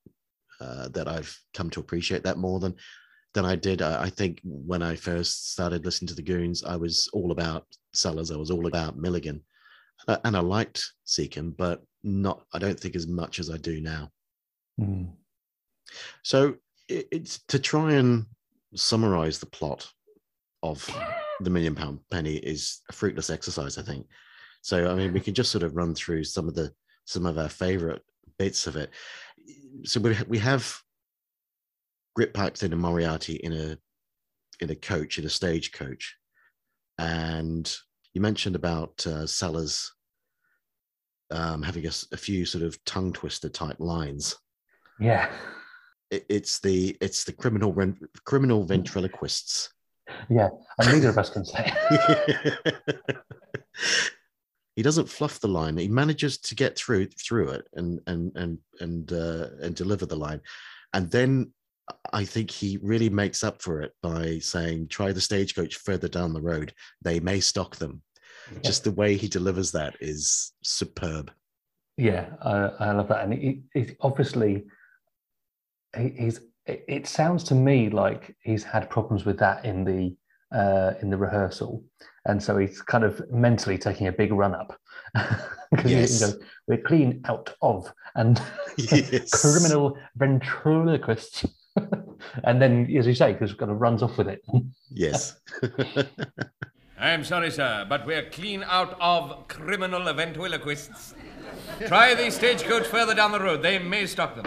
uh, 0.62 0.88
that 0.90 1.08
I've 1.08 1.36
come 1.54 1.70
to 1.72 1.82
appreciate 1.82 2.24
that 2.24 2.38
more 2.38 2.60
than 2.60 2.76
than 3.34 3.44
I 3.44 3.56
did. 3.56 3.82
I, 3.82 4.04
I 4.04 4.10
think 4.10 4.40
when 4.44 4.82
I 4.82 4.96
first 4.96 5.52
started 5.52 5.84
listening 5.84 6.08
to 6.08 6.16
the 6.16 6.22
Goons, 6.22 6.64
I 6.64 6.78
was 6.78 7.10
all 7.12 7.32
about 7.32 7.66
Sellers. 7.94 8.32
I 8.32 8.38
was 8.38 8.52
all 8.52 8.68
about 8.68 8.98
Milligan, 8.98 9.42
uh, 10.08 10.18
and 10.24 10.38
I 10.38 10.42
liked 10.42 10.94
Secombe, 11.06 11.56
but 11.58 11.82
not. 12.04 12.46
I 12.54 12.60
don't 12.60 12.80
think 12.80 12.96
as 12.96 13.08
much 13.08 13.40
as 13.40 13.50
I 13.50 13.58
do 13.58 13.82
now. 13.82 14.12
Mm. 14.80 15.12
So 16.24 16.56
it, 16.88 17.08
it's 17.12 17.40
to 17.48 17.60
try 17.60 17.94
and 17.94 18.26
summarize 18.76 19.40
the 19.40 19.46
plot 19.46 19.92
of 20.64 20.88
the 21.42 21.50
Million 21.50 21.76
Pound 21.76 22.00
Penny 22.10 22.36
is 22.36 22.82
a 22.90 22.94
fruitless 22.94 23.30
exercise, 23.30 23.78
I 23.78 23.82
think. 23.82 24.08
So 24.62 24.92
I 24.92 24.96
mean, 24.96 25.14
we 25.14 25.20
can 25.20 25.34
just 25.34 25.52
sort 25.52 25.64
of 25.64 25.76
run 25.76 25.96
through 25.96 26.24
some 26.24 26.48
of 26.48 26.56
the 26.56 26.72
some 27.06 27.26
of 27.26 27.38
our 27.38 27.50
favorite 27.50 28.02
bits 28.38 28.68
of 28.68 28.76
it. 28.76 28.92
So 29.84 30.00
we 30.00 30.16
we 30.28 30.38
have 30.40 30.80
Grytpypes 32.18 32.64
and 32.64 32.78
Moriarty 32.78 33.36
in 33.36 33.54
a 33.54 33.78
in 34.60 34.70
a 34.70 34.76
coach 34.76 35.18
in 35.18 35.26
a 35.26 35.30
stage 35.30 35.72
coach, 35.72 36.16
and 36.98 37.74
you 38.14 38.22
mentioned 38.22 38.56
about 38.56 39.06
uh, 39.08 39.26
Sellers 39.26 39.92
um, 41.32 41.62
having 41.64 41.86
a 41.88 41.92
few 42.18 42.46
sort 42.46 42.64
of 42.64 42.84
tongue 42.86 43.14
twister 43.14 43.50
type 43.50 43.80
lines 43.80 44.36
Yeah. 45.00 45.32
it- 46.12 46.26
it's 46.30 46.60
the 46.60 46.98
it's 47.02 47.24
the 47.24 47.34
criminal 47.34 47.74
criminal 48.26 48.66
ventriloquists. 48.66 49.70
Yeah. 50.30 50.50
And 50.78 50.92
neither 50.92 51.10
of 51.10 51.18
us 51.18 51.30
can 51.30 51.46
say. 51.46 51.72
he 54.76 54.84
doesn't 54.84 55.10
fluff 55.10 55.40
the 55.40 55.48
line. 55.48 55.78
He 55.78 55.88
manages 55.88 56.38
to 56.40 56.56
get 56.56 56.78
through 56.78 57.08
through 57.08 57.50
it 57.52 57.68
and 57.74 58.00
and 58.08 58.32
and 58.36 58.58
and 58.80 59.12
uh, 59.14 59.48
and 59.62 59.76
deliver 59.76 60.06
the 60.06 60.16
line, 60.18 60.42
and 60.94 61.10
then 61.12 61.54
I 62.14 62.26
think 62.26 62.52
he 62.52 62.78
really 62.82 63.10
makes 63.10 63.44
up 63.44 63.62
for 63.62 63.82
it 63.82 63.94
by 64.02 64.40
saying, 64.40 64.88
"Try 64.90 65.12
the 65.14 65.22
stagecoach 65.22 65.76
further 65.78 66.08
down 66.08 66.34
the 66.34 66.42
road. 66.42 66.74
They 67.02 67.20
may 67.20 67.40
stock 67.40 67.76
them." 67.78 68.02
Just 68.64 68.84
the 68.84 68.92
way 68.92 69.16
he 69.18 69.28
delivers 69.28 69.72
that 69.74 69.96
is 70.02 70.54
superb. 70.64 71.32
Yeah, 71.98 72.26
I, 72.42 72.52
I 72.80 72.92
love 72.94 73.08
that, 73.10 73.24
and 73.24 73.34
it, 73.34 73.58
it 73.76 73.98
obviously 74.02 74.66
he, 75.98 76.10
he's. 76.18 76.40
It, 76.66 76.86
it 76.88 77.08
sounds 77.08 77.44
to 77.46 77.56
me 77.56 77.90
like 77.90 78.36
he's 78.44 78.64
had 78.64 78.90
problems 78.90 79.26
with 79.26 79.40
that 79.40 79.66
in 79.66 79.84
the 79.84 80.16
uh, 80.56 80.94
in 81.02 81.10
the 81.10 81.18
rehearsal, 81.18 81.84
and 82.26 82.42
so 82.42 82.58
he's 82.58 82.82
kind 82.82 83.04
of 83.04 83.22
mentally 83.32 83.78
taking 83.78 84.08
a 84.08 84.12
big 84.12 84.32
run 84.32 84.54
up 84.54 84.80
because 85.72 85.92
he 85.92 85.98
Yes. 85.98 86.20
goes, 86.20 86.40
We're 86.68 86.78
clean 86.82 87.22
out 87.26 87.54
of 87.62 87.92
and 88.16 88.42
Yes. 88.78 89.30
criminal 89.32 89.98
ventriloquists, 90.16 91.46
and 92.44 92.62
then, 92.62 92.88
as 92.98 93.08
you 93.08 93.16
say, 93.16 93.34
because 93.34 93.54
kind 93.54 93.72
of 93.72 93.82
runs 93.82 94.04
off 94.04 94.18
with 94.18 94.28
it. 94.28 94.44
Yes. 94.92 95.40
I'm 97.02 97.24
sorry, 97.24 97.50
sir, 97.52 97.86
but 97.90 98.06
we're 98.06 98.30
clean 98.30 98.64
out 98.68 98.96
of 99.02 99.48
criminal 99.48 100.12
ventriloquists. 100.14 101.16
Try 101.88 102.14
the 102.14 102.30
stagecoach 102.30 102.86
further 102.86 103.16
down 103.16 103.32
the 103.32 103.40
road. 103.40 103.64
They 103.64 103.80
may 103.80 104.06
stock 104.06 104.36
them. 104.36 104.46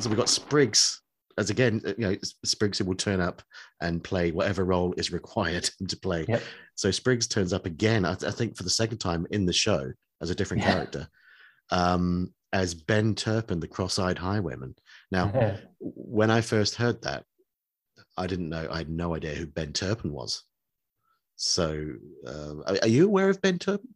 so 0.00 0.08
we've 0.08 0.18
got 0.18 0.28
Spriggs 0.28 1.00
as 1.36 1.50
again, 1.50 1.80
uh, 1.84 1.92
you 1.98 2.06
know, 2.08 2.16
Spriggs 2.44 2.78
who 2.78 2.84
will 2.84 2.94
turn 2.94 3.20
up 3.20 3.42
and 3.80 4.04
play 4.04 4.30
whatever 4.30 4.64
role 4.64 4.94
is 4.96 5.10
required 5.12 5.68
him 5.80 5.86
to 5.88 5.96
play. 5.96 6.24
Yep. 6.28 6.42
So 6.76 6.90
Spriggs 6.92 7.26
turns 7.26 7.52
up 7.52 7.66
again, 7.66 8.04
I, 8.04 8.14
th- 8.14 8.32
I 8.32 8.34
think, 8.34 8.56
for 8.56 8.62
the 8.62 8.70
second 8.70 8.98
time 8.98 9.26
in 9.32 9.44
the 9.44 9.52
show 9.52 9.90
as 10.22 10.30
a 10.30 10.34
different 10.36 10.62
Yeah. 10.62 10.72
character, 10.72 11.08
um, 11.70 12.32
as 12.52 12.72
Ben 12.74 13.16
Turpin, 13.16 13.58
the 13.58 13.66
cross-eyed 13.66 14.18
highwayman. 14.18 14.76
Now, 15.10 15.56
when 15.80 16.30
I 16.30 16.40
first 16.40 16.76
heard 16.76 17.02
that, 17.02 17.24
I 18.16 18.26
didn't 18.26 18.48
know. 18.48 18.68
I 18.70 18.78
had 18.78 18.90
no 18.90 19.14
idea 19.14 19.34
who 19.34 19.46
Ben 19.46 19.72
Turpin 19.72 20.12
was. 20.12 20.42
So, 21.36 21.70
um, 22.26 22.62
are, 22.66 22.76
are 22.82 22.88
you 22.88 23.06
aware 23.06 23.28
of 23.28 23.42
Ben 23.42 23.58
Turpin? 23.58 23.88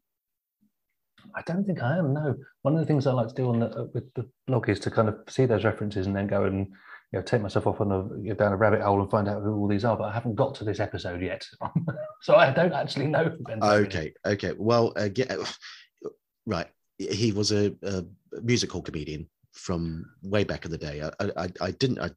I 1.37 1.43
don't 1.43 1.65
think 1.65 1.83
I 1.83 1.99
am. 1.99 2.15
No, 2.15 2.35
one 2.63 2.75
of 2.75 2.81
the 2.81 2.87
things 2.87 3.07
I 3.07 3.13
like 3.13 3.29
to 3.29 3.35
do 3.35 3.49
on 3.49 3.61
the 3.61 3.67
uh, 3.71 3.87
with 3.95 4.13
the 4.15 4.29
blog 4.47 4.69
is 4.69 4.81
to 4.81 4.91
kind 4.91 5.09
of 5.09 5.19
see 5.29 5.47
those 5.47 5.65
references 5.65 6.07
and 6.07 6.17
then 6.17 6.27
go 6.27 6.45
and 6.45 6.67
you 7.13 7.19
know 7.19 7.23
take 7.23 7.43
myself 7.43 7.67
off 7.67 7.81
on 7.81 7.93
a 7.93 8.35
down 8.35 8.53
a 8.53 8.57
rabbit 8.57 8.81
hole 8.81 9.01
and 9.01 9.11
find 9.11 9.29
out 9.29 9.43
who 9.43 9.55
all 9.55 9.69
these 9.69 9.85
are. 9.85 9.97
But 9.97 10.05
I 10.05 10.13
haven't 10.13 10.35
got 10.37 10.55
to 10.57 10.65
this 10.65 10.81
episode 10.81 11.23
yet, 11.23 11.47
so 12.23 12.35
I 12.35 12.51
don't 12.51 12.73
actually 12.73 13.07
know. 13.07 13.25
Who 13.25 13.43
Ben 13.45 13.61
Turpin 13.61 13.81
is. 13.81 13.87
Okay, 13.87 14.13
okay. 14.27 14.53
Well, 14.59 14.93
uh, 14.97 15.09
right. 16.47 16.69
He 16.99 17.31
was 17.31 17.53
a, 17.53 17.73
a 17.85 18.05
musical 18.43 18.83
comedian 18.83 19.29
from 19.53 20.05
way 20.23 20.43
back 20.43 20.65
in 20.65 20.71
the 20.73 20.79
day. 20.79 21.03
I, 21.03 21.25
I, 21.25 21.45
I- 21.45 21.53
I 21.61 21.71
didn't, 21.73 22.01
I, 22.01 22.11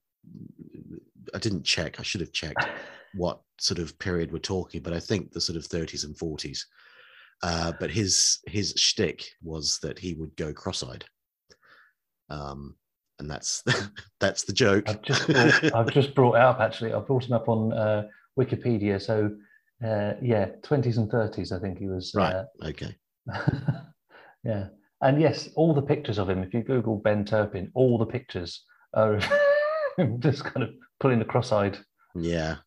I 1.36 1.40
didn't 1.40 1.64
check. 1.64 2.00
I 2.00 2.04
should 2.04 2.22
have 2.22 2.32
checked 2.32 2.66
what 3.16 3.42
sort 3.60 3.80
of 3.80 3.98
period 4.00 4.32
we're 4.32 4.40
talking, 4.40 4.82
but 4.82 4.94
I 4.94 5.00
think 5.00 5.32
the 5.32 5.42
sort 5.42 5.58
of 5.58 5.68
30s 5.68 6.06
and 6.06 6.16
40s. 6.18 6.60
Uh, 7.44 7.72
but 7.80 7.90
his 7.90 8.40
his 8.46 8.74
shtick 8.78 9.26
was 9.42 9.80
that 9.82 9.98
he 9.98 10.14
would 10.14 10.36
go 10.36 10.54
cross-eyed, 10.54 11.04
um, 12.30 12.76
and 13.18 13.28
that's 13.30 13.64
that's 14.20 14.44
the 14.44 14.54
joke. 14.54 14.88
I've 14.88 15.02
just 15.02 15.28
brought, 15.28 15.76
I've 15.76 15.92
just 15.94 16.14
brought 16.14 16.36
it 16.36 16.42
up 16.42 16.60
actually. 16.60 16.94
I've 16.94 17.08
brought 17.08 17.26
him 17.26 17.34
up 17.34 17.50
on 17.50 17.74
uh, 17.74 18.04
Wikipedia. 18.40 19.02
So 19.02 19.32
uh, 19.84 20.14
yeah, 20.22 20.50
twenties 20.62 20.98
and 21.00 21.10
thirties. 21.10 21.52
I 21.52 21.60
think 21.60 21.80
he 21.80 21.88
was. 21.88 22.14
right. 22.16 22.36
Uh, 22.36 22.46
Okay. 22.64 22.96
Yeah. 24.44 24.68
And 25.02 25.20
yes, 25.20 25.50
all 25.56 25.74
the 25.74 25.82
pictures 25.82 26.20
of 26.20 26.30
him, 26.30 26.44
if 26.44 26.54
you 26.54 26.62
Google 26.64 26.98
Ben 26.98 27.26
Turpin, 27.26 27.72
all 27.74 27.98
the 27.98 28.06
pictures 28.06 28.64
are 28.94 29.20
just 30.20 30.44
kind 30.44 30.64
of 30.64 30.70
pulling 31.00 31.20
the 31.20 31.26
cross 31.26 31.52
eyed. 31.52 31.78
Yeah. 32.16 32.58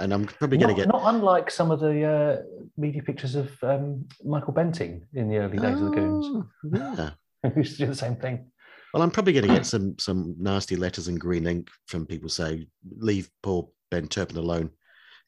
And 0.00 0.12
I'm 0.12 0.26
probably 0.26 0.58
going 0.58 0.74
to 0.74 0.80
get. 0.80 0.88
not 0.88 1.02
unlike 1.14 1.50
some 1.50 1.70
of 1.70 1.80
the 1.80 2.04
uh, 2.04 2.36
media 2.76 3.02
pictures 3.02 3.34
of 3.34 3.50
um, 3.62 4.06
Michael 4.24 4.52
Bentine 4.52 5.02
in 5.14 5.28
the 5.28 5.38
early 5.38 5.58
days 5.58 5.80
of 5.80 5.86
the 5.86 5.90
Goons, 5.90 6.26
Oh, 6.26 6.46
yeah. 6.72 7.10
who 7.50 7.60
used 7.60 7.72
to 7.78 7.84
do 7.84 7.86
the 7.86 7.96
same 7.96 8.16
thing. 8.16 8.46
Well, 8.94 9.02
I'm 9.02 9.10
probably 9.10 9.32
going 9.32 9.48
to 9.48 9.54
get 9.54 9.66
some 9.74 9.98
some 9.98 10.36
nasty 10.38 10.76
letters 10.76 11.08
in 11.08 11.16
green 11.16 11.46
ink 11.46 11.68
from 11.86 12.06
people 12.06 12.28
say, 12.28 12.68
"Leave 12.98 13.28
poor 13.42 13.68
Ben 13.90 14.06
Turpin 14.06 14.36
alone. 14.36 14.70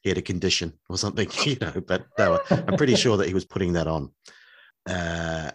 He 0.01 0.09
had 0.09 0.17
a 0.17 0.21
condition 0.21 0.73
or 0.89 0.97
something," 0.97 1.29
you 1.45 1.57
know. 1.59 1.73
But 1.85 2.05
no, 2.17 2.39
I'm 2.49 2.77
pretty 2.77 2.95
sure 2.95 3.17
that 3.17 3.27
he 3.27 3.33
was 3.33 3.45
putting 3.45 3.73
that 3.73 3.87
on. 3.87 4.11
Uh, 4.89 5.51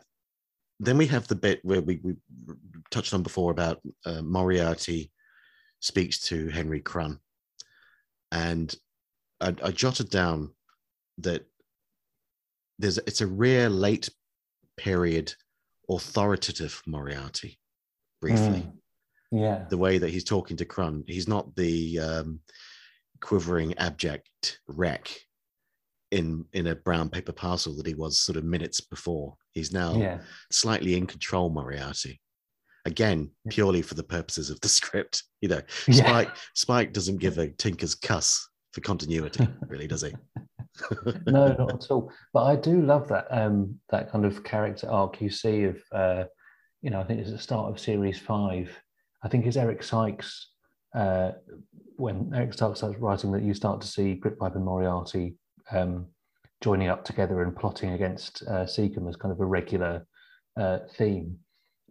then 0.78 0.98
we 0.98 1.06
have 1.06 1.26
the 1.26 1.34
bit 1.34 1.60
where 1.64 1.80
we, 1.80 2.00
we 2.02 2.14
touched 2.90 3.14
on 3.14 3.22
before 3.22 3.50
about 3.50 3.80
uh, 4.04 4.20
Moriarty 4.22 5.10
speaks 5.86 6.18
to 6.18 6.48
Henry 6.48 6.80
Crun, 6.80 7.20
and 8.32 8.74
I, 9.40 9.54
I 9.62 9.70
jotted 9.70 10.10
down 10.10 10.50
that 11.18 11.46
there's 12.78 12.98
it's 12.98 13.20
a 13.20 13.26
rare 13.26 13.68
late 13.70 14.08
period 14.76 15.32
authoritative 15.88 16.82
Moriarty. 16.86 17.58
Briefly, 18.20 18.62
Mm. 18.66 18.72
Yeah. 19.30 19.64
the 19.70 19.78
way 19.78 19.98
that 19.98 20.10
he's 20.10 20.24
talking 20.24 20.56
to 20.56 20.64
Crun, 20.64 21.04
he's 21.06 21.28
not 21.28 21.54
the 21.54 21.98
um, 22.00 22.40
quivering, 23.20 23.76
abject 23.78 24.60
wreck 24.66 25.08
in 26.10 26.44
in 26.52 26.66
a 26.68 26.74
brown 26.74 27.08
paper 27.10 27.32
parcel 27.32 27.76
that 27.76 27.86
he 27.86 27.94
was 27.94 28.20
sort 28.20 28.36
of 28.36 28.44
minutes 28.44 28.80
before. 28.80 29.36
He's 29.52 29.72
now 29.72 29.94
Yeah. 29.96 30.18
slightly 30.50 30.96
in 30.96 31.06
control, 31.06 31.50
Moriarty. 31.50 32.20
Again, 32.86 33.30
purely 33.50 33.82
for 33.82 33.94
the 33.94 34.02
purposes 34.02 34.48
of 34.48 34.60
the 34.60 34.68
script. 34.80 35.24
You 35.40 35.48
know, 35.48 35.60
Yeah. 35.86 36.06
Spike 36.06 36.36
Spike 36.54 36.92
doesn't 36.92 37.18
give 37.18 37.38
a 37.38 37.48
tinker's 37.48 37.94
cuss 37.94 38.48
for 38.72 38.80
continuity, 38.80 39.46
really, 39.68 39.86
does 39.86 40.02
he? 40.02 40.14
no, 41.26 41.48
not 41.48 41.74
at 41.74 41.90
all. 41.90 42.10
But 42.32 42.44
I 42.44 42.56
do 42.56 42.80
love 42.80 43.08
that 43.08 43.26
um, 43.30 43.78
that 43.90 44.10
kind 44.10 44.24
of 44.24 44.44
character 44.44 44.88
arc 44.88 45.20
you 45.20 45.30
see 45.30 45.64
of, 45.64 45.78
uh, 45.92 46.24
you 46.82 46.90
know, 46.90 47.00
I 47.00 47.04
think 47.04 47.20
it's 47.20 47.30
the 47.30 47.38
start 47.38 47.70
of 47.70 47.80
series 47.80 48.18
five. 48.18 48.70
I 49.22 49.28
think 49.28 49.46
it's 49.46 49.56
Eric 49.56 49.82
Sykes. 49.82 50.50
Uh, 50.94 51.32
when 51.96 52.30
Eric 52.34 52.54
Sykes 52.54 52.78
starts 52.78 52.98
writing 52.98 53.32
that, 53.32 53.42
you 53.42 53.54
start 53.54 53.80
to 53.80 53.86
see 53.86 54.20
Grytpype 54.22 54.54
and 54.54 54.64
Moriarty 54.64 55.36
um, 55.72 56.06
joining 56.62 56.88
up 56.88 57.04
together 57.04 57.42
and 57.42 57.56
plotting 57.56 57.92
against 57.92 58.42
uh, 58.46 58.66
Secombe 58.66 59.08
as 59.08 59.16
kind 59.16 59.32
of 59.32 59.40
a 59.40 59.46
regular 59.46 60.06
uh, 60.58 60.78
theme. 60.96 61.38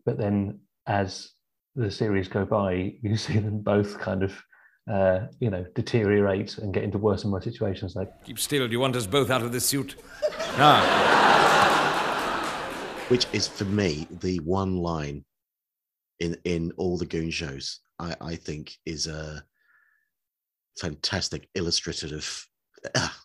But 0.05 0.17
then, 0.17 0.59
as 0.87 1.31
the 1.75 1.91
series 1.91 2.27
go 2.27 2.45
by, 2.45 2.93
you 3.01 3.17
see 3.25 3.39
them 3.39 3.59
both 3.59 3.99
kind 3.99 4.23
of, 4.23 4.33
uh, 4.89 5.27
you 5.39 5.49
know, 5.49 5.65
deteriorate 5.75 6.57
and 6.57 6.73
get 6.73 6.83
into 6.83 6.97
worse 6.97 7.23
and 7.23 7.33
worse 7.33 7.43
situations. 7.43 7.95
Like 7.95 8.09
Keep 8.23 8.39
still. 8.39 8.67
Do 8.67 8.71
you 8.71 8.79
want 8.79 8.95
us 8.95 9.05
both 9.07 9.29
out 9.29 9.41
of 9.41 9.51
this 9.51 9.65
suit? 9.65 9.95
Ah, 10.57 10.81
Which 13.09 13.25
is 13.33 13.47
for 13.47 13.65
me 13.65 14.07
the 14.21 14.37
one 14.39 14.77
line 14.77 15.25
in 16.19 16.37
in 16.43 16.71
all 16.77 16.97
the 16.97 17.05
Goon 17.05 17.29
shows. 17.29 17.81
I, 17.99 18.15
I 18.21 18.35
think 18.35 18.73
is 18.85 19.07
a 19.07 19.43
fantastic 20.79 21.49
illustrative, 21.55 22.47
ah, 22.95 23.17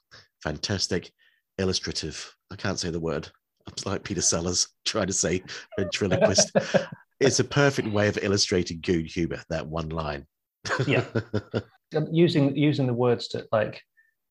fantastic 0.43 1.13
illustrative. 1.59 2.35
I 2.51 2.57
can't 2.57 2.79
say 2.79 2.91
the 2.91 3.01
word. 3.01 3.29
I'm 3.67 3.75
like 3.85 4.03
Peter 4.05 4.23
Sellers 4.23 4.69
trying 4.85 5.07
to 5.09 5.13
say 5.13 5.43
ventriloquist. 5.79 6.51
It's 7.21 7.41
a 7.41 7.45
perfect 7.45 7.89
way 7.89 8.09
of 8.09 8.19
illustrating 8.23 8.81
Goon 8.81 9.05
humor. 9.05 9.43
That 9.51 9.67
one 9.67 9.91
line. 9.91 10.27
Yeah. 10.87 11.05
Using 12.13 12.57
using 12.57 12.87
the 12.87 12.95
words 12.95 13.29
to 13.29 13.47
like 13.51 13.83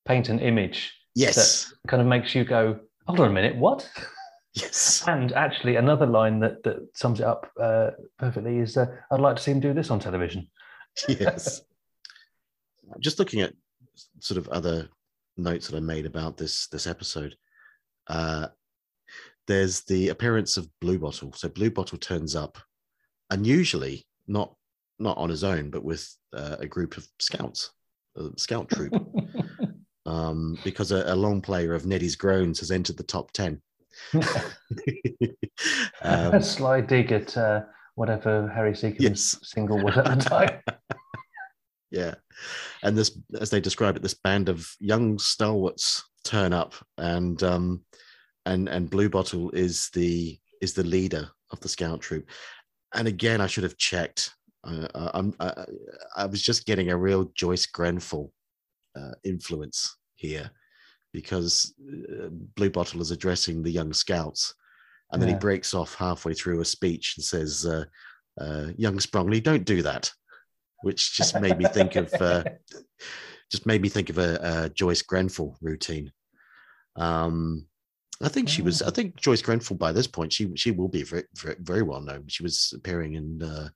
paint 0.05 0.29
an 0.29 0.39
image 0.39 0.93
yes. 1.13 1.65
that 1.65 1.89
kind 1.89 2.01
of 2.01 2.07
makes 2.07 2.33
you 2.33 2.45
go, 2.45 2.79
hold 3.05 3.19
on 3.19 3.29
a 3.29 3.33
minute, 3.33 3.57
what? 3.57 3.89
Yes. 4.53 5.03
And 5.07 5.31
actually, 5.33 5.75
another 5.75 6.05
line 6.05 6.39
that 6.39 6.63
that 6.63 6.87
sums 6.95 7.19
it 7.19 7.25
up 7.25 7.51
uh, 7.59 7.91
perfectly 8.17 8.57
is, 8.57 8.77
uh, 8.77 8.87
"I'd 9.11 9.19
like 9.19 9.35
to 9.35 9.41
see 9.41 9.51
him 9.51 9.59
do 9.59 9.73
this 9.73 9.91
on 9.91 9.99
television." 9.99 10.49
yes. 11.07 11.61
Just 12.99 13.19
looking 13.19 13.41
at 13.41 13.53
sort 14.19 14.39
of 14.39 14.47
other 14.49 14.89
notes 15.37 15.67
that 15.67 15.77
I 15.77 15.79
made 15.79 16.05
about 16.07 16.37
this 16.37 16.67
this 16.67 16.87
episode, 16.87 17.35
uh, 18.07 18.47
there's 19.47 19.81
the 19.81 20.09
appearance 20.09 20.57
of 20.57 20.69
Bluebottle. 20.81 21.35
So 21.35 21.47
Bluebottle 21.49 21.99
turns 21.99 22.35
up, 22.35 22.57
unusually 23.30 24.05
not 24.27 24.53
not 24.99 25.17
on 25.17 25.30
his 25.30 25.43
own, 25.43 25.69
but 25.69 25.84
with 25.84 26.13
uh, 26.34 26.57
a 26.59 26.67
group 26.67 26.97
of 26.97 27.07
scouts, 27.19 27.71
a 28.17 28.30
scout 28.38 28.69
troop, 28.69 28.93
um, 30.05 30.57
because 30.63 30.91
a, 30.91 31.13
a 31.13 31.15
long 31.15 31.41
player 31.41 31.73
of 31.73 31.86
Neddy's 31.86 32.17
Groans 32.17 32.59
has 32.59 32.71
entered 32.71 32.97
the 32.97 33.03
top 33.03 33.32
ten. 33.32 33.61
a 34.13 34.21
um, 36.01 36.41
sly 36.41 36.82
dig 36.82 37.11
at 37.11 37.36
uh, 37.38 37.61
whatever 37.95 38.47
Harry 38.49 38.73
Secombe's 38.73 39.01
Yes. 39.01 39.39
single 39.43 39.77
was 39.84 39.97
at 39.97 40.05
the 40.05 40.15
time. 40.15 40.61
Yeah. 41.91 42.15
And 42.84 42.95
this, 42.95 43.17
as 43.39 43.49
they 43.49 43.59
describe 43.59 43.95
it, 43.95 44.03
this 44.03 44.13
band 44.13 44.47
of 44.47 44.71
young 44.80 45.17
stalwarts 45.17 46.03
turn 46.23 46.53
up 46.53 46.75
and 46.99 47.41
um 47.41 47.84
and 48.45 48.69
and 48.69 48.91
Bluebottle 48.91 49.49
is 49.55 49.89
the 49.93 50.39
is 50.61 50.73
the 50.73 50.84
leader 50.84 51.30
of 51.51 51.59
the 51.61 51.69
scout 51.69 52.01
troop. 52.01 52.30
And 52.93 53.07
again, 53.07 53.41
I 53.41 53.47
should 53.47 53.63
have 53.63 53.77
checked. 53.77 54.31
Uh, 54.63 54.87
I- 54.95 55.11
I'm 55.13 55.33
I, 55.39 55.65
I 56.17 56.25
was 56.25 56.41
just 56.41 56.65
getting 56.65 56.89
a 56.91 56.97
real 56.97 57.25
Joyce 57.35 57.65
Grenfell 57.65 58.31
uh, 58.95 59.11
influence 59.23 59.95
here 60.15 60.49
because 61.13 61.73
uh, 61.81 62.29
Bluebottle 62.57 63.01
is 63.01 63.11
addressing 63.11 63.63
the 63.63 63.71
young 63.71 63.93
scouts, 63.93 64.53
and 65.11 65.21
then 65.21 65.29
he 65.29 65.35
breaks 65.39 65.73
off 65.73 65.95
halfway 65.95 66.33
through 66.33 66.61
a 66.61 66.65
speech 66.65 67.15
and 67.17 67.23
says, 67.23 67.65
uh, 67.65 67.85
uh, 68.39 68.67
"Young 68.77 68.97
Sprongly, 68.97 69.41
don't 69.41 69.65
do 69.65 69.81
that," 69.81 70.11
which 70.83 71.13
just 71.15 71.39
made 71.39 71.57
me 71.57 71.65
think 71.65 71.95
of 71.95 72.13
uh, 72.21 72.43
just 73.51 73.65
made 73.65 73.81
me 73.81 73.89
think 73.89 74.09
of 74.09 74.17
a, 74.17 74.39
a 74.65 74.69
Joyce 74.69 75.01
Grenfell 75.01 75.57
routine. 75.61 76.11
Um, 76.95 77.65
I 78.22 78.28
think 78.28 78.49
she 78.49 78.61
was. 78.61 78.82
I 78.82 78.91
think 78.91 79.15
Joyce 79.15 79.41
Grenfell 79.41 79.78
by 79.78 79.91
this 79.91 80.07
point 80.07 80.34
she 80.34 80.51
she 80.55 80.72
will 80.72 80.89
be 80.89 81.03
very 81.03 81.24
very, 81.36 81.55
very 81.59 81.84
well 81.84 82.01
known. 82.01 82.26
She 82.28 82.43
was 82.43 82.74
appearing 82.76 83.13
in 83.13 83.41
uh, 83.41 83.70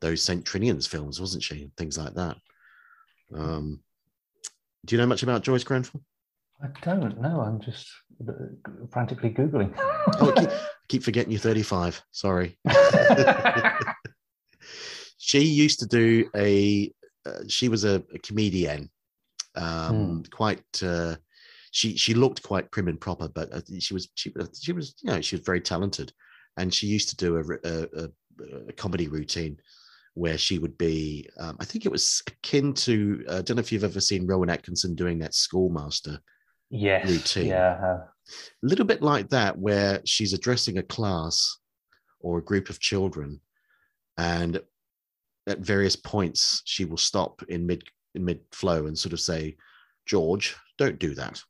those 0.00 0.22
Saint 0.22 0.44
Trinian's 0.44 0.86
films, 0.86 1.20
wasn't 1.20 1.42
she? 1.42 1.70
Things 1.76 1.98
like 1.98 2.14
that. 2.14 2.36
Um, 3.34 3.80
do 4.84 4.94
you 4.94 5.00
know 5.00 5.06
much 5.06 5.22
about 5.22 5.42
Joyce 5.42 5.64
Grenfell? 5.64 6.02
I 6.62 6.68
don't 6.82 7.20
know. 7.20 7.40
I'm 7.40 7.60
just 7.60 7.88
uh, 8.28 8.32
frantically 8.90 9.30
googling. 9.30 9.74
Oh, 9.78 10.32
I 10.36 10.40
keep, 10.40 10.50
I 10.50 10.60
keep 10.88 11.02
forgetting 11.02 11.32
you're 11.32 11.40
35. 11.40 12.02
Sorry. 12.12 12.58
she 15.18 15.40
used 15.40 15.80
to 15.80 15.86
do 15.86 16.30
a. 16.36 16.92
Uh, 17.24 17.40
she 17.48 17.68
was 17.68 17.84
a, 17.84 18.02
a 18.14 18.18
comedian. 18.18 18.90
Um, 19.54 20.24
Quite. 20.30 20.82
Uh, 20.82 21.16
she 21.72 21.96
she 21.96 22.12
looked 22.14 22.42
quite 22.42 22.70
prim 22.70 22.86
and 22.86 23.00
proper, 23.00 23.28
but 23.28 23.50
she 23.80 23.94
was 23.94 24.08
she 24.14 24.30
uh, 24.38 24.46
she 24.58 24.72
was 24.72 24.94
you 25.02 25.10
know 25.10 25.20
she 25.20 25.36
was 25.36 25.44
very 25.44 25.60
talented, 25.60 26.12
and 26.58 26.72
she 26.72 26.86
used 26.86 27.08
to 27.08 27.16
do 27.16 27.36
a 27.36 27.68
a, 27.68 28.04
a, 28.04 28.08
a 28.68 28.72
comedy 28.74 29.08
routine 29.08 29.56
where 30.14 30.36
she 30.36 30.58
would 30.58 30.76
be. 30.76 31.26
Um, 31.40 31.56
I 31.60 31.64
think 31.64 31.86
it 31.86 31.92
was 31.92 32.22
akin 32.26 32.74
to. 32.74 33.24
uh, 33.28 33.38
I 33.38 33.42
don't 33.42 33.56
know 33.56 33.60
if 33.60 33.72
you've 33.72 33.84
ever 33.84 34.00
seen 34.00 34.26
Rowan 34.26 34.50
Atkinson 34.50 34.94
doing 34.94 35.18
that 35.20 35.34
schoolmaster 35.34 36.20
yes. 36.68 37.08
Routine. 37.08 37.46
Yeah. 37.46 37.78
uh, 37.82 38.04
a 38.04 38.66
little 38.66 38.84
bit 38.84 39.00
like 39.00 39.30
that, 39.30 39.58
where 39.58 40.02
she's 40.04 40.34
addressing 40.34 40.76
a 40.76 40.82
class 40.82 41.56
or 42.20 42.38
a 42.38 42.44
group 42.44 42.68
of 42.68 42.80
children, 42.80 43.40
and 44.18 44.60
at 45.46 45.58
various 45.60 45.96
points 45.96 46.60
she 46.66 46.84
will 46.84 46.98
stop 46.98 47.42
in 47.48 47.66
mid 47.66 47.82
in 48.14 48.26
mid 48.26 48.40
flow 48.52 48.86
and 48.86 48.98
sort 48.98 49.14
of 49.14 49.20
say, 49.20 49.56
"George, 50.04 50.54
don't 50.76 50.98
do 50.98 51.14
that," 51.14 51.42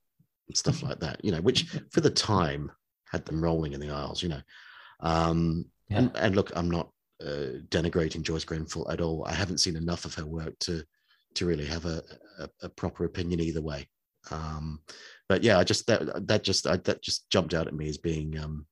stuff 0.55 0.83
like 0.83 1.01
that. 1.01 1.25
You 1.25 1.33
know, 1.33 1.41
which 1.41 1.65
for 1.91 2.01
the 2.01 2.11
time 2.11 2.71
had 3.11 3.25
them 3.27 3.43
rolling 3.43 3.73
in 3.73 3.81
the 3.81 3.91
aisles. 3.91 4.23
You 4.23 4.31
know, 4.31 4.43
um, 5.01 5.67
Yeah. 5.89 5.99
and, 5.99 6.17
and 6.17 6.37
look, 6.37 6.51
I'm 6.57 6.71
not 6.71 6.91
uh, 7.23 7.61
denigrating 7.69 8.23
Joyce 8.23 8.45
Grenfell 8.45 8.91
at 8.91 9.01
all. 9.01 9.25
I 9.27 9.35
haven't 9.35 9.59
seen 9.59 9.77
enough 9.77 10.05
of 10.05 10.15
her 10.15 10.27
work 10.27 10.59
to 10.61 10.83
to 11.35 11.47
really 11.47 11.65
have 11.67 11.87
a, 11.87 12.03
a, 12.39 12.49
a 12.63 12.69
proper 12.69 13.05
opinion 13.05 13.41
either 13.41 13.63
way. 13.63 13.89
Um, 14.31 14.81
but 15.29 15.43
yeah, 15.43 15.59
I 15.59 15.65
just 15.65 15.87
that 15.87 16.27
that 16.29 16.45
just 16.45 16.67
I, 16.67 16.77
that 16.79 17.03
just 17.03 17.29
jumped 17.31 17.55
out 17.55 17.67
at 17.67 17.75
me 17.75 17.89
as 17.89 17.99
being 17.99 18.39
um, 18.39 18.67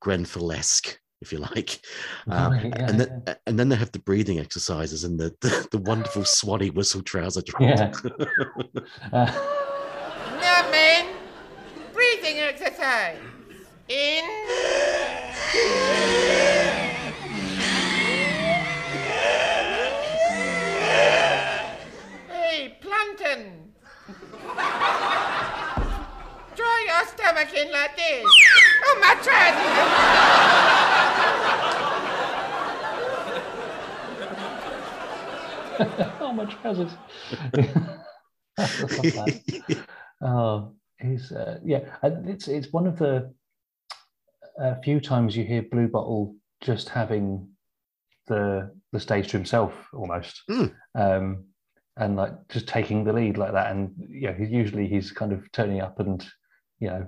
Grenfell-esque, 0.00 0.98
if 1.20 1.32
you 1.32 1.38
like. 1.38 1.80
Um, 2.28 2.52
Right, 2.52 2.66
yeah, 2.66 2.88
and 2.88 3.00
then 3.00 3.36
and 3.46 3.58
then 3.58 3.68
they 3.68 3.76
have 3.76 3.90
the 3.92 3.98
breathing 4.00 4.38
exercises 4.38 5.04
and 5.04 5.18
the 5.18 5.34
the, 5.40 5.66
the 5.72 5.78
wonderful 5.78 6.24
swanny 6.24 6.70
whistle 6.70 7.02
trouser 7.02 7.42
drop. 7.42 7.62
Yeah. 7.62 7.92
uh, 9.12 9.58
breathing 12.32 12.48
exercise. 12.48 13.18
In. 13.88 14.24
hey, 22.28 22.76
Planton. 22.80 23.72
Draw 26.54 26.78
your 26.86 27.06
stomach 27.06 27.52
in 27.54 27.72
like 27.72 27.96
this. 27.96 28.26
Oh, 28.84 28.98
my 29.00 29.14
trousers. 29.22 29.72
oh, 36.20 36.32
my 36.32 36.44
trousers. 36.46 36.92
oh. 40.22 40.72
he's 41.02 41.32
uh, 41.32 41.58
yeah. 41.64 41.80
It's 42.02 42.48
it's 42.48 42.72
one 42.72 42.86
of 42.86 42.98
the 42.98 43.32
uh, 44.60 44.74
few 44.82 45.00
times 45.00 45.36
you 45.36 45.44
hear 45.44 45.62
Bluebottle 45.62 46.34
just 46.60 46.88
having 46.88 47.48
the 48.26 48.70
the 48.92 49.00
stage 49.00 49.28
to 49.28 49.36
himself 49.36 49.72
almost, 49.92 50.42
Mm. 50.50 50.74
um, 50.94 51.44
and 51.96 52.16
like 52.16 52.32
just 52.48 52.68
taking 52.68 53.04
the 53.04 53.12
lead 53.12 53.38
like 53.38 53.52
that. 53.52 53.70
And 53.72 53.92
you 53.98 54.28
know, 54.28 54.34
he's 54.34 54.50
usually 54.50 54.86
he's 54.88 55.10
kind 55.10 55.32
of 55.32 55.50
turning 55.52 55.80
up 55.80 55.98
and 56.00 56.24
you 56.80 56.88
know 56.88 57.06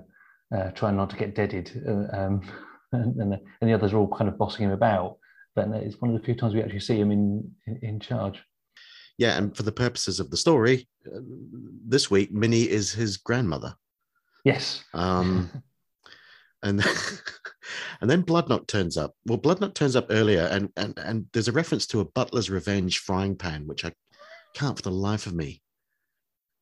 uh, 0.55 0.71
trying 0.71 0.97
not 0.97 1.09
to 1.11 1.15
get 1.15 1.35
deaded, 1.35 1.71
uh, 1.87 2.15
um, 2.17 2.41
and, 2.91 3.15
and 3.21 3.31
the- 3.33 3.41
and 3.61 3.69
the 3.69 3.73
others 3.73 3.93
are 3.93 3.97
all 3.97 4.07
kind 4.15 4.29
of 4.29 4.37
bossing 4.37 4.65
him 4.65 4.71
about. 4.71 5.17
But 5.55 5.69
it's 5.69 6.01
one 6.01 6.13
of 6.13 6.19
the 6.19 6.25
few 6.25 6.35
times 6.35 6.53
we 6.53 6.61
actually 6.61 6.81
see 6.81 6.99
him 6.99 7.11
in 7.11 7.49
in, 7.67 7.79
in 7.81 7.99
charge. 7.99 8.41
Yeah, 9.17 9.37
and 9.37 9.55
for 9.55 9.63
the 9.63 9.71
purposes 9.71 10.19
of 10.19 10.29
the 10.29 10.35
story, 10.35 10.89
uh, 11.07 11.19
this 11.87 12.11
week 12.11 12.33
Minnie 12.33 12.69
is 12.69 12.91
his 12.91 13.15
grandmother. 13.15 13.73
Yes. 14.45 14.83
Um, 14.93 15.49
and 16.63 16.81
and 18.01 18.09
then 18.09 18.23
turns 18.67 18.95
up. 18.95 19.13
Well, 19.25 19.39
Bloodnok 19.39 19.73
turns 19.73 19.95
up 19.95 20.07
earlier, 20.09 20.47
and 20.51 20.69
and 20.77 20.97
and 20.99 21.25
there's 21.33 21.47
a 21.47 21.51
reference 21.51 21.87
to 21.87 21.99
a 21.99 22.05
Butler's 22.05 22.49
Revenge 22.49 22.99
frying 22.99 23.35
pan, 23.35 23.67
which 23.67 23.83
I 23.83 23.91
can't 24.53 24.77
for 24.77 24.83
the 24.83 24.91
life 24.91 25.25
of 25.25 25.33
me 25.33 25.61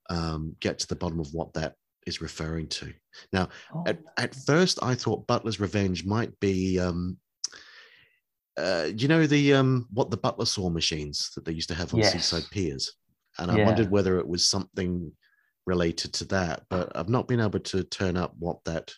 um, 0.10 0.56
get 0.60 0.80
to 0.80 0.88
the 0.88 0.96
bottom 0.96 1.20
of 1.20 1.34
what 1.34 1.54
that 1.54 1.76
is 2.08 2.22
referring 2.22 2.68
to. 2.68 2.94
Now, 3.32 3.50
Oh, 3.74 3.84
at, 3.86 4.00
at 4.18 4.34
first, 4.34 4.80
I 4.82 4.96
thought 4.96 5.28
Butler's 5.28 5.60
Revenge 5.60 6.06
might 6.06 6.40
be. 6.40 6.80
Um, 6.80 7.18
uh, 8.56 8.90
you 8.96 9.08
know 9.08 9.26
the 9.26 9.54
um, 9.56 9.88
what 9.92 10.10
the 10.12 10.18
Butler 10.18 10.46
saw 10.46 10.70
machines 10.70 11.32
that 11.36 11.44
they 11.44 11.52
used 11.52 11.70
to 11.70 11.76
have 11.76 11.94
on 11.94 12.00
Yes. 12.00 12.14
Seaside 12.14 12.50
Piers? 12.52 12.94
And 13.40 13.52
I 13.52 13.58
Yeah. 13.58 13.66
wondered 13.66 13.90
whether 13.90 14.20
it 14.20 14.28
was 14.28 14.48
something 14.48 15.12
related 15.66 16.14
to 16.14 16.26
that, 16.26 16.64
but 16.70 16.91
I've 16.95 17.09
not 17.09 17.28
been 17.28 17.39
able 17.39 17.59
to 17.59 17.84
turn 17.84 18.18
up 18.18 18.34
what 18.38 18.64
that 18.66 18.93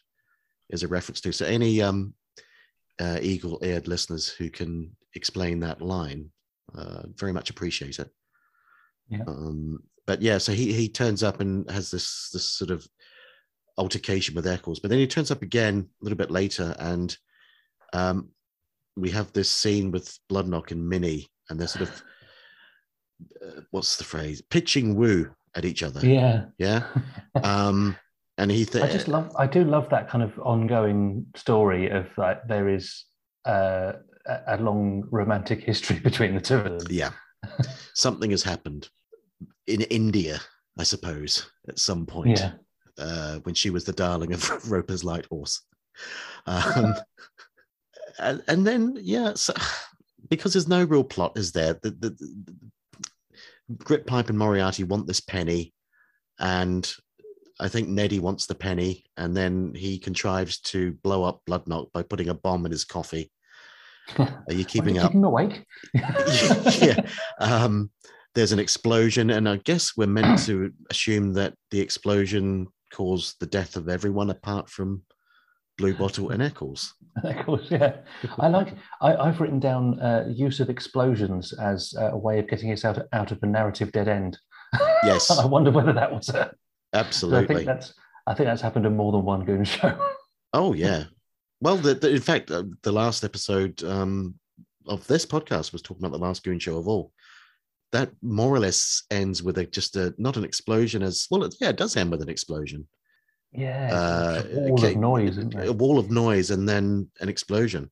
is 0.70 0.84
a 0.84 0.88
reference 0.88 1.22
to. 1.22 1.32
So 1.32 1.46
any 1.46 1.82
um, 1.82 2.14
uh, 3.00 3.20
eagle-eared 3.22 3.88
listeners 3.88 4.30
who 4.30 4.50
can 4.50 4.96
explain 5.16 5.60
that 5.60 5.82
line, 5.82 6.32
uh, 6.78 7.04
very 7.16 7.32
much 7.32 7.50
appreciate 7.50 8.00
it. 8.00 8.10
Yeah. 9.10 9.24
Um, 9.28 9.84
but 10.08 10.22
yeah, 10.22 10.38
so 10.38 10.52
he 10.52 10.74
he 10.74 10.88
turns 10.90 11.24
up 11.24 11.40
and 11.40 11.70
has 11.70 11.90
this 11.92 12.30
this 12.32 12.46
sort 12.46 12.72
of 12.72 12.88
altercation 13.78 14.36
with 14.36 14.48
Eccles, 14.48 14.80
but 14.80 14.90
then 14.90 15.00
he 15.00 15.08
turns 15.08 15.32
up 15.32 15.42
again 15.42 15.90
a 16.02 16.04
little 16.04 16.18
bit 16.18 16.32
later, 16.32 16.76
and 16.80 17.16
um, 17.94 18.30
we 18.96 19.10
have 19.12 19.32
this 19.32 19.50
scene 19.50 19.92
with 19.92 20.18
Bloodnok 20.32 20.72
and 20.72 20.88
Minnie, 20.88 21.28
and 21.50 21.60
they're 21.60 21.68
sort 21.68 21.90
of 21.90 22.04
uh, 23.44 23.62
what's 23.72 23.98
the 23.98 24.04
phrase? 24.04 24.42
Pitching 24.42 24.96
woo 24.96 25.32
at 25.56 25.66
each 25.66 25.84
other. 25.84 26.06
yeah. 26.06 26.46
Yeah. 26.58 26.84
Um, 27.44 27.96
and 28.38 28.52
he 28.52 28.66
th- 28.66 28.84
I 28.90 28.92
just 28.92 29.08
love. 29.08 29.32
I 29.38 29.48
do 29.48 29.64
love 29.64 29.90
that 29.90 30.10
kind 30.10 30.24
of 30.24 30.38
ongoing 30.40 31.26
story 31.36 31.90
of 31.90 32.08
like 32.18 32.46
there 32.48 32.68
is 32.70 33.06
uh, 33.46 33.94
a 34.48 34.58
long 34.58 35.04
romantic 35.12 35.62
history 35.62 36.00
between 36.04 36.36
the 36.36 36.42
two 36.42 36.56
of 36.58 36.64
them. 36.84 36.88
yeah, 36.90 37.12
something 37.94 38.32
has 38.32 38.44
happened 38.44 38.90
in 39.68 39.82
India, 39.84 40.40
I 40.78 40.84
suppose, 40.84 41.50
at 41.70 41.80
some 41.80 42.06
point 42.06 42.40
Yeah. 42.40 42.52
uh, 43.00 43.40
when 43.44 43.56
she 43.56 43.70
was 43.70 43.84
the 43.86 43.94
darling 43.94 44.34
of 44.34 44.70
Roper's 44.72 45.04
Light 45.04 45.26
Horse. 45.28 45.62
Um, 46.46 46.94
and, 48.20 48.44
and 48.48 48.68
then, 48.68 48.98
yeah, 49.02 49.34
so, 49.36 49.54
because 50.30 50.54
there's 50.54 50.68
no 50.68 50.84
real 50.84 51.04
plot, 51.04 51.38
is 51.38 51.52
there? 51.52 51.76
The, 51.82 51.92
the, 51.92 52.10
the, 52.12 52.56
Grytpype 53.74 54.30
and 54.30 54.38
Moriarty 54.38 54.84
want 54.84 55.08
this 55.08 55.22
penny, 55.22 55.74
and 56.40 56.92
I 57.60 57.68
think 57.68 57.88
Neddy 57.88 58.20
wants 58.20 58.46
the 58.46 58.56
penny, 58.56 59.06
and 59.18 59.36
then 59.36 59.74
he 59.76 59.98
contrives 59.98 60.60
to 60.62 60.94
blow 61.04 61.24
up 61.24 61.42
Bloodnok 61.48 61.92
by 61.94 62.04
putting 62.04 62.30
a 62.30 62.34
bomb 62.34 62.66
in 62.66 62.72
his 62.72 62.86
coffee. 62.86 63.32
Are 64.20 64.54
you 64.54 64.66
keeping 64.66 64.96
Keep 64.96 65.04
up? 65.04 65.12
him 65.14 65.24
awake. 65.24 65.66
yeah. 65.94 67.08
Um, 67.40 67.92
there's 68.36 68.52
an 68.52 68.60
explosion, 68.60 69.30
and 69.30 69.48
I 69.48 69.58
guess 69.58 69.94
we're 69.96 70.08
meant 70.08 70.44
to 70.46 70.72
assume 70.90 71.34
that 71.34 71.54
the 71.72 71.80
explosion 71.80 72.68
caused 72.94 73.40
the 73.40 73.46
death 73.48 73.78
of 73.78 73.90
everyone 73.90 74.30
apart 74.30 74.70
from 74.70 75.02
Bluebottle 75.78 76.32
and 76.32 76.42
Eccles. 76.42 76.94
of 77.24 77.46
course, 77.46 77.68
yeah. 77.70 77.98
I 78.40 78.48
like. 78.48 78.74
I, 79.02 79.16
I've 79.16 79.40
written 79.40 79.60
down 79.60 80.00
uh, 80.00 80.26
use 80.30 80.60
of 80.60 80.70
explosions 80.70 81.54
as 81.54 81.94
uh, 82.00 82.12
a 82.12 82.18
way 82.18 82.40
of 82.40 82.48
getting 82.48 82.72
us 82.72 82.86
out 82.86 83.00
out 83.14 83.32
of 83.32 83.42
a 83.44 83.46
narrative 83.46 83.92
dead 83.92 84.08
end. 84.08 84.38
Yes, 85.04 85.32
I 85.40 85.46
wonder 85.46 85.72
whether 85.72 85.94
that 85.94 86.12
was 86.12 86.30
a. 86.30 86.34
'cause 86.34 86.54
I 86.94 87.00
absolutely. 87.00 87.56
think 87.56 87.68
that's. 87.68 87.94
I 88.28 88.34
think 88.34 88.48
that's 88.48 88.62
happened 88.62 88.86
in 88.86 88.96
more 88.96 89.12
than 89.12 89.24
one 89.24 89.46
Goon 89.46 89.64
show. 89.64 89.98
Oh 90.54 90.74
yeah. 90.86 91.06
Well, 91.62 91.78
the, 91.78 91.94
the, 91.94 92.10
in 92.10 92.22
fact, 92.22 92.52
uh, 92.52 92.64
the 92.84 92.92
last 92.92 93.24
episode 93.24 93.82
um, 93.84 94.36
of 94.88 95.06
this 95.08 95.26
podcast 95.26 95.72
was 95.72 95.82
talking 95.82 96.04
about 96.04 96.18
the 96.18 96.24
last 96.24 96.44
Goon 96.44 96.60
show 96.60 96.78
of 96.78 96.88
all. 96.88 97.12
That 97.92 98.12
more 98.22 98.54
or 98.54 98.60
less 98.60 99.04
ends 99.10 99.42
with 99.42 99.58
a 99.58 99.66
just 99.66 99.96
a 99.96 100.14
not 100.18 100.38
an 100.38 100.44
explosion 100.44 101.02
as 101.02 101.28
well. 101.30 101.44
It, 101.44 101.56
yeah, 101.62 101.70
it 101.70 101.78
does 101.78 101.96
end 101.96 102.12
with 102.12 102.22
an 102.22 102.30
explosion. 102.30 102.88
Yeah. 103.56 103.90
Uh, 103.92 104.44
a 104.52 104.60
wall 104.60 104.80
okay, 104.80 104.92
of 104.92 104.98
noise, 104.98 105.38
a 105.38 105.74
wall 105.74 106.00
of 106.00 106.12
noise 106.12 106.52
and 106.52 106.68
then 106.68 107.10
an 107.20 107.30
explosion. 107.30 107.90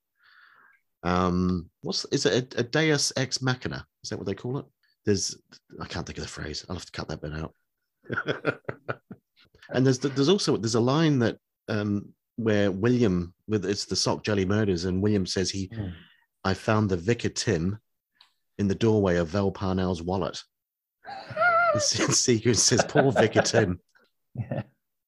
Um, 1.03 1.69
what's 1.81 2.05
is 2.05 2.25
it 2.25 2.53
a, 2.55 2.59
a 2.59 2.63
Deus 2.63 3.11
ex 3.17 3.41
machina? 3.41 3.85
Is 4.03 4.09
that 4.09 4.17
what 4.17 4.25
they 4.25 4.35
call 4.35 4.57
it? 4.59 4.65
There's 5.05 5.35
I 5.81 5.85
can't 5.85 6.05
think 6.05 6.17
of 6.17 6.23
the 6.23 6.29
phrase. 6.29 6.65
I'll 6.69 6.75
have 6.75 6.85
to 6.85 6.91
cut 6.91 7.09
that 7.09 7.21
bit 7.21 7.33
out. 7.33 7.53
and 9.73 9.85
there's 9.85 9.99
there's 9.99 10.29
also 10.29 10.57
there's 10.57 10.75
a 10.75 10.79
line 10.79 11.19
that 11.19 11.37
um 11.69 12.13
where 12.35 12.71
William 12.71 13.33
with 13.47 13.65
it's 13.65 13.85
the 13.85 13.95
sock 13.95 14.23
jelly 14.23 14.45
murders 14.45 14.85
and 14.85 15.01
William 15.01 15.25
says 15.25 15.49
he 15.49 15.69
Hmm. 15.73 15.89
I 16.45 16.53
found 16.53 16.89
the 16.89 16.97
vicar 16.97 17.29
Tim 17.29 17.79
in 18.57 18.67
the 18.67 18.75
doorway 18.75 19.17
of 19.17 19.29
Val 19.29 19.51
Parnell's 19.51 20.01
wallet. 20.01 20.41
And 21.73 21.81
says, 21.81 22.85
poor 22.87 23.11
Vicar 23.11 23.41
Tim. 23.41 23.79
Yeah. 24.35 24.63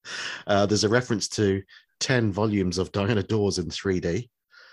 Uh, 0.48 0.66
there's 0.66 0.84
a 0.84 0.90
reference 0.90 1.28
to 1.30 1.62
10 2.00 2.32
volumes 2.32 2.78
of 2.78 2.92
Diana 2.92 3.24
Dors 3.24 3.58
in 3.58 3.66
3D. 3.68 4.30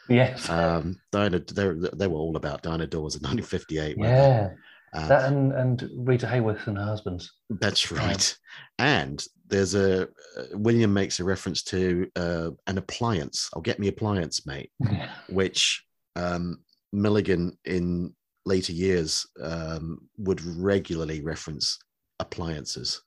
Yes. 0.09 0.49
Um, 0.49 0.97
Diana, 1.12 1.39
they, 1.39 1.70
they 1.95 2.07
were 2.07 2.18
all 2.18 2.37
about 2.37 2.62
Diana 2.62 2.87
Dors 2.87 3.14
in 3.14 3.20
1958. 3.22 3.97
yeah. 3.99 4.51
Uh, 4.95 5.09
That 5.09 5.33
and, 5.33 5.53
and 5.53 5.89
Rita 5.97 6.26
Hayworth 6.26 6.66
and 6.66 6.76
her 6.76 6.85
husbands. 6.85 7.33
that's 7.49 7.91
right. 7.91 8.37
And 8.78 9.24
there's 9.49 9.74
a, 9.74 10.03
uh, 10.03 10.07
William 10.53 10.93
makes 10.93 11.18
a 11.20 11.24
reference 11.24 11.62
to 11.64 12.11
uh, 12.16 12.51
an 12.66 12.76
appliance. 12.76 13.49
I'll 13.55 13.62
get 13.62 13.78
me 13.78 13.89
appliance, 13.89 14.45
mate, 14.47 14.70
which 15.30 15.83
um, 16.16 16.59
Milligan 16.93 17.57
in 17.64 18.14
later 18.45 18.72
years 18.72 19.26
um, 19.41 20.09
would 20.18 20.45
regularly 20.45 21.22
reference 21.22 21.78
appliances. 22.18 23.01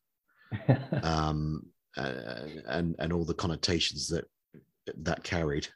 um, 1.03 1.65
uh, 1.97 2.47
and 2.67 2.95
and 2.99 3.13
all 3.13 3.25
the 3.25 3.33
connotations 3.33 4.07
that 4.09 4.25
that 4.97 5.23
carried. 5.23 5.67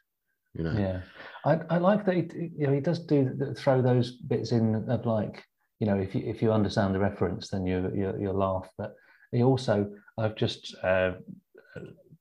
You 0.54 0.64
know, 0.64 0.72
Yeah, 0.72 1.00
I, 1.44 1.60
I 1.70 1.78
like 1.78 2.04
that. 2.06 2.14
He, 2.14 2.50
you 2.56 2.66
know, 2.66 2.72
he 2.72 2.80
does 2.80 2.98
do 2.98 3.54
throw 3.56 3.80
those 3.80 4.12
bits 4.12 4.50
in 4.50 4.74
of 4.90 5.06
like, 5.06 5.44
you 5.78 5.86
know, 5.86 5.96
if 5.96 6.14
you 6.14 6.22
if 6.26 6.42
you 6.42 6.52
understand 6.52 6.94
the 6.94 6.98
reference, 6.98 7.48
then 7.48 7.66
you 7.66 7.90
you 7.94 8.14
you'll 8.20 8.38
laugh. 8.38 8.68
But 8.76 8.94
he 9.30 9.44
also, 9.44 9.90
I've 10.18 10.34
just 10.34 10.74
uh, 10.82 11.12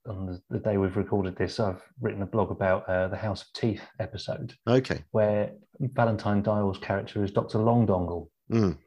on 0.07 0.25
the, 0.25 0.41
the 0.49 0.59
day 0.59 0.77
we've 0.77 0.97
recorded 0.97 1.35
this, 1.37 1.59
I've 1.59 1.81
written 2.01 2.21
a 2.21 2.27
blog 2.27 2.51
about 2.51 2.87
uh, 2.87 3.07
the 3.07 3.17
House 3.17 3.41
of 3.41 3.53
Teeth 3.53 3.81
episode 3.99 4.53
okay, 4.67 5.03
where 5.11 5.51
Valentine 5.79 6.41
Dyall's 6.41 6.77
character 6.77 7.23
is 7.23 7.31
Doctor 7.31 7.57
Longdongle. 7.57 8.29
Mm. 8.51 8.77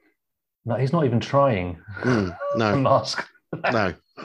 No, 0.64 0.76
he's 0.76 0.92
not 0.92 1.04
even 1.04 1.18
trying 1.18 1.78
Mm, 2.02 2.36
no, 2.56 2.76
mask. 2.80 3.26
No. 3.72 3.94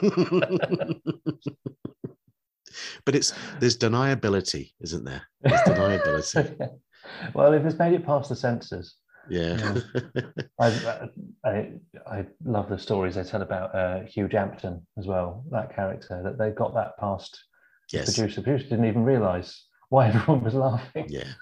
but 3.04 3.14
it's 3.14 3.32
there's 3.60 3.76
deniability, 3.76 4.72
isn't 4.80 5.04
there? 5.04 5.22
There's 5.42 5.60
deniability. 5.62 6.70
well, 7.34 7.52
if 7.52 7.64
it's 7.64 7.78
made 7.78 7.94
it 7.94 8.06
past 8.06 8.28
the 8.28 8.36
censors, 8.36 8.96
Yeah. 9.28 9.78
I, 10.60 11.08
I 11.44 11.72
I 12.06 12.26
love 12.44 12.68
the 12.68 12.78
stories 12.78 13.14
they 13.14 13.24
tell 13.24 13.42
about 13.42 13.74
uh, 13.74 14.00
Hugh 14.04 14.28
Jampton 14.28 14.86
as 14.98 15.06
well. 15.06 15.44
That 15.50 15.74
character 15.74 16.22
that 16.24 16.38
they 16.38 16.50
got 16.50 16.74
that 16.74 16.96
past 16.98 17.44
the 17.90 17.98
yes. 17.98 18.14
producer. 18.14 18.42
Producer 18.42 18.70
didn't 18.70 18.86
even 18.86 19.04
realise 19.04 19.66
why 19.88 20.08
everyone 20.08 20.44
was 20.44 20.54
laughing. 20.54 21.06
Yeah. 21.08 21.32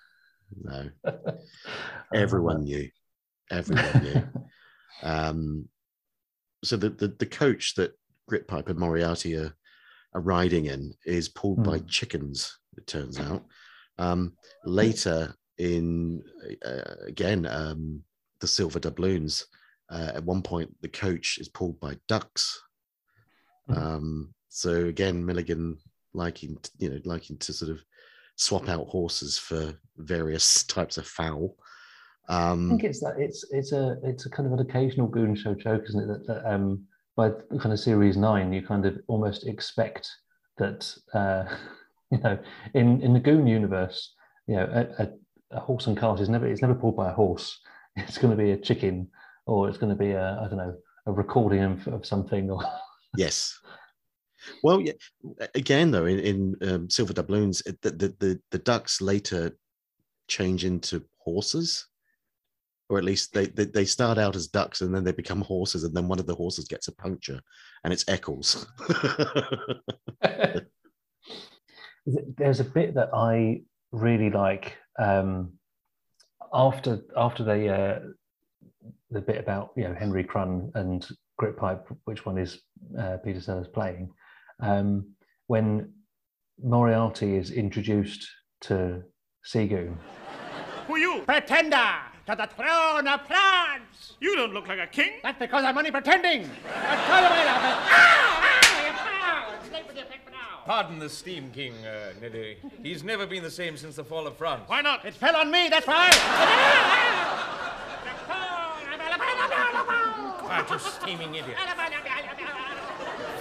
No. 0.62 0.91
Everyone 2.14 2.62
knew. 2.62 2.89
Everyone 3.51 4.03
knew. 4.03 4.22
Um, 5.03 5.68
so 6.67 6.77
the, 6.77 6.91
the 6.91 7.09
the 7.19 7.27
coach 7.27 7.75
that 7.77 7.93
Grytpype 8.31 8.69
and 8.69 8.79
Moriarty 8.79 9.37
are, 9.37 9.55
are 10.14 10.21
riding 10.21 10.67
in 10.67 10.93
is 11.05 11.29
pulled 11.29 11.62
by 11.62 11.79
Hmm. 11.79 11.87
chickens. 11.87 12.59
It 12.77 12.87
turns 12.87 13.19
out. 13.19 13.45
Um, 13.99 14.37
later 14.64 15.35
in 15.59 16.23
uh, 16.64 16.95
again 17.07 17.47
um, 17.47 18.03
the 18.41 18.47
Silver 18.47 18.81
Doubloons, 18.81 19.45
Uh, 19.89 20.11
at 20.17 20.25
one 20.25 20.43
point, 20.43 20.71
the 20.83 20.89
coach 20.89 21.39
is 21.39 21.49
pulled 21.49 21.79
by 21.81 21.97
ducks. 22.09 22.61
Mhm. 23.71 23.77
Um, 23.77 24.35
so 24.49 24.87
again, 24.87 25.25
Milligan 25.25 25.79
liking 26.12 26.59
you 26.79 26.91
know 26.91 27.01
liking 27.05 27.39
to 27.39 27.53
sort 27.53 27.71
of 27.71 27.81
swap 28.37 28.69
out 28.69 28.87
horses 28.89 29.39
for 29.39 29.79
various 29.97 30.64
types 30.77 30.99
of 30.99 31.07
fowl. 31.07 31.57
I 32.29 32.51
Um, 32.51 32.68
think 32.70 32.85
it's 32.85 33.01
that 33.01 33.18
it's 33.18 33.45
it's 33.51 33.72
a 33.72 33.99
it's 34.03 34.27
a 34.27 34.31
kind 34.31 34.47
of 34.47 34.53
an 34.53 34.61
occasional 34.66 35.07
goon 35.07 35.35
show 35.35 35.55
joke, 35.55 35.85
isn't 35.89 36.03
it? 36.03 36.07
That, 36.07 36.27
that 36.27 36.53
um, 36.53 36.85
by 37.16 37.31
kind 37.59 37.72
of 37.72 37.81
series 37.81 38.16
nine, 38.16 38.53
you 38.53 38.62
kind 38.62 38.85
of 38.85 38.99
almost 39.09 39.47
expect 39.47 40.11
that 40.59 40.93
uh, 41.14 41.45
you 42.11 42.18
know 42.18 42.39
in 42.74 43.01
in 43.03 43.12
the 43.12 43.20
goon 43.20 43.47
universe, 43.47 44.14
you 44.47 44.57
know, 44.57 44.64
a, 44.99 45.03
a, 45.03 45.09
a 45.53 45.61
horse 45.61 45.87
and 45.87 45.97
cart 45.97 46.20
is 46.20 46.29
never 46.29 46.47
it's 46.47 46.62
never 46.62 46.74
pulled 46.74 46.97
by 46.97 47.11
a 47.11 47.14
horse. 47.14 47.61
It's 47.99 48.18
going 48.18 48.37
to 48.37 48.43
be 48.43 48.51
a 48.51 48.59
chicken, 48.59 49.09
or 49.47 49.70
it's 49.70 49.79
going 49.79 49.89
to 49.89 49.97
be 49.97 50.11
a 50.11 50.39
I 50.43 50.49
don't 50.49 50.59
know 50.59 50.77
a 51.07 51.12
recording 51.12 51.62
of, 51.62 51.89
of 51.89 52.05
something, 52.05 52.51
or 52.51 52.62
Yes. 53.16 53.59
Well, 54.62 54.83
yeah. 54.83 54.93
Again, 55.55 55.91
though, 55.91 56.05
in, 56.05 56.18
in 56.18 56.57
um, 56.68 56.91
Silver 56.91 57.14
Doubloons, 57.14 57.62
the, 57.81 57.91
the 57.91 58.14
the 58.18 58.41
the 58.51 58.59
ducks 58.59 59.01
later 59.01 59.57
change 60.29 60.64
into 60.66 61.03
horses, 61.18 61.87
or 62.89 62.99
at 62.99 63.05
least 63.05 63.32
they, 63.32 63.47
they 63.47 63.64
they 63.64 63.84
start 63.84 64.18
out 64.18 64.37
as 64.37 64.47
ducks 64.47 64.80
and 64.80 64.95
then 64.95 65.05
they 65.05 65.12
become 65.12 65.43
horses, 65.43 65.84
and 65.84 65.95
then 65.95 66.09
one 66.09 66.18
of 66.18 66.26
the 66.26 66.34
horses 66.34 66.66
gets 66.66 66.89
a 66.89 66.95
puncture, 66.95 67.41
and 67.84 67.93
it's 67.93 68.05
Eccles. 68.09 68.66
there's 72.37 72.61
a 72.61 72.64
bit 72.64 72.95
that 72.95 73.11
I 73.12 73.62
really 73.93 74.30
like 74.30 74.76
um, 74.99 75.53
after 76.53 77.01
after 77.16 77.45
they 77.45 77.68
uh, 77.68 77.99
the 79.11 79.20
bit 79.20 79.39
about 79.39 79.70
you 79.76 79.84
know 79.84 79.95
Henry 79.95 80.24
Crun 80.24 80.70
and 80.74 81.07
Grytpype, 81.41 81.84
which 82.05 82.24
one 82.24 82.39
is 82.39 82.61
uh, 82.99 83.18
Peter 83.24 83.41
Sellers 83.41 83.68
playing, 83.68 84.11
um, 84.61 85.07
when 85.49 85.93
Moriarty 86.62 87.37
is 87.37 87.51
introduced 87.51 88.26
to 88.62 89.03
Seagoon. 89.45 89.99
Who 90.87 90.95
are 90.95 90.99
you? 90.99 91.22
Pretender 91.26 92.06
to 92.27 92.35
the 92.35 92.49
throne 92.57 93.07
of 93.07 93.27
France. 93.27 94.14
You 94.20 94.35
don't 94.35 94.53
look 94.53 94.66
like 94.66 94.81
a 94.81 94.87
king. 94.87 95.12
That's 95.22 95.39
because 95.39 95.64
I'm 95.64 95.79
only 95.79 95.91
pretending. 95.91 96.51
That's 96.64 97.11
all 97.11 97.22
the 97.22 97.31
way 97.31 97.49
of 97.49 97.64
it. 97.64 97.77
Pardon 100.66 100.99
the 100.99 101.09
Steam 101.09 101.53
King, 101.53 101.74
uh, 101.87 102.12
Neddy. 102.20 102.57
He's 102.83 103.05
never 103.05 103.24
been 103.24 103.45
the 103.45 103.51
same 103.51 103.77
since 103.77 103.95
the 103.95 104.03
fall 104.03 104.27
of 104.27 104.37
France. 104.37 104.64
Why 104.66 104.81
not? 104.81 105.05
It 105.05 105.14
fell 105.14 105.37
on 105.37 105.49
me, 105.49 105.68
that's 105.68 105.87
why. 105.87 106.11
Quiet, 110.39 110.70
you 110.70 110.79
steaming 110.81 111.35
idiot. 111.37 111.57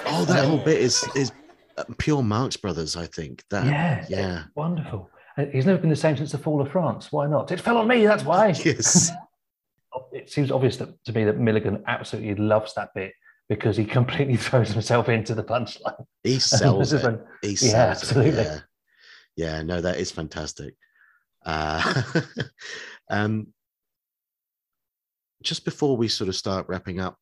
oh, 0.05 0.23
that 0.27 0.45
whole 0.45 0.59
bit 0.59 0.79
is 0.79 1.03
is 1.15 1.31
uh, 1.79 1.83
pure 1.97 2.21
Marx 2.21 2.57
Brothers, 2.57 2.95
I 2.95 3.07
think. 3.07 3.43
That 3.49 3.65
Yeah, 3.65 4.05
yeah, 4.07 4.43
wonderful. 4.53 5.09
He's 5.51 5.65
never 5.65 5.79
been 5.79 5.89
the 5.89 5.95
same 5.95 6.15
since 6.15 6.31
the 6.31 6.37
fall 6.37 6.61
of 6.61 6.71
France. 6.71 7.11
Why 7.11 7.27
not? 7.27 7.51
It 7.51 7.59
fell 7.59 7.77
on 7.77 7.87
me. 7.87 8.05
That's 8.05 8.23
why. 8.23 8.47
yes, 8.65 9.11
it 10.13 10.29
seems 10.29 10.51
obvious 10.51 10.77
that, 10.77 11.03
to 11.05 11.13
me 11.13 11.25
that 11.25 11.37
Milligan 11.39 11.83
absolutely 11.87 12.35
loves 12.35 12.73
that 12.75 12.89
bit 12.95 13.13
because 13.49 13.75
he 13.75 13.85
completely 13.85 14.37
throws 14.37 14.69
himself 14.71 15.09
into 15.09 15.35
the 15.35 15.43
punchline. 15.43 16.05
he 16.23 16.39
sells 16.39 16.93
it. 16.93 17.19
He 17.41 17.49
Yeah, 17.49 17.55
sells 17.55 17.65
it, 17.65 17.71
absolutely. 18.07 18.43
Yeah. 18.43 18.59
yeah, 19.35 19.61
no, 19.61 19.81
that 19.81 19.97
is 19.99 20.11
fantastic. 20.11 20.75
Uh, 21.45 22.01
um, 23.09 23.47
just 25.43 25.65
before 25.65 25.95
we 25.95 26.07
sort 26.07 26.27
of 26.29 26.35
start 26.35 26.65
wrapping 26.67 26.99
up, 26.99 27.17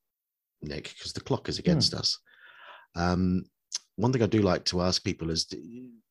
Nick, 0.61 0.93
because 0.95 1.13
the 1.13 1.19
clock 1.19 1.49
is 1.49 1.59
against 1.59 1.93
us. 1.93 2.19
Um, 2.95 3.45
one 3.97 4.13
thing 4.13 4.23
I 4.23 4.27
do 4.27 4.41
like 4.41 4.63
to 4.65 4.81
ask 4.81 5.03
people 5.03 5.29
is, 5.29 5.45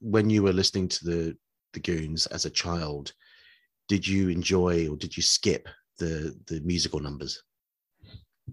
when 0.01 0.29
you 0.29 0.43
were 0.43 0.53
listening 0.53 0.89
to 0.89 1.05
the 1.05 1.37
the 1.73 1.81
Goons 1.81 2.27
as 2.27 2.45
a 2.45 2.51
child, 2.51 3.13
did 3.89 4.07
you 4.07 4.29
enjoy 4.29 4.89
or 4.89 4.97
did 4.97 5.17
you 5.17 5.23
skip 5.23 5.69
the 5.99 6.37
the 6.47 6.61
musical 6.61 7.01
numbers? 7.01 7.43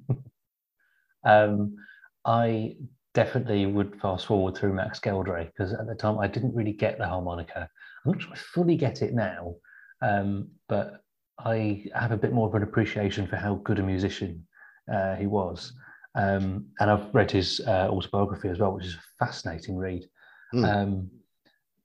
Um, 1.26 1.76
I 2.26 2.78
definitely 3.14 3.66
would 3.66 4.00
fast 4.02 4.28
forward 4.28 4.56
through 4.56 4.74
Max 4.74 5.00
Geldray 5.00 5.48
because 5.48 5.74
at 5.74 5.88
the 5.88 5.96
time 5.96 6.20
I 6.20 6.28
didn't 6.28 6.56
really 6.56 6.72
get 6.72 6.98
the 6.98 7.08
harmonica. 7.08 7.70
I'm 8.06 8.12
not 8.12 8.22
sure 8.22 8.32
I 8.32 8.38
fully 8.38 8.76
get 8.76 9.02
it 9.02 9.14
now, 9.14 9.56
um, 10.02 10.50
but 10.68 11.04
I 11.38 11.86
have 11.96 12.12
a 12.12 12.18
bit 12.18 12.34
more 12.34 12.48
of 12.48 12.56
an 12.56 12.64
appreciation 12.64 13.28
for 13.28 13.36
how 13.36 13.56
good 13.56 13.80
a 13.80 13.84
musician 13.84 14.46
uh, 14.94 15.16
he 15.16 15.28
was. 15.28 15.74
Um, 16.16 16.68
and 16.80 16.90
I've 16.90 17.14
read 17.14 17.32
his 17.32 17.62
uh, 17.68 17.88
autobiography 17.90 18.50
as 18.50 18.60
well, 18.60 18.74
which 18.74 18.86
is 18.86 18.96
a 18.96 19.26
fascinating 19.26 19.78
read. 19.78 20.08
Hmm. 20.52 20.66
Um, 20.66 21.12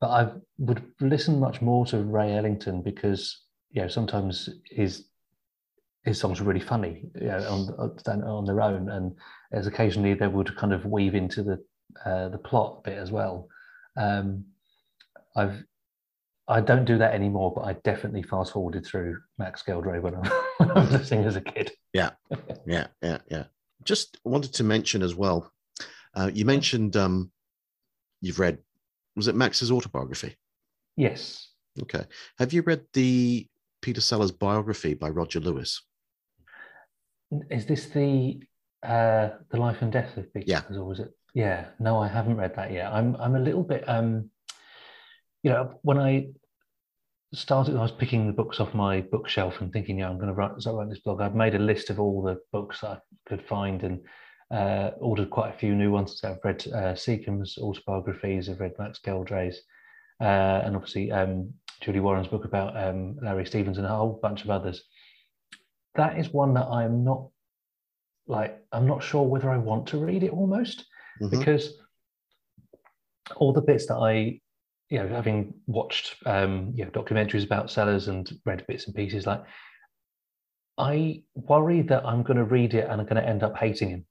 but 0.04 0.10
I 0.10 0.30
would 0.58 0.84
listen 1.00 1.40
much 1.40 1.62
more 1.62 1.86
to 1.86 2.02
Ray 2.02 2.36
Ellington 2.36 2.82
because 2.82 3.40
you 3.70 3.80
know 3.80 3.88
sometimes 3.88 4.50
his 4.70 5.06
his 6.04 6.20
songs 6.20 6.40
are 6.40 6.44
really 6.44 6.60
funny 6.60 7.06
you 7.18 7.28
know, 7.28 7.38
on 7.48 7.92
on- 8.06 8.22
on 8.22 8.44
their 8.44 8.60
own, 8.60 8.90
and 8.90 9.16
as 9.52 9.66
occasionally 9.66 10.12
they 10.12 10.26
would 10.28 10.54
kind 10.56 10.74
of 10.74 10.84
weave 10.84 11.14
into 11.14 11.42
the 11.42 11.64
uh, 12.04 12.28
the 12.28 12.36
plot 12.36 12.84
bit 12.84 12.98
as 12.98 13.10
well. 13.10 13.48
Um, 13.96 14.44
I've 15.34 15.64
I 16.48 16.60
don't 16.60 16.84
do 16.84 16.98
that 16.98 17.14
anymore, 17.14 17.54
but 17.56 17.62
I 17.62 17.72
definitely 17.84 18.24
fast 18.24 18.52
forwarded 18.52 18.84
through 18.84 19.16
Max 19.38 19.62
Geldray 19.62 20.02
when 20.02 20.16
I, 20.16 20.28
when 20.58 20.70
I 20.70 20.80
was 20.80 20.90
listening 20.92 21.24
as 21.24 21.36
a 21.36 21.40
kid. 21.40 21.72
Yeah, 21.94 22.10
yeah, 22.66 22.88
yeah, 23.00 23.18
yeah. 23.30 23.44
Just 23.84 24.18
wanted 24.22 24.52
to 24.52 24.64
mention 24.64 25.02
as 25.02 25.14
well. 25.14 25.50
Uh, 26.14 26.30
you 26.34 26.44
mentioned 26.44 26.94
um, 26.94 27.32
you've 28.20 28.38
read. 28.38 28.58
Was 29.16 29.28
it 29.28 29.34
Max's 29.34 29.70
autobiography? 29.70 30.36
Yes, 30.96 31.48
Okay. 31.82 32.04
Have 32.38 32.52
you 32.52 32.62
read 32.62 32.82
the 32.92 33.48
Peter 33.82 34.00
Sellers 34.00 34.30
biography 34.30 34.94
by 34.94 35.08
Roger 35.08 35.40
Lewis? 35.40 35.82
is 37.50 37.66
this 37.66 37.86
the 37.86 38.40
uh, 38.84 39.30
the 39.50 39.56
life 39.56 39.78
and 39.80 39.90
death 39.90 40.16
of 40.16 40.32
Peter? 40.32 40.46
Yeah. 40.46 40.62
Sellers, 40.62 40.78
or 40.78 40.84
was 40.84 41.00
it? 41.00 41.10
Yeah, 41.34 41.66
no, 41.80 41.98
I 41.98 42.06
haven't 42.06 42.36
read 42.36 42.54
that 42.54 42.70
yet. 42.70 42.92
I'm 42.92 43.16
I'm 43.16 43.34
a 43.34 43.40
little 43.40 43.64
bit 43.64 43.88
um, 43.88 44.30
you 45.44 45.50
know, 45.50 45.78
when 45.82 45.98
I 45.98 46.28
started, 47.34 47.76
I 47.76 47.82
was 47.82 47.92
picking 47.92 48.26
the 48.26 48.32
books 48.32 48.60
off 48.60 48.72
my 48.74 49.02
bookshelf 49.02 49.60
and 49.60 49.70
thinking, 49.72 49.98
yeah, 49.98 50.08
I'm 50.08 50.16
going 50.16 50.28
to 50.28 50.34
write, 50.34 50.52
so 50.58 50.74
write 50.74 50.88
this 50.88 51.00
blog. 51.00 51.20
I've 51.20 51.34
made 51.34 51.54
a 51.54 51.58
list 51.58 51.90
of 51.90 52.00
all 52.00 52.22
the 52.22 52.38
books 52.50 52.82
I 52.82 52.98
could 53.28 53.44
find 53.46 53.82
and 53.82 54.00
uh, 54.50 54.90
ordered 54.98 55.30
quite 55.30 55.54
a 55.54 55.58
few 55.58 55.74
new 55.74 55.90
ones. 55.90 56.20
So 56.20 56.30
I've 56.30 56.44
read 56.44 56.64
uh, 56.68 56.94
Secombe's 56.94 57.58
autobiographies, 57.58 58.48
I've 58.48 58.60
read 58.60 58.78
Max 58.78 59.00
Geldray's, 59.04 59.60
uh, 60.20 60.62
and 60.64 60.76
obviously 60.76 61.10
um, 61.10 61.52
Julie 61.80 62.00
Warren's 62.00 62.28
book 62.28 62.44
about 62.44 62.76
um, 62.76 63.16
Larry 63.22 63.46
Stephens 63.46 63.78
and 63.78 63.86
a 63.86 63.90
whole 63.90 64.18
bunch 64.22 64.44
of 64.44 64.50
others. 64.50 64.84
That 65.96 66.18
is 66.18 66.30
one 66.30 66.54
that 66.54 66.66
I'm 66.66 67.04
not 67.04 67.28
like, 68.26 68.58
I'm 68.72 68.86
not 68.86 69.02
sure 69.02 69.22
whether 69.22 69.50
I 69.50 69.58
want 69.58 69.86
to 69.88 69.98
read 69.98 70.22
it 70.22 70.32
almost 70.32 70.86
Mhm. 71.20 71.30
because 71.30 71.78
all 73.36 73.52
the 73.52 73.62
bits 73.62 73.86
that 73.86 73.96
I, 73.96 74.40
you 74.90 74.98
know, 74.98 75.08
having 75.08 75.54
watched 75.66 76.16
um, 76.26 76.72
you 76.74 76.84
know 76.84 76.90
documentaries 76.90 77.44
about 77.44 77.70
Sellers 77.70 78.08
and 78.08 78.30
read 78.44 78.66
bits 78.66 78.86
and 78.86 78.94
pieces, 78.94 79.26
like 79.26 79.42
I 80.76 81.22
worry 81.34 81.82
that 81.82 82.04
I'm 82.04 82.22
going 82.22 82.36
to 82.36 82.44
read 82.44 82.74
it 82.74 82.88
and 82.88 83.00
I'm 83.00 83.06
going 83.06 83.22
to 83.22 83.28
end 83.28 83.42
up 83.42 83.56
hating 83.56 83.90
him 83.90 84.06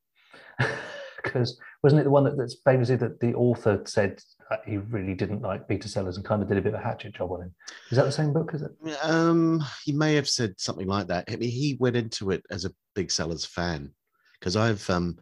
because 1.23 1.59
wasn't 1.81 1.99
it 1.99 2.03
the 2.03 2.09
one 2.09 2.23
that, 2.25 2.37
that's 2.37 2.57
famously 2.65 2.95
that 2.97 3.19
the 3.19 3.33
author 3.33 3.81
said 3.85 4.21
he 4.65 4.77
really 4.77 5.13
didn't 5.13 5.41
like 5.41 5.67
Peter 5.67 5.87
Sellers 5.87 6.17
and 6.17 6.25
kind 6.25 6.41
of 6.41 6.47
did 6.47 6.57
a 6.57 6.61
bit 6.61 6.73
of 6.73 6.79
a 6.79 6.83
hatchet 6.83 7.15
job 7.15 7.31
on 7.31 7.41
him? 7.41 7.55
Is 7.89 7.97
that 7.97 8.05
the 8.05 8.11
same 8.11 8.33
book? 8.33 8.53
Is 8.53 8.61
it? 8.61 8.71
Um, 9.03 9.63
he 9.83 9.91
may 9.91 10.15
have 10.15 10.29
said 10.29 10.53
something 10.57 10.87
like 10.87 11.07
that. 11.07 11.25
I 11.29 11.35
mean, 11.35 11.49
he 11.49 11.77
went 11.79 11.95
into 11.95 12.31
it 12.31 12.43
as 12.51 12.65
a 12.65 12.71
big 12.95 13.11
Sellers 13.11 13.45
fan 13.45 13.91
because 14.39 14.55
I've 14.55 14.87
um, 14.89 15.17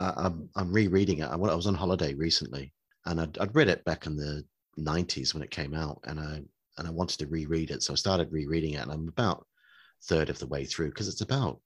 I, 0.00 0.12
I'm 0.16 0.48
I'm 0.56 0.72
rereading 0.72 1.18
it. 1.18 1.26
I, 1.26 1.34
I 1.34 1.54
was 1.54 1.66
on 1.66 1.74
holiday 1.74 2.14
recently, 2.14 2.72
and 3.06 3.20
I'd, 3.20 3.38
I'd 3.38 3.54
read 3.54 3.68
it 3.68 3.84
back 3.84 4.06
in 4.06 4.16
the 4.16 4.44
'90s 4.78 5.34
when 5.34 5.42
it 5.42 5.50
came 5.50 5.74
out, 5.74 6.00
and 6.04 6.20
I 6.20 6.42
and 6.78 6.88
I 6.88 6.90
wanted 6.90 7.18
to 7.18 7.26
reread 7.26 7.70
it, 7.70 7.82
so 7.82 7.92
I 7.92 7.96
started 7.96 8.32
rereading 8.32 8.74
it, 8.74 8.82
and 8.82 8.92
I'm 8.92 9.08
about 9.08 9.46
third 10.04 10.28
of 10.28 10.38
the 10.38 10.46
way 10.46 10.64
through 10.64 10.88
because 10.88 11.08
it's 11.08 11.20
about 11.20 11.60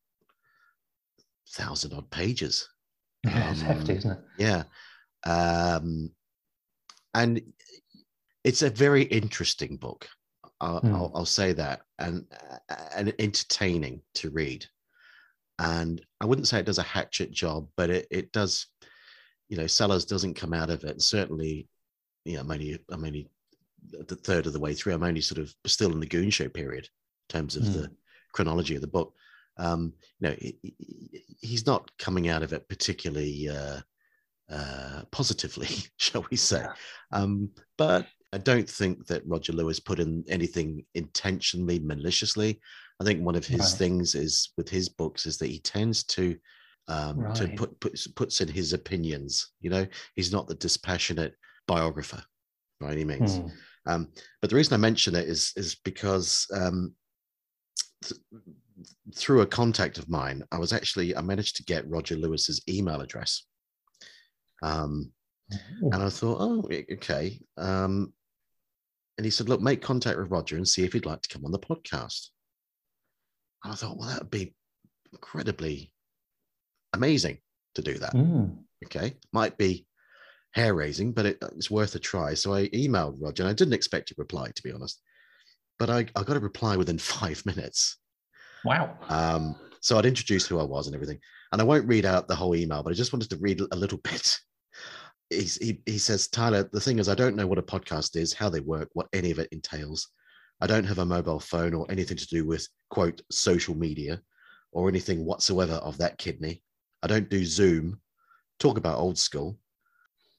thousand 1.50 1.94
odd 1.94 2.10
pages. 2.10 2.68
Yeah, 3.24 3.50
it's 3.50 3.62
hefty, 3.62 3.92
Um, 3.92 3.98
isn't 3.98 4.10
it? 4.12 4.18
Yeah. 4.38 4.62
Um, 5.24 6.10
and 7.14 7.42
it's 8.44 8.62
a 8.62 8.70
very 8.70 9.02
interesting 9.02 9.76
book. 9.76 10.08
I'll, 10.60 10.80
Hmm. 10.80 10.94
I'll, 10.94 11.12
I'll 11.14 11.24
say 11.26 11.52
that, 11.52 11.82
and 11.98 12.24
and 12.96 13.14
entertaining 13.18 14.02
to 14.14 14.30
read. 14.30 14.66
And 15.58 16.00
I 16.20 16.26
wouldn't 16.26 16.48
say 16.48 16.58
it 16.60 16.66
does 16.66 16.78
a 16.78 16.82
hatchet 16.82 17.30
job, 17.32 17.68
but 17.76 17.90
it 17.90 18.06
it 18.10 18.32
does. 18.32 18.66
You 19.48 19.56
know, 19.56 19.66
Sellers 19.66 20.04
doesn't 20.04 20.34
come 20.34 20.52
out 20.52 20.68
of 20.70 20.84
it. 20.84 20.90
And 20.90 21.02
certainly, 21.02 21.68
you 22.24 22.34
know, 22.34 22.40
I'm 22.40 22.50
only 22.50 22.78
I'm 22.90 23.04
only 23.04 23.30
the 23.90 24.16
third 24.16 24.46
of 24.46 24.52
the 24.52 24.60
way 24.60 24.74
through. 24.74 24.94
I'm 24.94 25.02
only 25.02 25.20
sort 25.20 25.38
of 25.40 25.52
still 25.66 25.92
in 25.92 26.00
the 26.00 26.06
Goon 26.06 26.30
Show 26.30 26.48
period 26.48 26.84
in 26.84 27.32
terms 27.38 27.56
of 27.56 27.64
Hmm. 27.64 27.72
the 27.72 27.90
chronology 28.32 28.74
of 28.74 28.82
the 28.82 28.86
book. 28.88 29.14
Um, 29.56 29.94
you 30.20 30.28
know, 30.28 30.36
he's 31.40 31.66
not 31.66 31.90
coming 31.98 32.28
out 32.28 32.42
of 32.42 32.52
it 32.52 32.68
particularly 32.68 33.48
uh, 33.48 33.80
uh, 34.50 35.02
positively, 35.10 35.68
shall 35.96 36.24
we 36.30 36.36
say? 36.36 36.64
Um, 37.12 37.50
but 37.76 38.06
I 38.32 38.38
don't 38.38 38.68
think 38.68 39.06
that 39.06 39.26
Roger 39.26 39.52
Lewis 39.52 39.80
put 39.80 40.00
in 40.00 40.24
anything 40.28 40.84
intentionally 40.94 41.78
maliciously. 41.78 42.60
I 43.00 43.04
think 43.04 43.22
one 43.22 43.36
of 43.36 43.46
his 43.46 43.60
Right. 43.72 43.78
things 43.78 44.14
is 44.14 44.52
with 44.56 44.68
his 44.68 44.88
books 44.88 45.24
is 45.26 45.38
that 45.38 45.46
he 45.50 45.60
tends 45.60 46.04
to 46.04 46.36
um, 46.88 47.34
to 47.34 47.44
Right. 47.44 47.56
put 47.56 47.78
puts, 47.80 48.06
puts 48.06 48.40
in 48.40 48.48
his 48.48 48.72
opinions. 48.72 49.52
You 49.60 49.68
know, 49.70 49.86
he's 50.16 50.32
not 50.32 50.46
the 50.48 50.54
dispassionate 50.54 51.34
biographer 51.66 52.22
by 52.80 52.92
any 52.92 53.04
means. 53.04 53.36
Hmm. 53.36 53.48
Um, 53.86 54.08
but 54.40 54.48
the 54.50 54.56
reason 54.56 54.72
I 54.74 54.78
mention 54.78 55.14
it 55.14 55.28
is 55.28 55.52
is 55.56 55.76
because 55.84 56.46
um, 56.54 56.94
th- 58.02 58.20
through 59.14 59.40
a 59.40 59.46
contact 59.46 59.98
of 59.98 60.08
mine, 60.08 60.44
I 60.52 60.58
was 60.58 60.72
actually 60.72 61.16
I 61.16 61.20
managed 61.20 61.56
to 61.56 61.64
get 61.64 61.88
Roger 61.88 62.16
Lewis's 62.16 62.62
email 62.68 63.00
address. 63.00 63.44
Um, 64.62 65.12
and 65.80 65.94
I 65.94 66.08
thought, 66.08 66.38
oh, 66.40 66.68
okay. 66.92 67.40
Um, 67.56 68.12
and 69.16 69.24
he 69.24 69.30
said, 69.30 69.48
look, 69.48 69.60
make 69.60 69.82
contact 69.82 70.18
with 70.18 70.30
Roger 70.30 70.56
and 70.56 70.68
see 70.68 70.84
if 70.84 70.92
he'd 70.92 71.06
like 71.06 71.22
to 71.22 71.28
come 71.28 71.44
on 71.44 71.52
the 71.52 71.58
podcast. 71.58 72.28
And 73.64 73.72
I 73.72 73.76
thought, 73.76 73.96
well, 73.98 74.08
that 74.08 74.20
would 74.20 74.30
be 74.30 74.54
incredibly 75.12 75.92
amazing 76.92 77.38
to 77.74 77.82
do 77.82 77.94
that. 77.98 78.12
Hmm. 78.12 78.46
Okay. 78.84 79.16
Might 79.32 79.58
be 79.58 79.86
hair 80.52 80.74
raising, 80.74 81.12
but 81.12 81.26
it, 81.26 81.38
it's 81.56 81.70
worth 81.70 81.94
a 81.94 81.98
try. 81.98 82.34
So 82.34 82.54
I 82.54 82.68
emailed 82.68 83.16
Roger 83.18 83.42
and 83.42 83.50
I 83.50 83.54
didn't 83.54 83.74
expect 83.74 84.10
a 84.10 84.14
reply, 84.18 84.50
to 84.54 84.62
be 84.62 84.72
honest. 84.72 85.00
But 85.78 85.90
I, 85.90 86.06
I 86.14 86.22
got 86.22 86.36
a 86.36 86.40
reply 86.40 86.76
within 86.76 86.98
five 86.98 87.44
minutes. 87.44 87.98
Wow. 88.64 88.96
Um, 89.08 89.56
so 89.80 89.98
I'd 89.98 90.06
introduced 90.06 90.48
who 90.48 90.58
I 90.58 90.64
was 90.64 90.86
and 90.86 90.94
everything. 90.94 91.18
And 91.52 91.60
I 91.60 91.64
won't 91.64 91.88
read 91.88 92.04
out 92.04 92.28
the 92.28 92.34
whole 92.34 92.54
email, 92.54 92.82
but 92.82 92.90
I 92.90 92.96
just 92.96 93.12
wanted 93.12 93.30
to 93.30 93.38
read 93.38 93.60
a 93.60 93.76
little 93.76 93.98
bit. 94.04 94.36
He's, 95.30 95.56
he, 95.56 95.80
he 95.86 95.98
says, 95.98 96.28
Tyler, 96.28 96.68
the 96.72 96.80
thing 96.80 96.98
is, 96.98 97.08
I 97.08 97.14
don't 97.14 97.36
know 97.36 97.46
what 97.46 97.58
a 97.58 97.62
podcast 97.62 98.16
is, 98.16 98.32
how 98.32 98.48
they 98.48 98.60
work, 98.60 98.88
what 98.94 99.08
any 99.12 99.30
of 99.30 99.38
it 99.38 99.48
entails. 99.52 100.08
I 100.60 100.66
don't 100.66 100.84
have 100.84 100.98
a 100.98 101.04
mobile 101.04 101.40
phone 101.40 101.74
or 101.74 101.86
anything 101.90 102.16
to 102.16 102.26
do 102.26 102.44
with, 102.44 102.66
quote, 102.90 103.20
social 103.30 103.76
media 103.76 104.20
or 104.72 104.88
anything 104.88 105.24
whatsoever 105.24 105.74
of 105.74 105.98
that 105.98 106.18
kidney. 106.18 106.62
I 107.02 107.06
don't 107.06 107.30
do 107.30 107.44
Zoom. 107.44 108.00
Talk 108.58 108.78
about 108.78 108.98
old 108.98 109.18
school. 109.18 109.58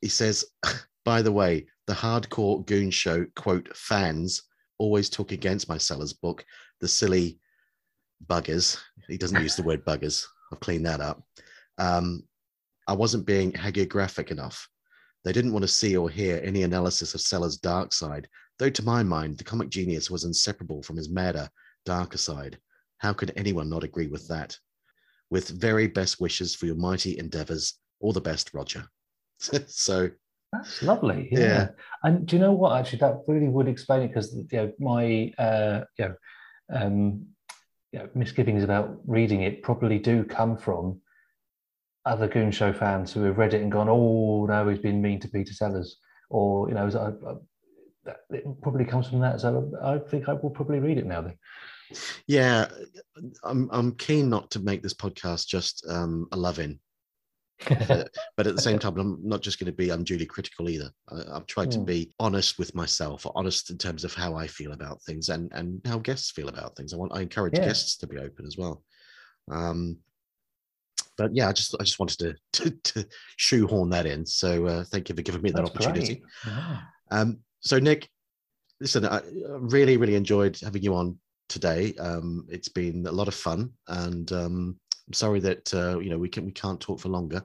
He 0.01 0.09
says, 0.09 0.45
by 1.05 1.21
the 1.21 1.31
way, 1.31 1.67
the 1.87 1.93
hardcore 1.93 2.65
goon 2.65 2.91
show, 2.91 3.25
quote, 3.35 3.75
fans 3.75 4.43
always 4.77 5.09
talk 5.09 5.31
against 5.31 5.69
my 5.69 5.77
seller's 5.77 6.13
book, 6.13 6.43
the 6.81 6.87
silly 6.87 7.39
buggers. 8.27 8.77
He 9.07 9.17
doesn't 9.17 9.41
use 9.41 9.55
the 9.55 9.63
word 9.63 9.85
buggers. 9.85 10.25
I've 10.51 10.59
cleaned 10.59 10.85
that 10.85 11.01
up. 11.01 11.23
Um, 11.77 12.23
I 12.87 12.93
wasn't 12.93 13.25
being 13.25 13.51
hagiographic 13.51 14.31
enough. 14.31 14.67
They 15.23 15.31
didn't 15.31 15.53
want 15.53 15.63
to 15.63 15.67
see 15.67 15.97
or 15.97 16.09
hear 16.09 16.41
any 16.43 16.63
analysis 16.63 17.13
of 17.13 17.21
Sellers' 17.21 17.57
dark 17.57 17.93
side, 17.93 18.27
though 18.57 18.69
to 18.69 18.83
my 18.83 19.03
mind, 19.03 19.37
the 19.37 19.43
comic 19.43 19.69
genius 19.69 20.09
was 20.09 20.23
inseparable 20.23 20.81
from 20.81 20.97
his 20.97 21.09
madder, 21.09 21.49
darker 21.85 22.17
side. 22.17 22.57
How 22.99 23.13
could 23.13 23.31
anyone 23.35 23.69
not 23.69 23.83
agree 23.83 24.07
with 24.07 24.27
that? 24.27 24.57
With 25.29 25.49
very 25.49 25.87
best 25.87 26.19
wishes 26.19 26.55
for 26.55 26.65
your 26.65 26.75
mighty 26.75 27.17
endeavors. 27.17 27.75
All 27.99 28.13
the 28.13 28.21
best, 28.21 28.53
Roger. 28.53 28.85
so, 29.67 30.09
That's 30.53 30.81
lovely. 30.81 31.29
Yeah. 31.31 31.39
Yeah. 31.39 31.67
And 32.03 32.25
do 32.25 32.35
you 32.35 32.41
know 32.41 32.53
what? 32.53 32.77
Actually, 32.77 32.99
that 32.99 33.21
really 33.27 33.49
would 33.49 33.67
explain 33.67 34.03
it 34.03 34.07
because 34.07 34.33
you 34.33 34.57
know 34.57 34.71
my 34.79 35.31
uh, 35.37 35.81
you 35.97 36.05
know, 36.05 36.15
um, 36.73 37.27
you 37.91 37.99
know 37.99 38.09
misgivings 38.13 38.63
about 38.63 38.99
reading 39.05 39.41
it 39.41 39.63
probably 39.63 39.99
do 39.99 40.23
come 40.23 40.57
from 40.57 41.01
other 42.05 42.27
Goon 42.27 42.51
Show 42.51 42.73
fans 42.73 43.13
who 43.13 43.23
have 43.23 43.37
read 43.37 43.53
it 43.53 43.61
and 43.61 43.71
gone, 43.71 43.89
"Oh 43.89 44.45
no, 44.45 44.67
he's 44.67 44.79
been 44.79 45.01
mean 45.01 45.19
to 45.21 45.27
Peter 45.27 45.53
Sellers," 45.53 45.97
or 46.29 46.67
you 46.69 46.75
know, 46.75 46.87
I, 46.87 47.29
I, 47.29 47.33
that, 48.05 48.17
it 48.31 48.61
probably 48.61 48.85
comes 48.85 49.07
from 49.07 49.19
that. 49.19 49.41
So 49.41 49.71
I 49.81 49.99
think 50.09 50.27
I 50.27 50.33
will 50.33 50.49
probably 50.49 50.79
read 50.79 50.97
it 50.97 51.05
now. 51.05 51.21
Then. 51.21 51.35
yeah, 52.27 52.67
I'm, 53.43 53.69
I'm 53.71 53.95
keen 53.95 54.29
not 54.29 54.49
to 54.51 54.59
make 54.59 54.81
this 54.81 54.93
podcast 54.93 55.47
just 55.47 55.85
um, 55.89 56.27
a 56.31 56.37
love 56.37 56.59
in. 56.59 56.71
Uh, 56.71 56.75
but 58.37 58.47
at 58.47 58.55
the 58.55 58.61
same 58.61 58.79
time, 58.79 58.97
I'm 58.97 59.19
not 59.21 59.41
just 59.41 59.59
going 59.59 59.65
to 59.71 59.75
be 59.75 59.89
unduly 59.89 60.25
critical 60.25 60.69
either. 60.69 60.91
I, 61.09 61.23
I've 61.33 61.47
tried 61.47 61.71
to 61.71 61.77
Hmm. 61.77 61.85
be 61.85 62.13
honest 62.19 62.57
with 62.57 62.73
myself, 62.75 63.25
honest 63.35 63.69
in 63.69 63.77
terms 63.77 64.03
of 64.03 64.13
how 64.13 64.35
I 64.35 64.47
feel 64.47 64.71
about 64.71 65.01
things 65.03 65.29
and 65.29 65.51
and 65.53 65.81
how 65.85 65.99
guests 65.99 66.31
feel 66.31 66.49
about 66.49 66.75
things. 66.75 66.93
I 66.93 66.97
want 66.97 67.13
I 67.13 67.21
encourage 67.21 67.55
Yeah. 67.55 67.65
guests 67.65 67.97
to 67.97 68.07
be 68.07 68.17
open 68.17 68.45
as 68.45 68.57
well. 68.57 68.83
Um, 69.51 69.97
but 71.17 71.35
yeah, 71.35 71.49
I 71.49 71.53
just 71.53 71.75
I 71.79 71.83
just 71.83 71.99
wanted 71.99 72.19
to 72.19 72.35
to, 72.53 72.71
to 72.71 73.07
shoehorn 73.37 73.89
that 73.89 74.05
in. 74.05 74.25
So 74.25 74.65
uh, 74.65 74.83
thank 74.85 75.09
you 75.09 75.15
for 75.15 75.21
giving 75.21 75.41
me 75.41 75.51
that 75.51 75.57
That's 75.57 75.69
opportunity. 75.69 76.23
Yeah. 76.45 76.77
Um, 77.11 77.39
so 77.59 77.77
Nick, 77.79 78.09
listen, 78.79 79.05
I 79.05 79.17
I 79.17 79.21
really, 79.59 79.97
really 79.97 80.15
enjoyed 80.15 80.57
having 80.61 80.81
you 80.83 80.95
on 80.95 81.19
today. 81.49 81.93
Um, 81.99 82.45
it's 82.49 82.69
been 82.69 83.05
a 83.05 83.11
lot 83.11 83.27
of 83.27 83.35
fun, 83.35 83.73
and 83.87 84.31
um, 84.31 84.79
I'm 85.09 85.13
sorry 85.13 85.39
that 85.39 85.73
uh, 85.73 85.99
you 85.99 86.09
know 86.09 86.19
we 86.19 86.29
can 86.29 86.45
we 86.45 86.51
can't 86.51 86.79
talk 86.79 86.99
for 86.99 87.09
longer, 87.09 87.41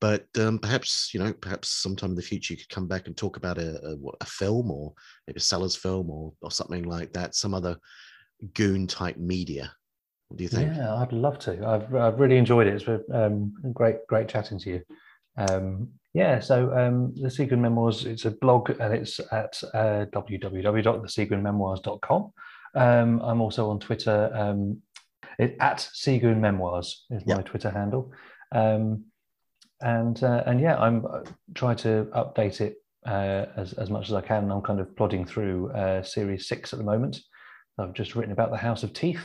but 0.00 0.26
um, 0.38 0.58
perhaps 0.58 1.10
you 1.14 1.20
know 1.20 1.32
perhaps 1.32 1.68
sometime 1.68 2.10
in 2.10 2.16
the 2.16 2.22
future 2.22 2.52
you 2.52 2.58
could 2.58 2.68
come 2.68 2.86
back 2.86 3.06
and 3.06 3.16
talk 3.16 3.38
about 3.38 3.56
a, 3.56 3.80
a, 3.82 3.96
a 4.20 4.26
film 4.26 4.70
or 4.70 4.92
maybe 5.26 5.38
a 5.38 5.40
Sellers 5.40 5.74
film 5.74 6.10
or 6.10 6.34
or 6.42 6.50
something 6.50 6.84
like 6.84 7.14
that, 7.14 7.34
some 7.34 7.54
other 7.54 7.78
goon 8.54 8.86
type 8.86 9.16
media. 9.16 9.72
What 10.28 10.36
do 10.36 10.44
you 10.44 10.50
think? 10.50 10.76
Yeah, 10.76 10.94
I'd 10.96 11.12
love 11.12 11.38
to. 11.40 11.66
I've, 11.66 11.94
I've 11.94 12.20
really 12.20 12.36
enjoyed 12.36 12.66
it. 12.66 12.74
It's 12.74 12.84
been 12.84 13.02
um, 13.14 13.54
great, 13.72 14.06
great 14.06 14.28
chatting 14.28 14.58
to 14.58 14.70
you. 14.70 14.82
Um, 15.38 15.88
yeah, 16.12 16.38
so 16.40 16.76
um, 16.76 17.14
the 17.16 17.30
Seagoon 17.30 17.60
Memoirs, 17.62 18.04
it's 18.04 18.26
a 18.26 18.32
blog 18.32 18.70
and 18.78 18.92
it's 18.92 19.20
at 19.32 19.62
uh. 19.72 20.04
Um, 22.74 23.20
I'm 23.20 23.40
also 23.40 23.70
on 23.70 23.80
Twitter. 23.80 24.30
Um, 24.34 24.82
it, 25.38 25.56
at 25.60 25.88
Seagoon 25.94 26.40
Memoirs 26.40 27.06
is 27.10 27.24
my 27.26 27.36
Yeah. 27.36 27.42
Twitter 27.42 27.70
handle. 27.70 28.12
Um, 28.52 29.04
and 29.80 30.22
uh, 30.24 30.42
and 30.46 30.60
yeah, 30.60 30.76
I'm 30.78 31.06
uh, 31.06 31.20
trying 31.54 31.76
to 31.78 32.08
update 32.14 32.60
it 32.60 32.76
uh, 33.06 33.46
as, 33.56 33.72
as 33.74 33.90
much 33.90 34.08
as 34.08 34.14
I 34.14 34.20
can. 34.20 34.50
I'm 34.50 34.62
kind 34.62 34.80
of 34.80 34.94
plodding 34.96 35.24
through 35.24 35.70
uh, 35.72 36.02
series 36.02 36.48
six 36.48 36.72
at 36.72 36.78
the 36.78 36.84
moment. 36.84 37.20
I've 37.78 37.92
just 37.94 38.16
written 38.16 38.32
about 38.32 38.50
the 38.50 38.56
House 38.56 38.82
of 38.82 38.92
Teeth, 38.92 39.22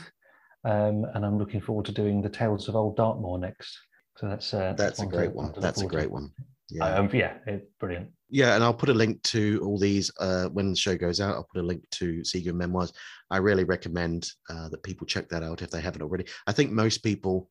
um, 0.64 1.04
and 1.14 1.26
I'm 1.26 1.38
looking 1.38 1.60
forward 1.60 1.86
to 1.86 1.92
doing 1.92 2.22
the 2.22 2.28
Tales 2.28 2.68
of 2.68 2.76
Old 2.76 2.96
Dartmoor 2.96 3.38
next. 3.38 3.76
So 4.16 4.28
that's 4.28 4.54
uh, 4.54 4.74
That's 4.78 5.00
a 5.02 5.06
great 5.06 5.34
one. 5.34 5.52
That's 5.58 5.78
a 5.78 5.82
forward 5.82 5.90
to. 5.92 5.96
great 5.96 6.10
one. 6.12 6.30
Yeah. 6.74 6.94
Um, 6.96 7.08
yeah, 7.12 7.34
it's 7.46 7.70
brilliant. 7.78 8.10
Yeah, 8.28 8.56
and 8.56 8.64
I'll 8.64 8.74
put 8.74 8.88
a 8.88 8.94
link 8.94 9.22
to 9.24 9.60
all 9.64 9.78
these 9.78 10.10
uh, 10.18 10.46
when 10.46 10.70
the 10.70 10.76
show 10.76 10.96
goes 10.96 11.20
out. 11.20 11.36
I'll 11.36 11.48
put 11.52 11.62
a 11.62 11.66
link 11.66 11.88
to 11.92 12.24
Seagoon 12.24 12.56
Memoirs. 12.56 12.92
I 13.30 13.36
really 13.36 13.62
recommend 13.62 14.28
uh, 14.50 14.68
that 14.70 14.82
people 14.82 15.06
check 15.06 15.28
that 15.28 15.44
out 15.44 15.62
if 15.62 15.70
they 15.70 15.80
haven't 15.80 16.02
already. 16.02 16.24
I 16.48 16.52
think 16.52 16.72
most 16.72 17.04
people 17.04 17.48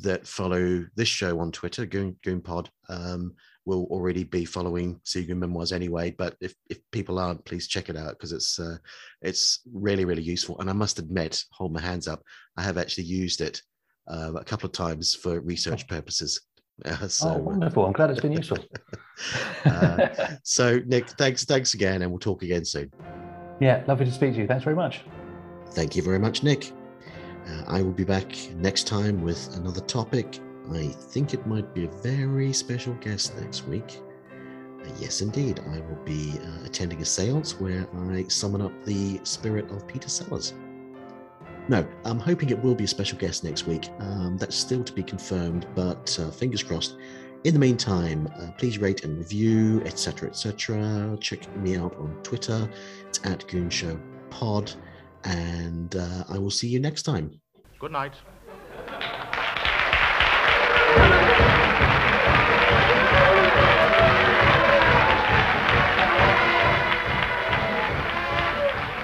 that 0.00 0.26
follow 0.26 0.84
this 0.96 1.08
show 1.08 1.38
on 1.38 1.52
Twitter, 1.52 1.86
Goon, 1.86 2.16
Goon 2.24 2.40
Pod, 2.40 2.68
um, 2.88 3.34
will 3.66 3.84
already 3.84 4.24
be 4.24 4.44
following 4.44 5.00
Seagoon 5.04 5.38
Memoirs 5.38 5.72
anyway. 5.72 6.10
But 6.10 6.36
if, 6.40 6.54
if 6.68 6.78
people 6.90 7.20
aren't, 7.20 7.44
please 7.44 7.68
check 7.68 7.88
it 7.88 7.96
out 7.96 8.10
because 8.10 8.32
it's 8.32 8.58
uh, 8.58 8.78
it's 9.22 9.60
really 9.72 10.04
really 10.04 10.22
useful. 10.22 10.58
And 10.60 10.68
I 10.68 10.72
must 10.72 10.98
admit, 10.98 11.44
hold 11.52 11.72
my 11.72 11.80
hands 11.80 12.08
up, 12.08 12.22
I 12.56 12.62
have 12.62 12.78
actually 12.78 13.04
used 13.04 13.40
it 13.40 13.62
uh, 14.08 14.32
a 14.34 14.44
couple 14.44 14.66
of 14.66 14.72
times 14.72 15.14
for 15.14 15.40
research 15.40 15.86
purposes. 15.86 16.40
Uh, 16.84 17.08
so, 17.08 17.30
oh, 17.30 17.38
wonderful! 17.38 17.86
I'm 17.86 17.92
glad 17.92 18.10
it's 18.10 18.20
been 18.20 18.32
useful. 18.32 18.58
Uh, 19.64 20.08
so 20.42 20.78
Nick, 20.84 21.08
thanks, 21.10 21.46
thanks 21.46 21.72
again, 21.72 22.02
and 22.02 22.10
we'll 22.10 22.20
talk 22.20 22.42
again 22.42 22.66
soon. 22.66 22.92
yeah, 23.60 23.82
lovely 23.88 24.04
to 24.04 24.12
speak 24.12 24.34
to 24.34 24.40
you. 24.40 24.46
Thanks 24.46 24.62
very 24.62 24.76
much. 24.76 25.00
Thank 25.70 25.96
you 25.96 26.02
very 26.02 26.18
much, 26.18 26.42
Nick. 26.42 26.70
Uh, 27.48 27.62
I 27.66 27.80
will 27.80 27.94
be 27.94 28.04
back 28.04 28.30
next 28.56 28.86
time 28.86 29.22
with 29.22 29.56
another 29.56 29.80
topic. 29.80 30.38
I 30.70 30.88
think 30.88 31.32
it 31.32 31.46
might 31.46 31.72
be 31.74 31.86
a 31.86 31.88
very 32.02 32.52
special 32.52 32.92
guest 32.94 33.34
next 33.40 33.66
week. 33.66 34.00
Uh, 34.84 34.88
yes, 35.00 35.22
indeed, 35.22 35.60
I 35.72 35.80
will 35.80 36.02
be 36.04 36.34
uh, 36.42 36.66
attending 36.66 37.00
a 37.00 37.04
seance 37.06 37.58
where 37.58 37.88
I 38.10 38.24
summon 38.28 38.60
up 38.60 38.84
the 38.84 39.18
spirit 39.24 39.70
of 39.70 39.86
Peter 39.88 40.10
Sellers. 40.10 40.52
No, 41.68 41.84
I'm 42.04 42.20
hoping 42.20 42.50
it 42.50 42.62
will 42.62 42.76
be 42.76 42.84
a 42.84 42.88
special 42.88 43.18
guest 43.18 43.42
next 43.42 43.66
week. 43.66 43.88
Um, 43.98 44.36
that's 44.38 44.54
still 44.54 44.84
to 44.84 44.92
be 44.92 45.02
confirmed, 45.02 45.66
but 45.74 46.16
uh, 46.20 46.30
fingers 46.30 46.62
crossed. 46.62 46.96
In 47.42 47.54
the 47.54 47.60
meantime, 47.60 48.28
uh, 48.38 48.52
please 48.56 48.78
rate 48.78 49.04
and 49.04 49.18
review, 49.18 49.82
etc., 49.84 50.28
etc. 50.28 51.16
Check 51.20 51.54
me 51.56 51.76
out 51.76 51.96
on 51.96 52.16
Twitter. 52.22 52.70
It's 53.08 53.20
at 53.24 53.46
Goon 53.48 53.68
Show 53.68 53.98
Pod, 54.30 54.72
and 55.24 55.96
uh, 55.96 56.24
I 56.28 56.38
will 56.38 56.50
see 56.50 56.68
you 56.68 56.78
next 56.78 57.02
time. 57.02 57.40
Good 57.80 57.92
night. 57.92 58.14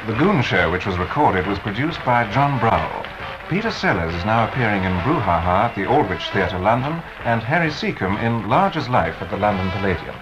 The 0.04 0.14
Goon 0.14 0.42
Show, 0.42 0.68
which 0.68 0.84
was 0.84 0.98
recorded, 0.98 1.46
was 1.46 1.60
produced 1.60 2.04
by 2.04 2.24
John 2.24 2.58
Browell. 2.58 3.04
Peter 3.48 3.70
Sellers 3.70 4.12
is 4.16 4.24
now 4.24 4.42
appearing 4.42 4.82
in 4.82 5.00
Brouhaha 5.00 5.66
at 5.66 5.76
the 5.76 5.86
Aldwych 5.86 6.22
Theatre, 6.32 6.58
London, 6.58 7.00
and 7.24 7.40
Harry 7.40 7.70
Secombe 7.70 8.18
in 8.18 8.48
Large 8.48 8.78
as 8.78 8.88
Life 8.88 9.22
at 9.22 9.30
the 9.30 9.36
London 9.36 9.70
Palladium. 9.70 10.16